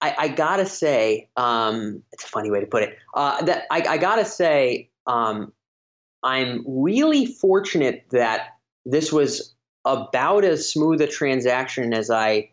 I, 0.00 0.14
I 0.18 0.28
gotta 0.28 0.66
say, 0.66 1.28
um, 1.36 2.02
it's 2.12 2.24
a 2.24 2.26
funny 2.26 2.50
way 2.50 2.58
to 2.58 2.66
put 2.66 2.82
it. 2.82 2.98
Uh, 3.14 3.40
that 3.44 3.66
I, 3.70 3.84
I 3.88 3.98
gotta 3.98 4.24
say, 4.24 4.90
um, 5.06 5.52
I'm 6.24 6.64
really 6.66 7.26
fortunate 7.26 8.04
that 8.10 8.56
this 8.84 9.12
was 9.12 9.54
about 9.84 10.42
as 10.42 10.68
smooth 10.68 11.00
a 11.00 11.06
transaction 11.06 11.94
as 11.94 12.10
I 12.10 12.50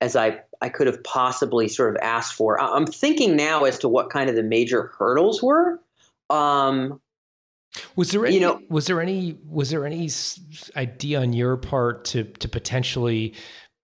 as 0.00 0.16
I 0.16 0.40
I 0.60 0.68
could 0.68 0.86
have 0.86 1.02
possibly 1.04 1.68
sort 1.68 1.94
of 1.94 2.02
asked 2.02 2.34
for. 2.34 2.60
I'm 2.60 2.86
thinking 2.86 3.36
now 3.36 3.64
as 3.64 3.78
to 3.80 3.88
what 3.88 4.10
kind 4.10 4.28
of 4.28 4.36
the 4.36 4.42
major 4.42 4.92
hurdles 4.98 5.42
were. 5.42 5.80
Um, 6.28 7.00
Was 7.96 8.10
there 8.10 8.26
any, 8.26 8.34
You 8.34 8.40
know- 8.40 8.60
was 8.68 8.86
there 8.86 9.00
any 9.00 9.38
was 9.48 9.70
there 9.70 9.86
any 9.86 10.10
idea 10.76 11.20
on 11.20 11.32
your 11.32 11.56
part 11.56 12.04
to 12.06 12.24
to 12.24 12.48
potentially 12.48 13.34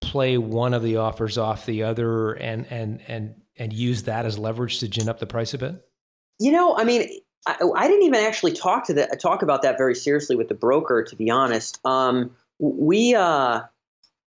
play 0.01 0.37
one 0.39 0.75
of 0.75 0.83
the 0.83 0.97
offers 0.97 1.39
off 1.39 1.67
the 1.67 1.83
other 1.83 2.33
and 2.33 2.67
and 2.71 3.01
and 3.09 3.35
and 3.59 3.73
use 3.73 4.03
that 4.03 4.27
as 4.27 4.39
leverage 4.39 4.81
to 4.81 4.89
gin 4.89 5.09
up 5.09 5.19
the 5.19 5.27
price 5.27 5.55
a 5.55 5.59
bit? 5.59 5.83
You 6.39 6.53
know, 6.53 6.77
I 6.77 6.85
mean, 6.85 7.09
I, 7.47 7.57
I 7.75 7.89
didn't 7.89 8.03
even 8.03 8.21
actually 8.21 8.53
talk 8.53 8.87
to 8.89 8.95
that 8.95 9.21
talk 9.21 9.43
about 9.43 9.63
that 9.63 9.79
very 9.79 9.95
seriously 9.95 10.37
with 10.37 10.49
the 10.49 10.55
broker, 10.55 11.03
to 11.03 11.17
be 11.17 11.31
honest. 11.31 11.81
Um, 11.87 12.33
we 12.59 13.15
uh, 13.15 13.61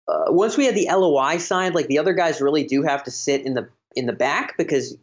uh, 0.07 0.25
once 0.27 0.57
we 0.57 0.65
had 0.65 0.75
the 0.75 0.87
LOI 0.89 1.37
signed, 1.37 1.75
like 1.75 1.87
the 1.87 1.99
other 1.99 2.13
guys 2.13 2.41
really 2.41 2.63
do 2.63 2.83
have 2.83 3.03
to 3.03 3.11
sit 3.11 3.45
in 3.45 3.53
the 3.53 3.67
in 3.95 4.05
the 4.05 4.13
back 4.13 4.57
because 4.57 4.97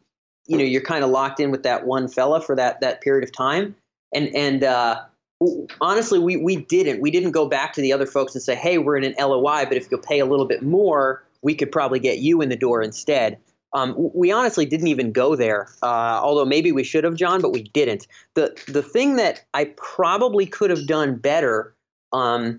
you 0.46 0.56
know 0.56 0.64
you're 0.64 0.82
kind 0.82 1.04
of 1.04 1.10
locked 1.10 1.40
in 1.40 1.50
with 1.50 1.62
that 1.62 1.86
one 1.86 2.08
fella 2.08 2.40
for 2.40 2.56
that 2.56 2.80
that 2.80 3.00
period 3.00 3.24
of 3.24 3.32
time. 3.32 3.74
And 4.14 4.34
and 4.34 4.64
uh, 4.64 5.02
honestly, 5.80 6.18
we 6.18 6.36
we 6.36 6.56
didn't 6.56 7.00
we 7.00 7.10
didn't 7.10 7.32
go 7.32 7.46
back 7.48 7.72
to 7.74 7.80
the 7.80 7.92
other 7.92 8.06
folks 8.06 8.34
and 8.34 8.42
say, 8.42 8.54
hey, 8.54 8.78
we're 8.78 8.96
in 8.96 9.04
an 9.04 9.14
LOI, 9.18 9.64
but 9.66 9.74
if 9.74 9.90
you'll 9.90 10.00
pay 10.00 10.20
a 10.20 10.26
little 10.26 10.46
bit 10.46 10.62
more, 10.62 11.22
we 11.42 11.54
could 11.54 11.70
probably 11.70 11.98
get 11.98 12.18
you 12.18 12.40
in 12.40 12.48
the 12.48 12.56
door 12.56 12.82
instead. 12.82 13.38
Um, 13.74 13.94
we 14.14 14.30
honestly 14.30 14.66
didn't 14.66 14.86
even 14.86 15.10
go 15.10 15.34
there, 15.34 15.68
uh, 15.82 16.20
although 16.22 16.44
maybe 16.44 16.70
we 16.70 16.84
should 16.84 17.02
have, 17.02 17.16
John, 17.16 17.40
but 17.40 17.50
we 17.50 17.64
didn't. 17.64 18.06
the 18.34 18.56
The 18.68 18.82
thing 18.82 19.16
that 19.16 19.44
I 19.52 19.64
probably 19.76 20.46
could 20.46 20.70
have 20.70 20.86
done 20.86 21.16
better 21.16 21.74
um, 22.12 22.56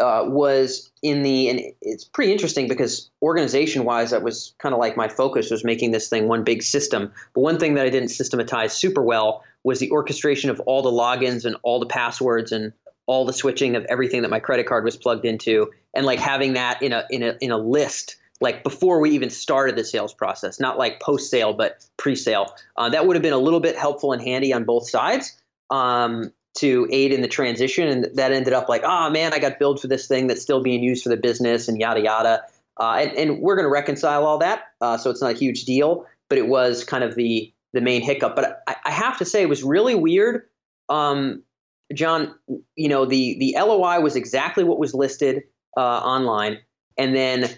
uh, 0.00 0.24
was 0.26 0.90
in 1.02 1.22
the, 1.22 1.48
and 1.48 1.60
it's 1.80 2.04
pretty 2.04 2.32
interesting 2.32 2.68
because 2.68 3.10
organization 3.22 3.84
wise, 3.84 4.10
that 4.10 4.22
was 4.22 4.54
kind 4.58 4.72
of 4.72 4.78
like 4.78 4.96
my 4.96 5.08
focus 5.08 5.50
was 5.50 5.64
making 5.64 5.90
this 5.90 6.08
thing 6.08 6.28
one 6.28 6.42
big 6.42 6.62
system. 6.62 7.12
But 7.34 7.40
one 7.42 7.58
thing 7.58 7.74
that 7.74 7.86
I 7.86 7.90
didn't 7.90 8.08
systematize 8.08 8.72
super 8.72 9.02
well 9.02 9.44
was 9.64 9.78
the 9.78 9.90
orchestration 9.90 10.50
of 10.50 10.60
all 10.60 10.82
the 10.82 10.90
logins 10.90 11.44
and 11.44 11.56
all 11.62 11.78
the 11.78 11.86
passwords 11.86 12.50
and 12.52 12.72
all 13.06 13.24
the 13.24 13.32
switching 13.32 13.76
of 13.76 13.84
everything 13.88 14.22
that 14.22 14.30
my 14.30 14.40
credit 14.40 14.66
card 14.66 14.84
was 14.84 14.96
plugged 14.96 15.24
into, 15.24 15.70
and 15.94 16.06
like 16.06 16.18
having 16.18 16.54
that 16.54 16.80
in 16.82 16.92
a 16.92 17.04
in 17.10 17.22
a 17.22 17.36
in 17.40 17.50
a 17.50 17.58
list 17.58 18.16
like 18.40 18.62
before 18.62 19.00
we 19.00 19.10
even 19.10 19.28
started 19.28 19.76
the 19.76 19.84
sales 19.84 20.14
process, 20.14 20.58
not 20.58 20.78
like 20.78 21.00
post 21.00 21.30
sale, 21.30 21.52
but 21.52 21.84
pre 21.98 22.16
sale. 22.16 22.54
Uh, 22.76 22.88
that 22.88 23.06
would 23.06 23.14
have 23.16 23.22
been 23.22 23.34
a 23.34 23.38
little 23.38 23.60
bit 23.60 23.76
helpful 23.76 24.12
and 24.12 24.22
handy 24.22 24.52
on 24.52 24.64
both 24.64 24.88
sides 24.88 25.40
um, 25.70 26.32
to 26.58 26.88
aid 26.90 27.12
in 27.12 27.22
the 27.22 27.28
transition. 27.28 27.88
And 27.88 28.16
that 28.16 28.32
ended 28.32 28.52
up 28.52 28.68
like, 28.68 28.82
oh 28.84 29.10
man, 29.10 29.32
I 29.32 29.38
got 29.38 29.58
billed 29.58 29.80
for 29.80 29.86
this 29.86 30.06
thing 30.06 30.26
that's 30.26 30.42
still 30.42 30.62
being 30.62 30.82
used 30.82 31.02
for 31.02 31.08
the 31.08 31.16
business 31.16 31.68
and 31.68 31.78
yada 31.78 32.00
yada. 32.00 32.42
Uh, 32.78 32.98
and, 33.00 33.12
and 33.12 33.40
we're 33.40 33.56
going 33.56 33.66
to 33.66 33.72
reconcile 33.72 34.24
all 34.24 34.38
that, 34.38 34.62
uh, 34.80 34.96
so 34.96 35.10
it's 35.10 35.20
not 35.20 35.32
a 35.32 35.38
huge 35.38 35.64
deal. 35.64 36.06
But 36.28 36.38
it 36.38 36.48
was 36.48 36.84
kind 36.84 37.04
of 37.04 37.14
the 37.14 37.52
the 37.72 37.80
main 37.80 38.02
hiccup. 38.02 38.34
But 38.34 38.62
I, 38.66 38.76
I 38.86 38.90
have 38.90 39.18
to 39.18 39.24
say, 39.24 39.42
it 39.42 39.48
was 39.48 39.62
really 39.62 39.94
weird. 39.94 40.44
Um, 40.88 41.42
John, 41.92 42.34
you 42.76 42.88
know, 42.88 43.04
the 43.04 43.36
the 43.38 43.56
LOI 43.58 44.00
was 44.00 44.16
exactly 44.16 44.64
what 44.64 44.78
was 44.78 44.94
listed 44.94 45.42
uh, 45.76 45.80
online, 45.80 46.58
and 46.96 47.14
then 47.14 47.50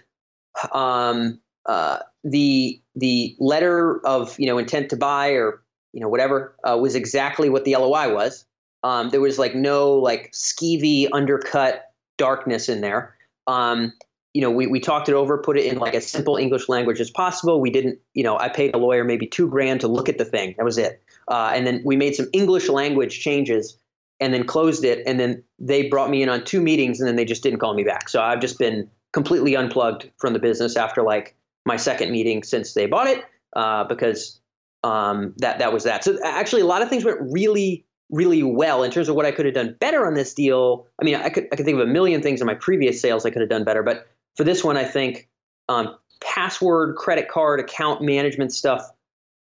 um, 0.73 1.41
uh, 1.67 1.99
the 2.25 2.81
the 2.97 3.37
letter 3.39 4.05
of 4.07 4.39
you 4.39 4.47
know 4.47 4.59
intent 4.59 4.91
to 4.91 4.97
buy 4.97 5.31
or 5.31 5.63
you 5.93 6.01
know, 6.01 6.09
whatever, 6.09 6.57
uh, 6.65 6.77
was 6.77 6.95
exactly 6.95 7.49
what 7.49 7.65
the 7.65 7.77
LOI 7.77 8.15
was. 8.15 8.47
Um, 8.85 9.11
there 9.11 9.21
was 9.21 9.39
like 9.39 9.55
no 9.55 9.93
like 9.95 10.33
skeevy 10.33 11.09
undercut 11.13 11.93
darkness 12.19 12.69
in 12.69 12.81
there. 12.81 13.17
Um, 13.47 13.93
you 14.35 14.41
know, 14.41 14.51
we, 14.51 14.67
we 14.67 14.81
talked 14.81 15.09
it 15.09 15.15
over, 15.15 15.37
put 15.39 15.59
it 15.59 15.67
in 15.71 15.79
like 15.79 15.95
as 15.95 16.07
simple 16.07 16.37
English 16.37 16.69
language 16.69 17.01
as 17.01 17.11
possible. 17.11 17.61
We 17.61 17.71
didn't, 17.71 17.99
you 18.15 18.23
know, 18.23 18.39
I 18.39 18.49
paid 18.49 18.75
a 18.75 18.79
lawyer 18.79 19.05
maybe 19.05 19.27
two 19.27 19.49
grand 19.49 19.81
to 19.83 19.89
look 19.89 20.09
at 20.09 20.19
the 20.19 20.25
thing. 20.25 20.55
That 20.57 20.65
was 20.65 20.79
it. 20.79 21.03
Uh, 21.29 21.53
and 21.55 21.67
then 21.67 21.83
we 21.85 21.97
made 21.97 22.15
some 22.15 22.27
English 22.33 22.69
language 22.69 23.21
changes 23.21 23.77
and 24.21 24.33
then 24.33 24.45
closed 24.45 24.85
it. 24.85 25.03
And 25.07 25.21
then 25.21 25.43
they 25.59 25.89
brought 25.89 26.09
me 26.09 26.23
in 26.23 26.29
on 26.29 26.45
two 26.45 26.63
meetings 26.63 26.99
and 26.99 27.07
then 27.07 27.17
they 27.17 27.25
just 27.25 27.43
didn't 27.43 27.59
call 27.59 27.75
me 27.75 27.85
back. 27.85 28.09
So 28.09 28.23
I've 28.23 28.41
just 28.41 28.59
been 28.59 28.89
completely 29.13 29.55
unplugged 29.55 30.11
from 30.17 30.33
the 30.33 30.39
business 30.39 30.77
after 30.77 31.03
like 31.03 31.37
my 31.67 31.77
second 31.77 32.11
meeting 32.11 32.43
since 32.43 32.73
they 32.73 32.87
bought 32.87 33.09
it 33.09 33.25
uh, 33.55 33.85
because 33.85 34.41
um, 34.83 35.35
that 35.39 35.59
that 35.59 35.73
was 35.73 35.85
that. 35.85 36.05
So 36.05 36.19
actually, 36.25 36.63
a 36.63 36.67
lot 36.67 36.83
of 36.83 36.89
things 36.89 37.05
went 37.05 37.19
really 37.21 37.85
really 38.13 38.43
well 38.43 38.85
in 38.85 38.91
terms 38.91 39.09
of 39.09 39.17
what 39.17 39.27
I 39.27 39.33
could 39.33 39.47
have 39.47 39.55
done 39.55 39.75
better 39.81 40.07
on 40.07 40.15
this 40.15 40.33
deal. 40.35 40.87
I 41.01 41.05
mean, 41.05 41.17
I 41.17 41.31
could 41.31 41.49
I 41.51 41.57
could 41.57 41.65
think 41.67 41.81
of 41.81 41.89
a 41.89 41.91
million 41.91 42.23
things 42.23 42.41
in 42.41 42.47
my 42.47 42.55
previous 42.55 43.01
sales 43.01 43.27
I 43.27 43.31
could 43.31 43.41
have 43.41 43.51
done 43.51 43.65
better, 43.65 43.83
but 43.83 44.07
for 44.37 44.45
this 44.45 44.63
one, 44.63 44.77
I 44.77 44.85
think 44.85 45.29
um, 45.69 45.97
password, 46.21 46.97
credit 46.97 47.29
card, 47.29 47.59
account 47.59 48.03
management 48.03 48.53
stuff 48.53 48.89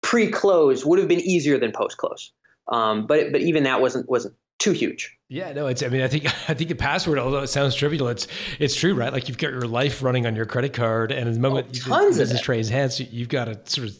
pre-close 0.01 0.85
would 0.85 0.99
have 0.99 1.07
been 1.07 1.21
easier 1.21 1.57
than 1.57 1.71
post-close. 1.71 2.31
Um, 2.67 3.07
but 3.07 3.31
but 3.31 3.41
even 3.41 3.63
that 3.63 3.79
wasn't 3.79 4.09
wasn't 4.09 4.35
too 4.59 4.71
huge. 4.71 5.17
Yeah, 5.29 5.51
no, 5.51 5.67
it's. 5.67 5.83
I 5.83 5.89
mean, 5.89 6.01
I 6.01 6.07
think 6.07 6.25
I 6.49 6.53
think 6.53 6.69
the 6.69 6.75
password, 6.75 7.19
although 7.19 7.39
it 7.39 7.47
sounds 7.47 7.75
trivial, 7.75 8.07
it's 8.07 8.27
it's 8.59 8.75
true, 8.75 8.93
right? 8.93 9.11
Like 9.11 9.27
you've 9.27 9.37
got 9.37 9.51
your 9.51 9.67
life 9.67 10.01
running 10.01 10.25
on 10.25 10.35
your 10.35 10.45
credit 10.45 10.73
card, 10.73 11.11
and 11.11 11.27
in 11.27 11.33
the 11.33 11.39
moment 11.39 11.67
oh, 11.69 11.89
tons 11.89 12.15
the 12.15 12.21
business 12.21 12.41
trades 12.41 12.69
hands, 12.69 12.99
you've 12.99 13.29
got 13.29 13.45
to 13.45 13.59
sort 13.65 13.89
of 13.89 13.97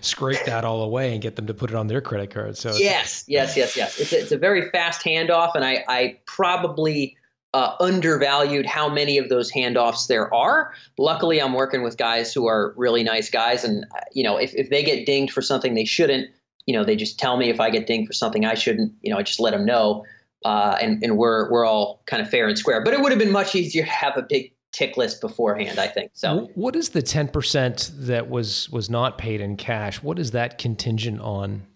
scrape 0.00 0.44
that 0.46 0.64
all 0.64 0.82
away 0.82 1.12
and 1.12 1.20
get 1.20 1.36
them 1.36 1.46
to 1.48 1.54
put 1.54 1.70
it 1.70 1.76
on 1.76 1.86
their 1.88 2.00
credit 2.00 2.30
card. 2.30 2.56
So 2.56 2.74
yes, 2.76 3.24
yes, 3.26 3.56
yes, 3.56 3.76
yes. 3.76 4.00
It's 4.00 4.12
a, 4.12 4.20
it's 4.20 4.32
a 4.32 4.38
very 4.38 4.70
fast 4.70 5.04
handoff, 5.04 5.54
and 5.54 5.64
I 5.64 5.84
I 5.86 6.18
probably 6.24 7.16
uh, 7.52 7.74
undervalued 7.80 8.64
how 8.64 8.88
many 8.88 9.18
of 9.18 9.28
those 9.28 9.52
handoffs 9.52 10.06
there 10.06 10.32
are. 10.32 10.72
Luckily, 10.98 11.42
I'm 11.42 11.52
working 11.52 11.82
with 11.82 11.98
guys 11.98 12.32
who 12.32 12.46
are 12.46 12.72
really 12.76 13.02
nice 13.02 13.28
guys, 13.28 13.64
and 13.64 13.84
uh, 13.94 14.00
you 14.12 14.22
know, 14.22 14.38
if 14.38 14.54
if 14.54 14.70
they 14.70 14.82
get 14.82 15.04
dinged 15.04 15.34
for 15.34 15.42
something 15.42 15.74
they 15.74 15.84
shouldn't, 15.84 16.30
you 16.66 16.74
know, 16.74 16.84
they 16.84 16.96
just 16.96 17.18
tell 17.18 17.36
me 17.36 17.50
if 17.50 17.60
I 17.60 17.70
get 17.70 17.86
dinged 17.86 18.08
for 18.08 18.12
something 18.12 18.44
I 18.44 18.54
shouldn't, 18.54 18.92
you 19.02 19.12
know, 19.12 19.18
I 19.18 19.22
just 19.22 19.40
let 19.40 19.50
them 19.52 19.64
know 19.64 20.04
uh, 20.44 20.76
and 20.80 21.02
and 21.02 21.16
we're 21.16 21.50
we're 21.50 21.64
all 21.64 22.02
kind 22.06 22.22
of 22.22 22.30
fair 22.30 22.48
and 22.48 22.58
square. 22.58 22.82
But 22.82 22.94
it 22.94 23.00
would 23.00 23.12
have 23.12 23.18
been 23.18 23.32
much 23.32 23.54
easier 23.54 23.84
to 23.84 23.90
have 23.90 24.16
a 24.16 24.22
big 24.22 24.52
tick 24.72 24.96
list 24.96 25.20
beforehand, 25.20 25.78
I 25.78 25.88
think. 25.88 26.12
So, 26.14 26.50
what 26.54 26.76
is 26.76 26.90
the 26.90 27.02
ten 27.02 27.28
percent 27.28 27.90
that 27.94 28.30
was 28.30 28.70
was 28.70 28.88
not 28.88 29.18
paid 29.18 29.40
in 29.40 29.56
cash? 29.56 30.02
What 30.02 30.18
is 30.18 30.30
that 30.32 30.58
contingent 30.58 31.20
on? 31.20 31.66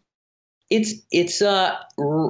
It's 0.70 0.95
it's 1.11 1.43
uh 1.43 1.76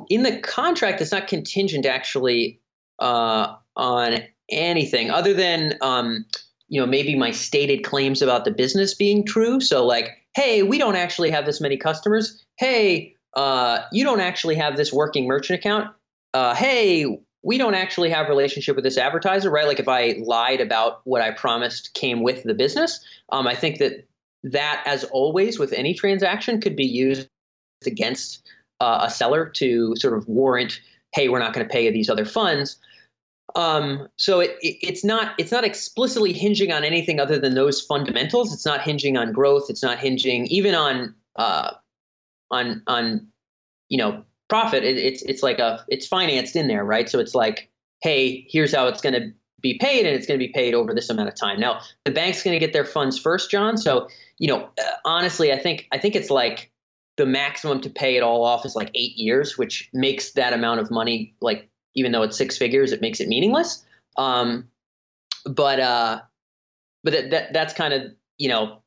in 0.09 0.23
the 0.25 0.39
contract. 0.41 1.01
It's 1.01 1.13
not 1.13 1.29
contingent 1.29 1.87
actually 1.87 2.61
uh, 2.99 3.55
on 3.77 4.19
anything 4.51 5.11
other 5.11 5.33
than 5.33 5.75
um, 5.81 6.25
you 6.69 6.81
know 6.81 6.87
maybe 6.87 7.15
my 7.15 7.31
stated 7.31 7.85
claims 7.85 8.23
about 8.23 8.45
the 8.45 8.51
business 8.51 8.93
being 8.93 9.25
true. 9.25 9.61
So 9.61 9.87
like, 9.87 10.11
hey, 10.35 10.65
we 10.65 10.79
don't 10.79 10.97
actually 10.97 11.31
have 11.31 11.47
this 11.47 11.61
many 11.61 11.77
customers. 11.77 12.44
Hey, 12.57 13.17
uh, 13.35 13.81
you 13.93 14.05
don't 14.05 14.21
actually 14.21 14.55
have 14.55 14.77
this 14.77 14.93
working 14.93 15.27
merchant 15.27 15.59
account 15.59 15.91
uh, 16.35 16.55
hey, 16.55 17.07
we 17.43 17.57
don't 17.57 17.75
actually 17.75 18.11
have 18.11 18.29
relationship 18.29 18.75
with 18.75 18.85
this 18.85 18.99
advertiser, 18.99 19.51
right? 19.51 19.67
Like 19.67 19.81
if 19.81 19.89
I 19.89 20.17
lied 20.25 20.61
about 20.61 21.01
what 21.05 21.23
I 21.23 21.31
promised 21.31 21.95
came 21.95 22.23
with 22.23 22.43
the 22.43 22.55
business, 22.55 23.03
um, 23.31 23.47
I 23.47 23.55
think 23.55 23.79
that 23.79 24.07
that, 24.43 24.83
as 24.85 25.05
always 25.05 25.59
with 25.59 25.73
any 25.73 25.95
transaction, 25.95 26.61
could 26.61 26.77
be 26.77 26.85
used 26.85 27.29
against 27.87 28.47
uh, 28.81 29.01
a 29.03 29.11
seller 29.11 29.47
to 29.47 29.95
sort 29.97 30.19
of 30.19 30.27
warrant, 30.29 30.81
hey, 31.15 31.29
we're 31.29 31.39
not 31.39 31.55
going 31.55 31.67
to 31.67 31.73
pay 31.73 31.85
you 31.85 31.93
these 31.93 32.11
other 32.11 32.25
funds. 32.25 32.79
Um, 33.55 34.09
so 34.17 34.41
it, 34.41 34.57
it, 34.61 34.77
it's 34.83 35.05
not 35.05 35.35
it's 35.39 35.53
not 35.53 35.63
explicitly 35.63 36.33
hinging 36.33 36.73
on 36.73 36.83
anything 36.83 37.21
other 37.21 37.39
than 37.39 37.55
those 37.55 37.81
fundamentals. 37.81 38.53
It's 38.53 38.67
not 38.67 38.81
hinging 38.81 39.17
on 39.17 39.33
growth. 39.33 39.67
It's 39.69 39.83
not 39.83 39.99
hinging 39.99 40.47
even 40.47 40.75
on 40.75 41.15
uh, 41.37 41.73
on 42.51 42.83
on 42.87 43.29
you 43.89 43.99
know 43.99 44.25
profit, 44.49 44.85
it, 44.85 44.97
it's 44.97 45.23
it's 45.23 45.43
like 45.43 45.59
a 45.59 45.85
it's 45.89 46.07
financed 46.07 46.57
in 46.57 46.69
there, 46.69 46.85
right? 46.85 47.09
So 47.09 47.19
it's 47.19 47.35
like, 47.35 47.71
hey, 48.03 48.47
here's 48.49 48.75
how 48.75 48.87
it's 48.89 49.01
going 49.01 49.15
to 49.15 49.33
be 49.61 49.79
paid, 49.79 50.07
and 50.07 50.15
it's 50.15 50.27
going 50.27 50.39
to 50.39 50.47
be 50.47 50.53
paid 50.53 50.75
over 50.75 50.95
this 50.95 51.09
amount 51.11 51.29
of 51.29 51.35
time. 51.35 51.59
Now, 51.59 51.81
the 52.05 52.11
bank's 52.11 52.43
going 52.43 52.55
to 52.55 52.65
get 52.65 52.73
their 52.73 52.85
funds 52.85 53.19
first, 53.19 53.51
John. 53.51 53.77
So 53.77 54.09
you 54.39 54.49
know, 54.49 54.65
uh, 54.79 54.83
honestly, 55.05 55.53
I 55.53 55.59
think 55.59 55.87
I 55.93 55.99
think 55.99 56.15
it's 56.17 56.31
like 56.31 56.71
the 57.17 57.27
maximum 57.27 57.81
to 57.83 57.91
pay 57.91 58.17
it 58.17 58.23
all 58.23 58.45
off 58.45 58.67
is 58.67 58.75
like 58.75 58.91
eight 58.95 59.17
years, 59.17 59.57
which 59.57 59.89
makes 59.93 60.33
that 60.33 60.53
amount 60.53 60.81
of 60.81 60.91
money 60.91 61.35
like 61.41 61.69
even 61.95 62.13
though 62.13 62.23
it's 62.23 62.37
six 62.37 62.59
figures, 62.59 62.93
it 62.93 63.01
makes 63.01 63.21
it 63.21 63.29
meaningless. 63.29 63.85
Um, 64.17 64.69
but 65.45 65.81
uh, 65.81 66.21
but 67.03 67.13
that, 67.13 67.31
that 67.31 67.53
that's 67.53 67.75
kind 67.75 67.95
of 67.95 68.13
you 68.39 68.49
know 68.49 68.83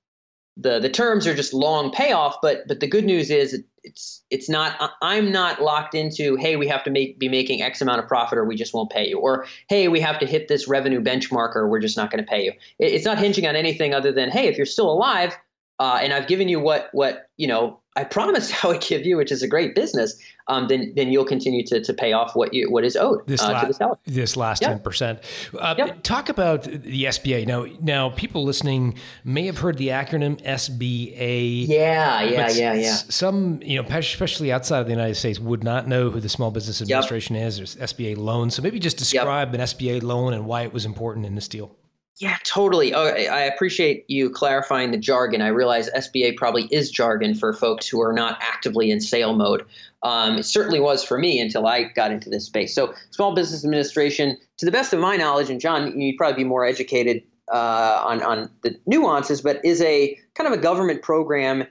the 0.60 0.80
the 0.80 0.90
terms 0.90 1.28
are 1.28 1.36
just 1.36 1.54
long 1.54 1.92
payoff 1.92 2.38
but 2.42 2.68
but 2.68 2.80
the 2.80 2.88
good 2.88 3.06
news 3.06 3.30
is 3.30 3.64
it's 3.84 4.24
it's 4.30 4.50
not 4.50 4.92
i'm 5.02 5.32
not 5.32 5.62
locked 5.62 5.94
into 5.94 6.36
hey 6.36 6.56
we 6.56 6.68
have 6.68 6.84
to 6.84 6.90
make 6.90 7.20
be 7.20 7.30
making 7.30 7.62
x 7.62 7.82
amount 7.82 8.00
of 8.00 8.08
profit 8.08 8.38
or 8.38 8.46
we 8.46 8.56
just 8.56 8.74
won't 8.74 8.90
pay 8.90 9.08
you 9.08 9.20
or 9.20 9.46
hey 9.70 9.88
we 9.88 10.00
have 10.00 10.20
to 10.20 10.26
hit 10.26 10.48
this 10.48 10.68
revenue 10.68 11.02
benchmark 11.02 11.56
or 11.56 11.70
we're 11.70 11.80
just 11.80 11.96
not 11.96 12.10
going 12.12 12.24
to 12.24 12.30
pay 12.30 12.44
you. 12.44 12.52
It's 12.80 13.06
not 13.06 13.20
hinging 13.20 13.46
on 13.48 13.56
anything 13.56 13.94
other 13.94 14.12
than 14.12 14.30
hey 14.30 14.48
if 14.48 14.58
you're 14.58 14.66
still 14.66 14.92
alive 14.92 15.38
uh, 15.80 16.00
and 16.02 16.12
i've 16.12 16.28
given 16.28 16.50
you 16.50 16.60
what 16.60 16.90
what 16.92 17.30
you 17.38 17.48
know 17.48 17.80
I 17.98 18.04
promised 18.04 18.54
I 18.64 18.68
would 18.68 18.82
give 18.82 19.06
you, 19.06 19.18
which 19.18 19.32
is 19.32 19.42
a 19.42 19.48
great 19.48 19.76
business, 19.76 20.18
um, 20.48 20.68
then 20.68 20.94
then 20.96 21.12
you'll 21.12 21.26
continue 21.26 21.66
to, 21.66 21.82
to 21.82 21.94
pay 21.94 22.14
off 22.14 22.36
what 22.36 22.54
you 22.54 22.72
what 22.72 22.84
is 22.84 22.96
owed 22.96 23.26
this, 23.28 23.42
uh, 23.42 23.52
la- 23.52 23.62
to 23.62 23.68
the 23.68 23.74
seller. 23.74 23.98
This 24.06 24.38
last 24.38 24.62
ten 24.62 24.80
percent. 24.80 25.20
Uh. 25.58 25.76
Talk 26.04 26.30
about 26.30 26.64
the 26.64 27.06
SBA 27.06 27.46
now. 27.48 27.66
Now, 27.82 28.10
people 28.10 28.44
listening 28.44 28.96
may 29.24 29.46
have 29.46 29.58
heard 29.58 29.78
the 29.78 29.90
acronym 29.90 30.42
SBA. 30.44 31.68
Yeah, 31.68 32.24
yeah, 32.24 32.50
yeah, 32.50 32.74
yeah. 32.74 32.96
Some, 32.96 33.62
you 33.62 33.82
know, 33.82 33.88
especially 33.90 34.52
outside 34.52 34.80
of 34.80 34.86
the 34.86 34.94
United 34.94 35.16
States, 35.16 35.40
would 35.40 35.64
not 35.64 35.88
know 35.88 36.10
who 36.10 36.20
the 36.20 36.30
Small 36.30 36.52
Business 36.52 36.82
Administration 36.82 37.36
yep. 37.36 37.48
is. 37.48 37.58
There's 37.58 37.76
SBA 37.76 38.18
loan. 38.18 38.50
So 38.50 38.62
maybe 38.62 38.80
just 38.80 38.98
describe 38.98 39.54
yep. 39.54 39.56
an 39.56 39.62
SBA 39.62 40.04
loan 40.04 40.34
and 40.34 40.46
why 40.46 40.64
it 40.64 40.74
was 40.74 40.86
important 40.86 41.26
in 41.26 41.36
this 41.36 41.48
deal. 41.48 41.76
Yeah, 42.20 42.38
totally. 42.44 42.96
Oh, 42.96 43.06
I 43.06 43.42
appreciate 43.42 44.06
you 44.08 44.32
clarifying 44.32 44.90
the 44.90 44.98
jargon. 44.98 45.42
I 45.42 45.50
realize 45.50 45.88
SBA 45.92 46.36
probably 46.36 46.64
is 46.72 46.90
jargon 46.90 47.36
for 47.36 47.54
folks 47.54 47.88
who 47.88 48.02
are 48.02 48.12
not 48.12 48.40
actively 48.42 48.90
in 48.90 49.00
sale 49.02 49.36
mode. 49.36 49.64
Um, 50.02 50.40
it 50.40 50.44
certainly 50.44 50.80
was 50.80 51.04
for 51.04 51.20
me 51.20 51.40
until 51.40 51.68
I 51.68 51.84
got 51.84 52.12
into 52.12 52.32
this 52.32 52.46
space. 52.46 52.74
So, 52.74 52.96
Small 53.12 53.36
Business 53.36 53.64
Administration, 53.64 54.36
to 54.58 54.66
the 54.66 54.72
best 54.72 54.94
of 54.94 55.00
my 55.00 55.16
knowledge, 55.16 55.52
and 55.52 55.62
John, 55.62 56.00
you'd 56.00 56.18
probably 56.18 56.44
be 56.44 56.48
more 56.48 56.66
educated 56.66 57.22
uh, 57.54 58.04
on 58.04 58.24
on 58.24 58.50
the 58.64 58.76
nuances, 58.88 59.42
but 59.42 59.64
is 59.64 59.80
a 59.82 60.18
kind 60.34 60.52
of 60.52 60.58
a 60.58 60.62
government 60.62 61.04
program 61.04 61.66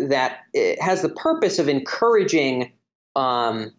that 0.00 0.40
eh, 0.56 0.74
has 0.80 1.02
the 1.02 1.10
purpose 1.10 1.60
of 1.60 1.68
encouraging 1.68 2.72
um, 3.14 3.72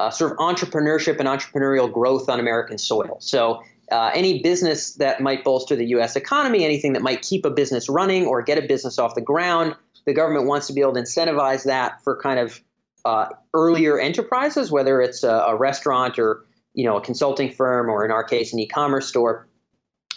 uh, 0.00 0.10
sort 0.10 0.32
of 0.32 0.38
entrepreneurship 0.38 1.20
and 1.20 1.28
entrepreneurial 1.28 1.92
growth 1.92 2.28
on 2.28 2.40
American 2.40 2.78
soil. 2.78 3.18
So 3.20 3.62
uh, 3.92 4.10
any 4.14 4.42
business 4.42 4.94
that 4.94 5.20
might 5.20 5.44
bolster 5.44 5.76
the 5.76 5.86
U.S. 5.88 6.16
economy, 6.16 6.64
anything 6.64 6.94
that 6.94 7.02
might 7.02 7.22
keep 7.22 7.44
a 7.44 7.50
business 7.50 7.88
running 7.88 8.26
or 8.26 8.42
get 8.42 8.58
a 8.58 8.62
business 8.62 8.98
off 8.98 9.14
the 9.14 9.20
ground, 9.20 9.76
the 10.06 10.14
government 10.14 10.46
wants 10.46 10.66
to 10.66 10.72
be 10.72 10.80
able 10.80 10.94
to 10.94 11.00
incentivize 11.00 11.64
that 11.64 12.02
for 12.02 12.20
kind 12.20 12.38
of 12.40 12.60
uh, 13.04 13.26
earlier 13.54 13.98
enterprises, 13.98 14.70
whether 14.70 15.00
it's 15.00 15.22
a, 15.22 15.30
a, 15.30 15.56
restaurant 15.56 16.18
or 16.18 16.44
you 16.74 16.84
know 16.84 16.96
a 16.96 17.00
consulting 17.00 17.50
firm 17.50 17.88
or 17.88 18.04
in 18.04 18.10
our 18.10 18.24
case 18.24 18.52
an 18.52 18.58
e-commerce 18.58 19.08
store. 19.08 19.48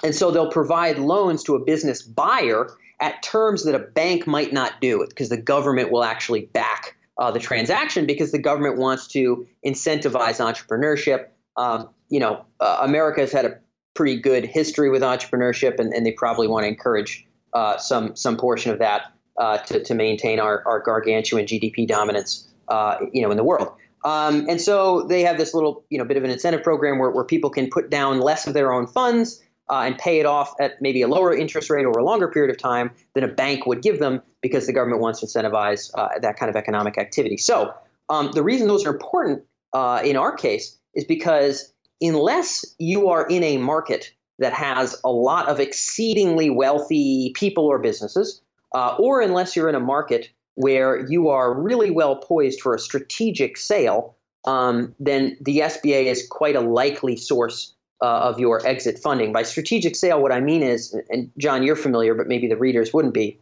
And 0.03 0.13
so 0.13 0.31
they'll 0.31 0.51
provide 0.51 0.97
loans 0.97 1.43
to 1.43 1.55
a 1.55 1.63
business 1.63 2.01
buyer 2.01 2.69
at 2.99 3.23
terms 3.23 3.63
that 3.65 3.75
a 3.75 3.79
bank 3.79 4.27
might 4.27 4.53
not 4.53 4.79
do 4.81 5.05
because 5.07 5.29
the 5.29 5.41
government 5.41 5.91
will 5.91 6.03
actually 6.03 6.45
back 6.47 6.95
uh, 7.17 7.31
the 7.31 7.39
transaction 7.39 8.05
because 8.05 8.31
the 8.31 8.39
government 8.39 8.77
wants 8.77 9.07
to 9.07 9.47
incentivize 9.65 10.39
entrepreneurship. 10.39 11.27
Um, 11.57 11.89
you 12.09 12.19
know, 12.19 12.45
uh, 12.59 12.79
America 12.81 13.21
has 13.21 13.31
had 13.31 13.45
a 13.45 13.59
pretty 13.95 14.19
good 14.19 14.45
history 14.45 14.89
with 14.89 15.01
entrepreneurship, 15.01 15.79
and, 15.79 15.93
and 15.93 16.05
they 16.05 16.11
probably 16.11 16.47
want 16.47 16.63
to 16.63 16.67
encourage 16.67 17.25
uh, 17.53 17.77
some 17.77 18.15
some 18.15 18.37
portion 18.37 18.71
of 18.71 18.79
that 18.79 19.13
uh, 19.37 19.57
to, 19.59 19.83
to 19.83 19.93
maintain 19.93 20.39
our, 20.39 20.63
our 20.65 20.79
gargantuan 20.79 21.45
GDP 21.45 21.87
dominance, 21.87 22.47
uh, 22.67 22.97
you 23.11 23.21
know, 23.21 23.31
in 23.31 23.37
the 23.37 23.43
world. 23.43 23.69
Um, 24.03 24.47
and 24.47 24.61
so 24.61 25.01
they 25.01 25.23
have 25.23 25.37
this 25.37 25.53
little, 25.53 25.83
you 25.89 25.97
know, 25.97 26.05
bit 26.05 26.17
of 26.17 26.23
an 26.23 26.29
incentive 26.29 26.63
program 26.63 26.99
where, 26.99 27.09
where 27.09 27.23
people 27.23 27.49
can 27.49 27.69
put 27.69 27.89
down 27.89 28.19
less 28.19 28.45
of 28.45 28.53
their 28.53 28.71
own 28.71 28.85
funds 28.85 29.43
uh, 29.69 29.79
and 29.79 29.97
pay 29.97 30.19
it 30.19 30.27
off 30.27 30.53
at 30.59 30.79
maybe 30.79 31.01
a 31.01 31.07
lower 31.07 31.35
interest 31.35 31.71
rate 31.71 31.85
over 31.85 31.99
a 31.99 32.05
longer 32.05 32.27
period 32.27 32.51
of 32.51 32.57
time 32.57 32.91
than 33.15 33.23
a 33.23 33.27
bank 33.27 33.65
would 33.65 33.81
give 33.81 33.99
them 33.99 34.21
because 34.41 34.67
the 34.67 34.73
government 34.73 35.01
wants 35.01 35.21
to 35.21 35.25
incentivize 35.25 35.89
uh, 35.95 36.09
that 36.21 36.37
kind 36.37 36.49
of 36.51 36.55
economic 36.55 36.99
activity. 36.99 37.37
So 37.37 37.73
um, 38.09 38.31
the 38.33 38.43
reason 38.43 38.67
those 38.67 38.85
are 38.85 38.93
important 38.93 39.43
uh, 39.73 40.01
in 40.03 40.17
our 40.17 40.35
case 40.35 40.77
is 40.93 41.03
because 41.03 41.73
unless 42.01 42.65
you 42.79 43.09
are 43.09 43.25
in 43.27 43.43
a 43.43 43.57
market 43.57 44.11
that 44.39 44.53
has 44.53 44.99
a 45.03 45.11
lot 45.11 45.47
of 45.47 45.59
exceedingly 45.59 46.49
wealthy 46.49 47.31
people 47.35 47.65
or 47.65 47.79
businesses, 47.79 48.41
uh, 48.73 48.95
or 48.99 49.21
unless 49.21 49.55
you're 49.55 49.69
in 49.69 49.75
a 49.75 49.79
market 49.79 50.29
where 50.55 51.05
you 51.09 51.29
are 51.29 51.53
really 51.53 51.91
well 51.91 52.17
poised 52.17 52.61
for 52.61 52.73
a 52.75 52.79
strategic 52.79 53.57
sale, 53.57 54.15
um, 54.45 54.93
then 54.99 55.37
the 55.41 55.59
SBA 55.59 56.05
is 56.05 56.27
quite 56.27 56.55
a 56.55 56.61
likely 56.61 57.15
source 57.15 57.73
uh, 58.01 58.19
of 58.19 58.39
your 58.39 58.65
exit 58.65 58.99
funding. 58.99 59.31
By 59.31 59.43
strategic 59.43 59.95
sale, 59.95 60.21
what 60.21 60.31
I 60.31 60.39
mean 60.39 60.63
is, 60.63 60.95
and 61.09 61.31
John, 61.37 61.63
you're 61.63 61.75
familiar, 61.75 62.13
but 62.13 62.27
maybe 62.27 62.47
the 62.47 62.57
readers 62.57 62.93
wouldn't 62.93 63.13
be. 63.13 63.39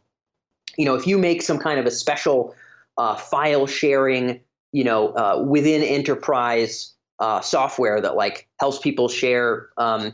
You 0.78 0.86
know, 0.86 0.96
if 0.96 1.06
you 1.06 1.18
make 1.18 1.42
some 1.42 1.60
kind 1.60 1.80
of 1.80 1.86
a 1.86 1.92
special 1.92 2.56
uh, 2.98 3.16
file 3.16 3.68
sharing, 3.68 4.40
you 4.72 4.84
know, 4.84 5.10
uh, 5.10 5.44
within 5.46 5.82
enterprise 5.84 6.94
uh, 7.24 7.40
software 7.40 8.02
that 8.02 8.16
like 8.18 8.50
helps 8.60 8.80
people 8.80 9.08
share 9.08 9.70
um, 9.78 10.14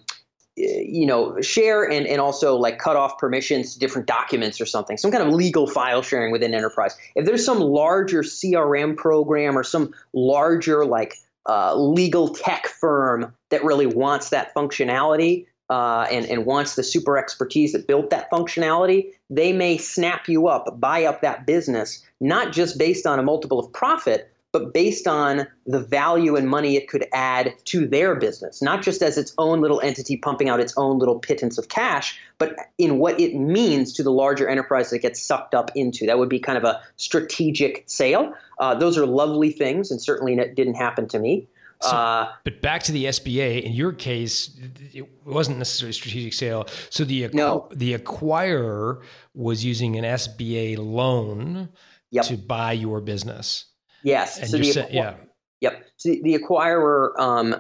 you 0.60 1.05
know, 1.05 1.39
share 1.41 1.89
and, 1.89 2.05
and 2.05 2.20
also 2.20 2.55
like 2.55 2.80
cut 2.80 2.95
off 2.97 3.18
permissions 3.18 3.74
to 3.74 3.80
different 3.80 4.07
documents 4.07 4.60
or 4.60 4.66
something, 4.66 4.97
some 4.97 5.10
kind 5.10 5.26
of 5.26 5.34
legal 5.34 5.66
file 5.68 6.01
sharing 6.01 6.32
within 6.32 6.53
enterprise. 6.53 6.97
If 7.16 7.26
there's 7.26 7.45
some 7.45 7.60
larger 7.60 8.24
CRM 8.24 8.97
program 8.97 9.57
or 9.57 9.64
some 9.64 9.93
larger 10.14 10.86
like 10.86 11.16
uh, 11.47 11.76
legal 11.76 12.28
tech 12.30 12.68
firm 12.68 13.34
that 13.49 13.64
really 13.64 13.88
wants 13.88 14.30
that 14.30 14.53
functionality 14.53 15.45
uh, 15.70 16.07
and, 16.12 16.26
and 16.26 16.45
wants 16.45 16.76
the 16.76 16.84
super 16.84 17.18
expertise 17.18 17.72
that 17.72 17.88
built 17.88 18.10
that 18.10 18.30
functionality, 18.30 19.12
they 19.30 19.53
may 19.53 19.78
snap 19.78 20.28
you 20.28 20.47
up, 20.47 20.80
buy 20.80 21.05
up 21.05 21.22
that 21.22 21.45
business, 21.45 22.05
not 22.20 22.51
just 22.51 22.78
based 22.78 23.07
on 23.07 23.18
a 23.18 23.24
multiple 23.24 23.60
of 23.60 23.72
profit, 23.72 24.29
but 24.52 24.74
based 24.74 25.08
on 25.08 25.47
the 25.66 25.80
value 25.80 26.36
and 26.36 26.50
money 26.50 26.76
it 26.76 26.88
could 26.88 27.06
add 27.14 27.54
to 27.66 27.88
their 27.88 28.16
business, 28.16 28.62
not 28.62 28.82
just 28.82 29.02
as 29.02 29.18
its 29.18 29.34
own 29.38 29.62
little 29.62 29.80
entity 29.82 30.18
pumping 30.18 30.50
out 30.50 30.60
its 30.60 30.74
own 30.76 30.97
little 30.97 31.20
pittance 31.20 31.58
of 31.58 31.70
cash, 31.70 32.20
but 32.39 32.56
in 32.78 32.97
what 32.97 33.20
it 33.20 33.36
means 33.36 33.93
to 33.93 34.04
the 34.04 34.12
larger 34.12 34.47
enterprise 34.47 34.89
that 34.89 34.97
it 34.97 35.02
gets 35.02 35.22
sucked 35.22 35.54
up 35.54 35.72
into. 35.76 36.06
That 36.08 36.18
would 36.18 36.30
be 36.30 36.39
kind 36.39 36.58
of 36.58 36.64
a 36.64 36.82
strategic 36.97 37.84
sale. 37.88 38.34
Uh, 38.58 38.74
those 38.74 38.97
are 38.97 39.06
lovely 39.06 39.52
things, 39.52 39.91
and 39.91 40.02
certainly 40.02 40.34
it 40.34 40.56
didn't 40.56 40.76
happen 40.76 41.08
to 41.10 41.20
me. 41.20 41.47
So, 41.82 41.91
uh, 41.91 42.34
but 42.43 42.62
back 42.62 42.84
to 42.84 42.91
the 42.91 43.06
SBA. 43.06 43.64
In 43.64 43.72
your 43.72 43.93
case, 43.93 44.52
it 44.93 45.08
wasn't 45.26 45.60
necessarily 45.60 45.91
a 45.91 45.93
strategic 45.93 46.34
sale. 46.34 46.68
So 46.89 47.06
the 47.06 47.30
no. 47.32 47.70
the 47.72 47.97
acquirer 47.97 49.02
was 49.34 49.64
using 49.64 49.95
an 49.95 50.04
SBA 50.04 50.78
loan 50.78 51.70
yep. 52.12 52.26
to 52.26 52.36
buy 52.36 52.74
your 52.74 53.00
business. 53.00 53.66
Yes. 54.04 54.39
And 54.39 54.50
so 54.50 54.58
the, 54.58 54.88
yeah. 54.91 55.16
Yep. 55.62 55.86
So 55.97 56.10
the, 56.10 56.22
the 56.24 56.39
acquirer, 56.39 57.18
um, 57.20 57.56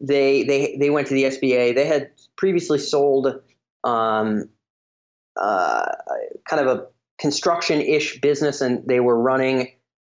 they 0.00 0.44
they 0.44 0.76
they 0.78 0.90
went 0.90 1.08
to 1.08 1.14
the 1.14 1.24
SBA. 1.24 1.74
They 1.74 1.86
had 1.86 2.10
previously 2.36 2.78
sold 2.78 3.40
um, 3.84 4.48
uh, 5.36 5.86
kind 6.48 6.66
of 6.66 6.78
a 6.78 6.86
construction-ish 7.18 8.20
business, 8.20 8.60
and 8.60 8.86
they 8.86 9.00
were 9.00 9.18
running 9.18 9.72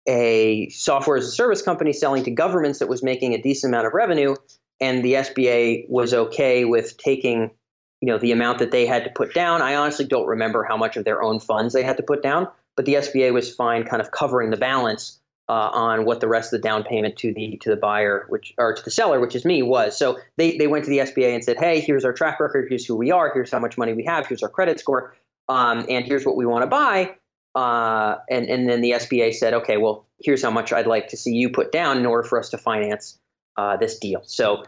a 0.06 0.68
software 0.68 1.16
as 1.16 1.26
a 1.26 1.30
service 1.30 1.62
company 1.62 1.92
selling 1.92 2.24
to 2.24 2.30
governments 2.30 2.78
that 2.78 2.88
was 2.88 3.02
making 3.02 3.34
a 3.34 3.40
decent 3.40 3.72
amount 3.72 3.86
of 3.86 3.94
revenue. 3.94 4.36
And 4.80 5.04
the 5.04 5.14
SBA 5.14 5.88
was 5.88 6.12
okay 6.12 6.64
with 6.64 6.98
taking, 6.98 7.52
you 8.00 8.08
know, 8.08 8.18
the 8.18 8.32
amount 8.32 8.58
that 8.58 8.70
they 8.70 8.86
had 8.86 9.04
to 9.04 9.10
put 9.10 9.32
down. 9.32 9.62
I 9.62 9.76
honestly 9.76 10.04
don't 10.04 10.26
remember 10.26 10.64
how 10.64 10.76
much 10.76 10.96
of 10.96 11.04
their 11.04 11.22
own 11.22 11.40
funds 11.40 11.72
they 11.72 11.84
had 11.84 11.96
to 11.98 12.02
put 12.02 12.22
down, 12.22 12.48
but 12.76 12.84
the 12.84 12.94
SBA 12.94 13.32
was 13.32 13.54
fine, 13.54 13.84
kind 13.84 14.02
of 14.02 14.10
covering 14.10 14.50
the 14.50 14.56
balance 14.56 15.20
uh, 15.48 15.52
on 15.72 16.04
what 16.04 16.20
the 16.20 16.28
rest 16.28 16.52
of 16.52 16.62
the 16.62 16.66
down 16.66 16.82
payment 16.82 17.16
to 17.16 17.32
the 17.34 17.58
to 17.58 17.70
the 17.70 17.76
buyer, 17.76 18.24
which 18.28 18.54
or 18.58 18.74
to 18.74 18.82
the 18.82 18.90
seller, 18.90 19.20
which 19.20 19.34
is 19.34 19.44
me, 19.44 19.62
was. 19.62 19.96
So 19.96 20.18
they 20.36 20.56
they 20.56 20.66
went 20.66 20.84
to 20.84 20.90
the 20.90 20.98
SBA 20.98 21.34
and 21.34 21.44
said, 21.44 21.58
"Hey, 21.58 21.80
here's 21.80 22.04
our 22.04 22.12
track 22.12 22.40
record. 22.40 22.66
Here's 22.68 22.86
who 22.86 22.96
we 22.96 23.10
are. 23.10 23.30
Here's 23.32 23.50
how 23.50 23.58
much 23.58 23.76
money 23.76 23.92
we 23.92 24.04
have. 24.04 24.26
Here's 24.26 24.42
our 24.42 24.48
credit 24.48 24.80
score, 24.80 25.14
um, 25.48 25.84
and 25.88 26.04
here's 26.04 26.24
what 26.24 26.36
we 26.36 26.46
want 26.46 26.62
to 26.62 26.66
buy." 26.66 27.14
Uh, 27.54 28.16
and 28.30 28.46
and 28.46 28.68
then 28.68 28.80
the 28.80 28.92
SBA 28.92 29.34
said, 29.34 29.54
"Okay, 29.54 29.76
well, 29.76 30.06
here's 30.18 30.42
how 30.42 30.50
much 30.50 30.72
I'd 30.72 30.86
like 30.86 31.08
to 31.08 31.16
see 31.16 31.34
you 31.34 31.50
put 31.50 31.72
down 31.72 31.98
in 31.98 32.06
order 32.06 32.26
for 32.26 32.38
us 32.38 32.48
to 32.50 32.58
finance 32.58 33.18
uh, 33.56 33.76
this 33.76 33.98
deal." 33.98 34.22
So. 34.24 34.64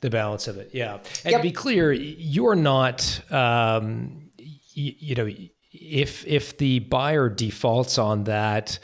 The 0.00 0.10
balance 0.10 0.48
of 0.48 0.58
it, 0.58 0.68
yeah. 0.74 0.98
And 1.24 1.32
Yep. 1.32 1.40
to 1.40 1.42
be 1.42 1.50
clear, 1.50 1.90
you're 1.90 2.54
not, 2.54 3.22
um, 3.32 4.28
you, 4.36 4.92
you 4.98 5.14
know, 5.14 5.30
if 5.72 6.26
if 6.26 6.58
the 6.58 6.80
buyer 6.80 7.30
defaults 7.30 7.96
on 7.96 8.24
that 8.24 8.78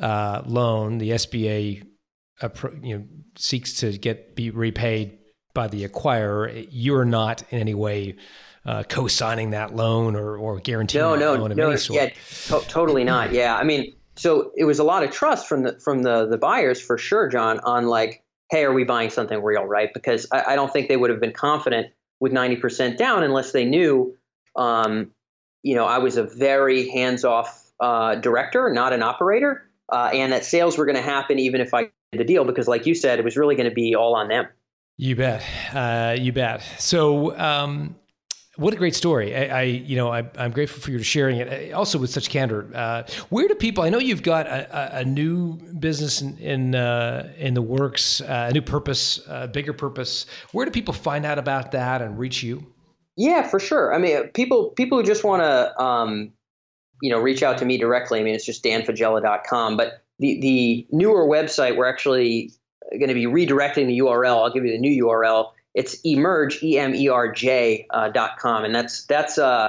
uh, 0.00 0.42
loan, 0.46 0.98
the 0.98 1.10
SBA, 1.10 1.82
you 2.82 2.98
know, 2.98 3.04
seeks 3.36 3.74
to 3.74 3.96
get 3.96 4.34
be 4.36 4.50
repaid 4.50 5.18
by 5.54 5.68
the 5.68 5.86
acquirer. 5.88 6.66
You're 6.70 7.04
not 7.04 7.42
in 7.50 7.58
any 7.60 7.74
way 7.74 8.16
uh, 8.64 8.82
co-signing 8.82 9.50
that 9.50 9.74
loan 9.74 10.16
or 10.16 10.36
or 10.36 10.58
guaranteeing 10.60 11.02
No, 11.04 11.14
no, 11.16 11.34
loan 11.34 11.50
of 11.52 11.56
no, 11.56 11.68
any 11.70 11.78
sort. 11.78 12.00
yeah, 12.02 12.58
to- 12.58 12.66
totally 12.68 13.04
not. 13.04 13.32
Yeah, 13.32 13.56
I 13.56 13.64
mean, 13.64 13.94
so 14.16 14.50
it 14.56 14.64
was 14.64 14.78
a 14.78 14.84
lot 14.84 15.02
of 15.02 15.10
trust 15.10 15.46
from 15.46 15.62
the 15.62 15.78
from 15.80 16.02
the 16.02 16.26
the 16.26 16.38
buyers 16.38 16.80
for 16.80 16.98
sure, 16.98 17.28
John, 17.28 17.60
on 17.60 17.86
like, 17.86 18.22
hey, 18.50 18.64
are 18.64 18.72
we 18.72 18.84
buying 18.84 19.10
something 19.10 19.42
real, 19.42 19.64
right? 19.64 19.90
Because 19.94 20.26
I, 20.32 20.52
I 20.52 20.56
don't 20.56 20.72
think 20.72 20.88
they 20.88 20.96
would 20.96 21.10
have 21.10 21.20
been 21.20 21.32
confident 21.32 21.88
with 22.20 22.32
ninety 22.32 22.56
percent 22.56 22.98
down 22.98 23.22
unless 23.22 23.52
they 23.52 23.64
knew, 23.64 24.14
um, 24.56 25.12
you 25.62 25.74
know, 25.74 25.84
I 25.86 25.98
was 25.98 26.16
a 26.16 26.24
very 26.24 26.88
hands 26.90 27.24
off 27.24 27.62
uh, 27.80 28.16
director, 28.16 28.70
not 28.72 28.92
an 28.92 29.02
operator, 29.02 29.65
uh, 29.90 30.10
and 30.12 30.32
that 30.32 30.44
sales 30.44 30.76
were 30.76 30.84
going 30.84 30.96
to 30.96 31.02
happen 31.02 31.38
even 31.38 31.60
if 31.60 31.72
I 31.74 31.90
did 32.12 32.20
the 32.20 32.24
deal, 32.24 32.44
because 32.44 32.68
like 32.68 32.86
you 32.86 32.94
said, 32.94 33.18
it 33.18 33.24
was 33.24 33.36
really 33.36 33.54
going 33.54 33.68
to 33.68 33.74
be 33.74 33.94
all 33.94 34.14
on 34.14 34.28
them. 34.28 34.46
You 34.96 35.16
bet. 35.16 35.44
Uh, 35.74 36.16
you 36.18 36.32
bet. 36.32 36.62
So, 36.78 37.36
um, 37.38 37.96
what 38.56 38.72
a 38.72 38.76
great 38.78 38.94
story. 38.94 39.36
I, 39.36 39.60
I 39.60 39.62
you 39.64 39.96
know, 39.96 40.10
I, 40.10 40.24
I'm 40.38 40.50
grateful 40.50 40.80
for 40.80 40.90
you 40.90 41.02
sharing 41.02 41.36
it. 41.36 41.72
Uh, 41.72 41.76
Also 41.78 41.98
with 41.98 42.08
such 42.08 42.30
candor. 42.30 42.70
Uh, 42.74 43.02
where 43.28 43.46
do 43.46 43.54
people? 43.54 43.84
I 43.84 43.90
know 43.90 43.98
you've 43.98 44.22
got 44.22 44.46
a, 44.46 44.96
a, 44.96 45.00
a 45.00 45.04
new 45.04 45.58
business 45.78 46.22
in 46.22 46.38
in, 46.38 46.74
uh, 46.74 47.30
in 47.36 47.52
the 47.52 47.60
works, 47.60 48.22
uh, 48.22 48.46
a 48.48 48.52
new 48.54 48.62
purpose, 48.62 49.20
a 49.28 49.46
bigger 49.46 49.74
purpose. 49.74 50.24
Where 50.52 50.64
do 50.64 50.72
people 50.72 50.94
find 50.94 51.26
out 51.26 51.38
about 51.38 51.72
that 51.72 52.00
and 52.00 52.18
reach 52.18 52.42
you? 52.42 52.64
Yeah, 53.16 53.46
for 53.46 53.60
sure. 53.60 53.94
I 53.94 53.98
mean, 53.98 54.28
people 54.28 54.70
people 54.70 54.98
who 54.98 55.04
just 55.04 55.22
want 55.22 55.42
to, 55.42 55.82
um, 55.82 56.32
you 57.02 57.10
know, 57.10 57.18
reach 57.18 57.42
out 57.42 57.58
to 57.58 57.64
me 57.64 57.78
directly. 57.78 58.20
I 58.20 58.22
mean, 58.22 58.34
it's 58.34 58.46
just 58.46 58.64
danfaggella.com. 58.64 59.76
But 59.76 60.02
the 60.18 60.40
the 60.40 60.86
newer 60.90 61.26
website, 61.26 61.76
we're 61.76 61.88
actually 61.88 62.52
going 62.90 63.08
to 63.08 63.14
be 63.14 63.26
redirecting 63.26 63.86
the 63.86 63.98
URL. 63.98 64.44
I'll 64.44 64.52
give 64.52 64.64
you 64.64 64.72
the 64.72 64.78
new 64.78 65.04
URL. 65.04 65.52
It's 65.74 66.00
Emerj 66.02 66.62
e 66.62 66.78
m 66.78 66.94
e 66.94 67.08
r 67.08 67.30
j 67.30 67.86
uh, 67.90 68.08
dot 68.08 68.38
com, 68.38 68.64
and 68.64 68.74
that's 68.74 69.04
that's 69.04 69.36
uh, 69.36 69.68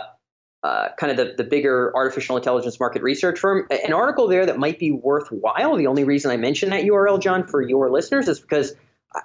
uh, 0.63 0.89
kind 0.97 1.11
of 1.11 1.17
the 1.17 1.33
the 1.35 1.43
bigger 1.43 1.91
artificial 1.95 2.37
intelligence 2.37 2.79
market 2.79 3.01
research 3.01 3.39
firm. 3.39 3.67
An 3.69 3.93
article 3.93 4.27
there 4.27 4.45
that 4.45 4.57
might 4.57 4.79
be 4.79 4.91
worthwhile. 4.91 5.75
The 5.75 5.87
only 5.87 6.05
reason 6.05 6.31
I 6.31 6.37
mention 6.37 6.69
that 6.69 6.83
URL, 6.83 7.21
John, 7.21 7.45
for 7.45 7.61
your 7.61 7.91
listeners, 7.91 8.29
is 8.29 8.39
because 8.39 8.73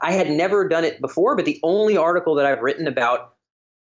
I 0.01 0.13
had 0.13 0.29
never 0.31 0.69
done 0.69 0.85
it 0.85 1.01
before. 1.01 1.37
But 1.37 1.45
the 1.45 1.61
only 1.63 1.97
article 1.97 2.35
that 2.37 2.47
I've 2.47 2.63
written 2.63 2.89
about 2.89 3.35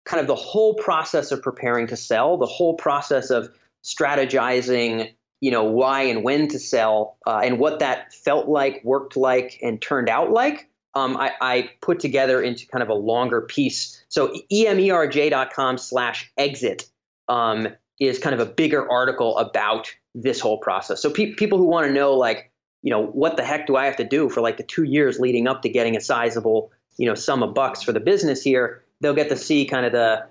kind 0.04 0.20
of 0.20 0.26
the 0.26 0.34
whole 0.36 0.74
process 0.74 1.32
of 1.32 1.42
preparing 1.42 1.86
to 1.88 1.96
sell, 1.96 2.36
the 2.36 2.46
whole 2.46 2.74
process 2.74 3.30
of 3.30 3.50
strategizing, 3.82 5.12
you 5.40 5.50
know, 5.50 5.64
why 5.64 6.02
and 6.02 6.22
when 6.22 6.48
to 6.48 6.58
sell, 6.58 7.18
uh, 7.26 7.40
and 7.42 7.58
what 7.58 7.80
that 7.80 8.12
felt 8.12 8.48
like, 8.48 8.80
worked 8.84 9.16
like, 9.16 9.58
and 9.62 9.80
turned 9.82 10.08
out 10.08 10.30
like. 10.30 10.68
Um, 10.94 11.16
I, 11.16 11.32
I 11.40 11.70
put 11.80 12.00
together 12.00 12.42
into 12.42 12.66
kind 12.66 12.82
of 12.82 12.90
a 12.90 12.94
longer 12.94 13.40
piece. 13.40 14.04
So 14.08 14.34
emerj.com 14.52 15.78
slash 15.78 16.30
exit 16.36 16.86
um, 17.28 17.68
is 17.98 18.18
kind 18.18 18.34
of 18.34 18.40
a 18.40 18.50
bigger 18.50 18.88
article 18.90 19.38
about 19.38 19.90
this 20.14 20.38
whole 20.38 20.58
process. 20.58 21.00
So 21.00 21.10
pe- 21.10 21.32
people 21.34 21.56
who 21.56 21.64
want 21.64 21.86
to 21.86 21.92
know, 21.92 22.12
like, 22.12 22.50
you 22.82 22.90
know, 22.90 23.06
what 23.06 23.36
the 23.36 23.44
heck 23.44 23.66
do 23.66 23.76
I 23.76 23.86
have 23.86 23.96
to 23.96 24.04
do 24.04 24.28
for 24.28 24.40
like 24.42 24.58
the 24.58 24.64
two 24.64 24.82
years 24.82 25.18
leading 25.18 25.48
up 25.48 25.62
to 25.62 25.68
getting 25.68 25.96
a 25.96 26.00
sizable, 26.00 26.70
you 26.98 27.06
know, 27.06 27.14
sum 27.14 27.42
of 27.42 27.54
bucks 27.54 27.82
for 27.82 27.92
the 27.92 28.00
business 28.00 28.42
here, 28.42 28.84
they'll 29.00 29.14
get 29.14 29.30
to 29.30 29.36
see 29.36 29.64
kind 29.64 29.86
of 29.86 29.92
the, 29.92 30.26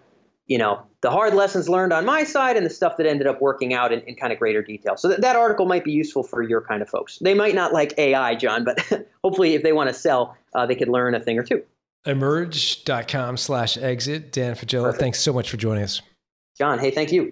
you 0.51 0.57
know, 0.57 0.83
the 0.99 1.09
hard 1.09 1.33
lessons 1.33 1.69
learned 1.69 1.93
on 1.93 2.03
my 2.03 2.25
side 2.25 2.57
and 2.57 2.65
the 2.65 2.69
stuff 2.69 2.97
that 2.97 3.07
ended 3.07 3.25
up 3.25 3.41
working 3.41 3.73
out 3.73 3.93
in, 3.93 4.01
in 4.01 4.15
kind 4.15 4.33
of 4.33 4.39
greater 4.39 4.61
detail. 4.61 4.97
So 4.97 5.07
that 5.07 5.21
that 5.21 5.37
article 5.37 5.65
might 5.65 5.85
be 5.85 5.93
useful 5.93 6.23
for 6.23 6.43
your 6.43 6.59
kind 6.59 6.81
of 6.81 6.89
folks. 6.89 7.19
They 7.19 7.33
might 7.33 7.55
not 7.55 7.71
like 7.71 7.97
AI, 7.97 8.35
John, 8.35 8.65
but 8.65 9.07
hopefully 9.23 9.55
if 9.55 9.63
they 9.63 9.71
want 9.71 9.87
to 9.87 9.93
sell, 9.93 10.35
uh, 10.53 10.65
they 10.65 10.75
could 10.75 10.89
learn 10.89 11.15
a 11.15 11.21
thing 11.21 11.39
or 11.39 11.43
two. 11.43 11.63
Emerj.com 12.05 13.37
slash 13.37 13.77
exit. 13.77 14.33
Dan 14.33 14.55
Faggella, 14.55 14.93
thanks 14.93 15.21
so 15.21 15.31
much 15.31 15.49
for 15.49 15.55
joining 15.55 15.83
us. 15.83 16.01
John, 16.57 16.79
hey, 16.79 16.91
thank 16.91 17.13
you. 17.13 17.31